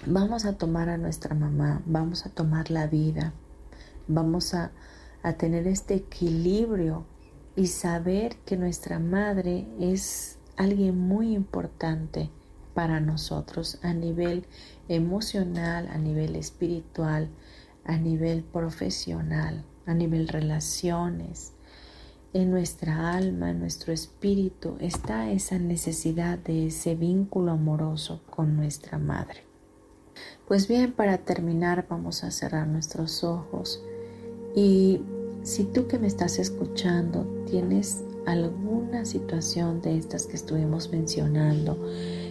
vamos 0.05 0.45
a 0.45 0.57
tomar 0.57 0.89
a 0.89 0.97
nuestra 0.97 1.35
mamá, 1.35 1.81
vamos 1.85 2.25
a 2.25 2.29
tomar 2.29 2.71
la 2.71 2.87
vida, 2.87 3.33
vamos 4.07 4.53
a, 4.53 4.71
a 5.21 5.33
tener 5.33 5.67
este 5.67 5.95
equilibrio 5.95 7.05
y 7.55 7.67
saber 7.67 8.37
que 8.45 8.57
nuestra 8.57 8.99
madre 8.99 9.67
es 9.79 10.39
alguien 10.57 10.97
muy 10.97 11.33
importante 11.33 12.31
para 12.73 12.99
nosotros 12.99 13.79
a 13.83 13.93
nivel 13.93 14.45
emocional, 14.87 15.87
a 15.87 15.97
nivel 15.97 16.35
espiritual, 16.35 17.29
a 17.85 17.97
nivel 17.97 18.43
profesional, 18.43 19.65
a 19.85 19.93
nivel 19.93 20.27
relaciones. 20.27 21.53
En 22.33 22.49
nuestra 22.49 23.13
alma, 23.13 23.51
en 23.51 23.59
nuestro 23.59 23.91
espíritu 23.91 24.77
está 24.79 25.29
esa 25.31 25.59
necesidad 25.59 26.39
de 26.39 26.67
ese 26.67 26.95
vínculo 26.95 27.51
amoroso 27.51 28.21
con 28.29 28.55
nuestra 28.55 28.97
madre. 28.97 29.50
Pues 30.47 30.67
bien, 30.67 30.91
para 30.91 31.19
terminar 31.19 31.85
vamos 31.89 32.23
a 32.23 32.31
cerrar 32.31 32.67
nuestros 32.67 33.23
ojos. 33.23 33.83
Y 34.55 35.01
si 35.43 35.63
tú 35.63 35.87
que 35.87 35.97
me 35.97 36.07
estás 36.07 36.39
escuchando 36.39 37.25
tienes 37.49 38.03
alguna 38.25 39.05
situación 39.05 39.81
de 39.81 39.97
estas 39.97 40.27
que 40.27 40.35
estuvimos 40.35 40.91
mencionando, 40.91 41.77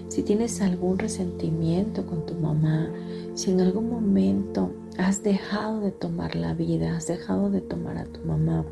si 0.09 0.23
tienes 0.23 0.61
algún 0.61 0.99
resentimiento 0.99 2.07
con 2.07 2.27
tu 2.27 2.35
mamá, 2.35 2.91
si 3.35 3.51
en 3.51 3.61
algún 3.61 3.91
momento 3.91 4.73
has 4.99 5.23
dejado 5.23 5.81
de 5.81 5.93
tomar 5.93 6.37
la 6.37 6.55
vida, 6.55 6.97
has 6.97 7.07
dejado 7.07 7.51
de 7.51 7.61
tomar 7.61 7.97
a 7.97 8.05
tu 8.05 8.21
mamá, 8.21 8.65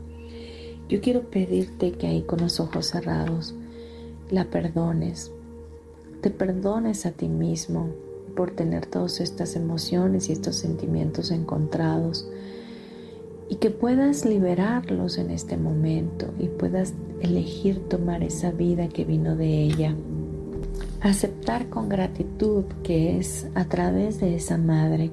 yo 0.88 1.00
quiero 1.00 1.22
pedirte 1.30 1.92
que 1.92 2.06
ahí 2.06 2.22
con 2.22 2.40
los 2.40 2.60
ojos 2.60 2.86
cerrados 2.86 3.54
la 4.30 4.44
perdones, 4.44 5.32
te 6.20 6.30
perdones 6.30 7.06
a 7.06 7.12
ti 7.12 7.28
mismo 7.28 7.88
por 8.38 8.52
tener 8.52 8.86
todas 8.86 9.18
estas 9.18 9.56
emociones 9.56 10.28
y 10.28 10.32
estos 10.32 10.54
sentimientos 10.54 11.32
encontrados 11.32 12.30
y 13.48 13.56
que 13.56 13.70
puedas 13.70 14.24
liberarlos 14.24 15.18
en 15.18 15.32
este 15.32 15.56
momento 15.56 16.32
y 16.38 16.46
puedas 16.46 16.94
elegir 17.20 17.88
tomar 17.88 18.22
esa 18.22 18.52
vida 18.52 18.88
que 18.88 19.04
vino 19.04 19.34
de 19.34 19.64
ella. 19.64 19.92
Aceptar 21.00 21.68
con 21.68 21.88
gratitud 21.88 22.62
que 22.84 23.18
es 23.18 23.48
a 23.56 23.64
través 23.64 24.20
de 24.20 24.36
esa 24.36 24.56
madre 24.56 25.10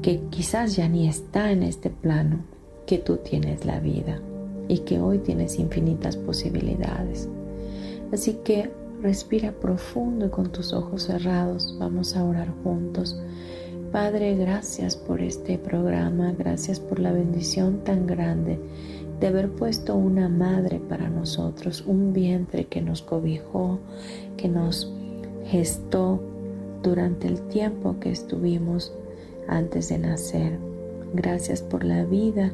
que 0.00 0.22
quizás 0.30 0.74
ya 0.74 0.88
ni 0.88 1.08
está 1.08 1.52
en 1.52 1.62
este 1.62 1.90
plano, 1.90 2.46
que 2.86 2.96
tú 2.96 3.18
tienes 3.18 3.66
la 3.66 3.78
vida 3.78 4.22
y 4.68 4.78
que 4.78 5.00
hoy 5.00 5.18
tienes 5.18 5.58
infinitas 5.58 6.16
posibilidades. 6.16 7.28
Así 8.10 8.38
que 8.42 8.70
respira 9.02 9.52
profundo 9.52 10.26
y 10.26 10.30
con 10.30 10.50
tus 10.52 10.72
ojos 10.72 11.04
cerrados 11.04 11.76
vamos 11.78 12.16
a 12.16 12.24
orar 12.24 12.48
juntos. 12.62 13.20
Padre, 13.90 14.36
gracias 14.36 14.96
por 14.96 15.20
este 15.20 15.58
programa, 15.58 16.32
gracias 16.32 16.80
por 16.80 16.98
la 16.98 17.12
bendición 17.12 17.84
tan 17.84 18.06
grande 18.06 18.58
de 19.20 19.26
haber 19.26 19.50
puesto 19.50 19.94
una 19.96 20.28
madre 20.28 20.80
para 20.88 21.10
nosotros, 21.10 21.84
un 21.86 22.12
vientre 22.12 22.66
que 22.66 22.80
nos 22.80 23.02
cobijó, 23.02 23.80
que 24.36 24.48
nos 24.48 24.92
gestó 25.44 26.22
durante 26.82 27.28
el 27.28 27.40
tiempo 27.48 27.96
que 28.00 28.10
estuvimos 28.10 28.92
antes 29.48 29.88
de 29.90 29.98
nacer. 29.98 30.58
Gracias 31.12 31.60
por 31.60 31.84
la 31.84 32.04
vida 32.04 32.52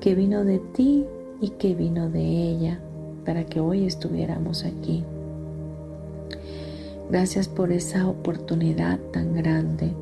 que 0.00 0.14
vino 0.14 0.44
de 0.44 0.58
ti 0.58 1.06
y 1.40 1.50
que 1.50 1.74
vino 1.74 2.10
de 2.10 2.22
ella 2.22 2.80
para 3.24 3.44
que 3.44 3.60
hoy 3.60 3.86
estuviéramos 3.86 4.64
aquí. 4.64 5.04
Gracias 7.10 7.48
por 7.48 7.70
esa 7.70 8.08
oportunidad 8.08 8.98
tan 9.12 9.34
grande. 9.34 9.92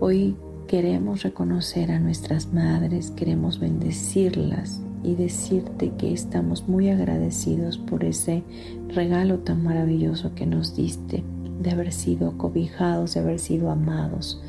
Hoy 0.00 0.36
queremos 0.66 1.22
reconocer 1.22 1.90
a 1.92 2.00
nuestras 2.00 2.52
madres, 2.52 3.10
queremos 3.10 3.60
bendecirlas 3.60 4.80
y 5.02 5.16
decirte 5.16 5.92
que 5.98 6.14
estamos 6.14 6.66
muy 6.66 6.88
agradecidos 6.88 7.76
por 7.76 8.04
ese 8.04 8.42
regalo 8.88 9.40
tan 9.40 9.62
maravilloso 9.62 10.34
que 10.34 10.46
nos 10.46 10.74
diste, 10.74 11.22
de 11.60 11.70
haber 11.70 11.92
sido 11.92 12.38
cobijados, 12.38 13.14
de 13.14 13.20
haber 13.20 13.38
sido 13.38 13.70
amados. 13.70 14.42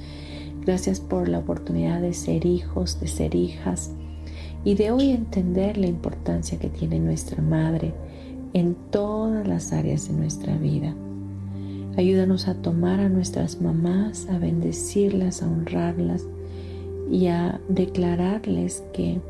Gracias 0.66 1.02
por 1.02 1.28
la 1.28 1.40
oportunidad 1.40 2.02
de 2.02 2.14
ser 2.14 2.46
hijos, 2.46 3.02
de 3.02 3.08
ser 3.08 3.36
hijas 3.36 3.92
y 4.64 4.76
de 4.76 4.92
hoy 4.92 5.10
entender 5.12 5.78
la 5.78 5.88
importancia 5.88 6.58
que 6.58 6.70
tiene 6.70 7.00
nuestra 7.00 7.42
madre 7.42 7.94
en 8.54 8.76
todas 8.92 9.46
las 9.46 9.74
áreas 9.74 10.08
de 10.08 10.14
nuestra 10.14 10.58
vida. 10.58 10.96
Ayúdanos 11.98 12.50
a 12.50 12.56
tomar 12.56 13.00
a 13.00 13.08
nuestras 13.08 13.62
mamás, 13.62 14.28
a 14.30 14.38
bendecirlas, 14.38 15.42
a 15.42 15.48
honrarlas 15.48 16.28
y 17.10 17.28
a 17.28 17.62
declararles 17.70 18.84
que 18.92 19.22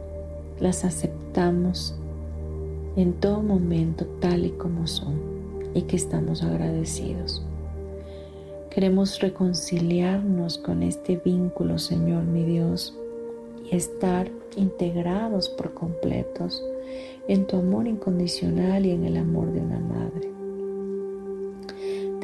las 0.60 0.84
aceptamos 0.84 1.96
en 2.96 3.14
todo 3.14 3.44
momento 3.44 4.06
tal 4.20 4.46
y 4.46 4.50
como 4.52 4.88
son 4.88 5.14
y 5.76 5.84
que 5.84 5.96
estamos 5.96 6.42
agradecidos. 6.42 7.46
Queremos 8.72 9.20
reconciliarnos 9.20 10.58
con 10.58 10.82
este 10.82 11.22
vínculo, 11.24 11.78
Señor 11.78 12.24
mi 12.24 12.44
Dios, 12.46 12.98
y 13.72 13.76
estar 13.76 14.30
integrados 14.56 15.50
por 15.50 15.74
completos 15.74 16.64
en 17.28 17.46
tu 17.46 17.58
amor 17.58 17.88
incondicional 17.88 18.86
y 18.88 18.92
en 18.92 19.06
el 19.06 19.18
amor 19.18 19.52
de 19.52 19.62
una 19.62 19.80
madre. 19.80 20.35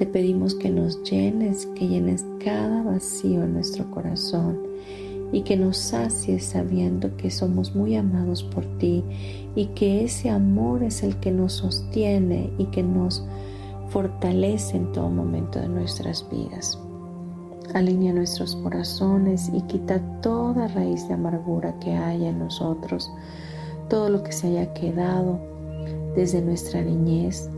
Te 0.01 0.07
pedimos 0.07 0.55
que 0.55 0.71
nos 0.71 1.03
llenes, 1.03 1.67
que 1.75 1.87
llenes 1.87 2.25
cada 2.43 2.81
vacío 2.81 3.43
en 3.43 3.53
nuestro 3.53 3.85
corazón 3.91 4.57
y 5.31 5.43
que 5.43 5.55
nos 5.55 5.77
sacies 5.77 6.43
sabiendo 6.43 7.15
que 7.17 7.29
somos 7.29 7.75
muy 7.75 7.95
amados 7.95 8.41
por 8.41 8.65
ti 8.79 9.03
y 9.53 9.67
que 9.75 10.03
ese 10.03 10.31
amor 10.31 10.81
es 10.81 11.03
el 11.03 11.17
que 11.17 11.29
nos 11.29 11.53
sostiene 11.53 12.49
y 12.57 12.65
que 12.71 12.81
nos 12.81 13.23
fortalece 13.89 14.77
en 14.77 14.91
todo 14.91 15.07
momento 15.07 15.59
de 15.59 15.69
nuestras 15.69 16.27
vidas. 16.31 16.79
Alinea 17.75 18.11
nuestros 18.11 18.55
corazones 18.55 19.51
y 19.53 19.61
quita 19.67 19.99
toda 20.21 20.67
raíz 20.69 21.07
de 21.09 21.13
amargura 21.13 21.77
que 21.77 21.91
haya 21.91 22.29
en 22.29 22.39
nosotros, 22.39 23.11
todo 23.87 24.09
lo 24.09 24.23
que 24.23 24.31
se 24.31 24.47
haya 24.47 24.73
quedado 24.73 25.39
desde 26.15 26.41
nuestra 26.41 26.81
niñez, 26.81 27.51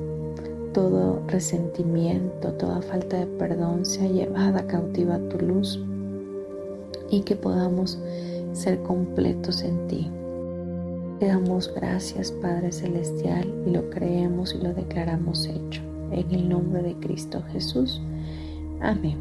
todo 0.73 1.21
resentimiento, 1.27 2.53
toda 2.53 2.81
falta 2.81 3.17
de 3.17 3.27
perdón 3.27 3.85
sea 3.85 4.07
llevada 4.07 4.65
cautiva 4.67 5.15
a 5.15 5.29
tu 5.29 5.39
luz 5.39 5.79
y 7.09 7.21
que 7.21 7.35
podamos 7.35 7.99
ser 8.53 8.81
completos 8.83 9.61
en 9.61 9.87
ti. 9.87 10.11
Te 11.19 11.27
damos 11.27 11.73
gracias 11.73 12.31
Padre 12.31 12.71
Celestial 12.71 13.47
y 13.65 13.69
lo 13.69 13.89
creemos 13.89 14.53
y 14.55 14.57
lo 14.57 14.73
declaramos 14.73 15.47
hecho. 15.47 15.81
En 16.11 16.31
el 16.31 16.49
nombre 16.49 16.83
de 16.83 16.95
Cristo 16.95 17.41
Jesús. 17.51 18.01
Amén. 18.81 19.17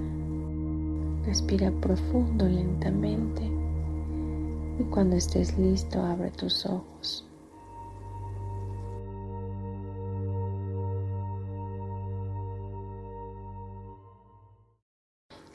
Respira 1.24 1.70
profundo, 1.80 2.46
lentamente 2.46 3.42
y 4.78 4.82
cuando 4.84 5.16
estés 5.16 5.56
listo 5.58 6.00
abre 6.00 6.30
tus 6.30 6.66
ojos. 6.66 7.26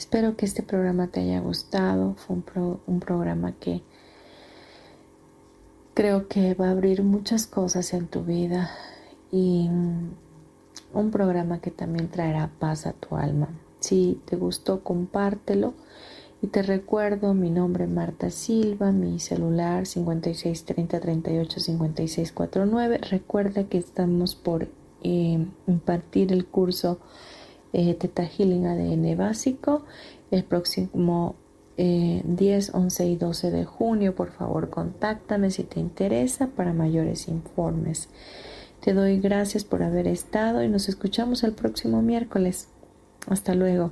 Espero 0.07 0.37
que 0.37 0.45
este 0.45 0.63
programa 0.63 1.07
te 1.07 1.19
haya 1.19 1.41
gustado. 1.41 2.15
Fue 2.15 2.37
un, 2.37 2.99
programa 3.01 3.51
que 3.59 3.81
creo 5.95 6.29
que 6.29 6.53
va 6.53 6.69
a 6.69 6.71
abrir 6.71 7.03
muchas 7.03 7.45
cosas 7.45 7.93
en 7.93 8.07
tu 8.07 8.23
vida 8.23 8.71
y 9.33 9.67
un 10.93 11.11
programa 11.11 11.59
que 11.59 11.71
también 11.71 12.07
traerá 12.07 12.49
paz 12.57 12.87
a 12.87 12.93
tu 12.93 13.17
alma. 13.17 13.49
Si 13.81 14.21
te 14.23 14.37
gustó, 14.37 14.81
compártelo. 14.81 15.73
Y 16.41 16.47
te 16.47 16.61
recuerdo 16.61 17.33
mi 17.33 17.49
nombre 17.49 17.83
es 17.83 17.89
Marta 17.89 18.29
Silva, 18.29 18.93
mi 18.93 19.19
celular 19.19 19.85
5630 19.87 21.01
38 21.01 21.59
56 21.59 22.31
49. 22.31 22.97
Recuerda 23.09 23.65
que 23.65 23.77
estamos 23.77 24.35
por 24.35 24.69
eh, 25.03 25.45
impartir 25.67 26.31
el 26.31 26.45
curso 26.45 26.97
eh, 27.73 27.93
Teta 27.93 28.25
Healing 28.25 28.65
ADN 28.65 29.17
básico 29.17 29.83
el 30.31 30.43
próximo 30.43 31.35
10, 31.77 31.77
eh, 31.77 32.71
11 32.73 33.05
y 33.05 33.15
12 33.15 33.51
de 33.51 33.65
junio. 33.65 34.15
Por 34.15 34.31
favor, 34.31 34.69
contáctame 34.69 35.51
si 35.51 35.63
te 35.63 35.79
interesa 35.79 36.47
para 36.47 36.73
mayores 36.73 37.27
informes. 37.27 38.09
Te 38.81 38.93
doy 38.93 39.19
gracias 39.19 39.63
por 39.63 39.83
haber 39.83 40.07
estado 40.07 40.63
y 40.63 40.69
nos 40.69 40.89
escuchamos 40.89 41.43
el 41.43 41.53
próximo 41.53 42.01
miércoles. 42.01 42.69
Hasta 43.27 43.53
luego. 43.53 43.91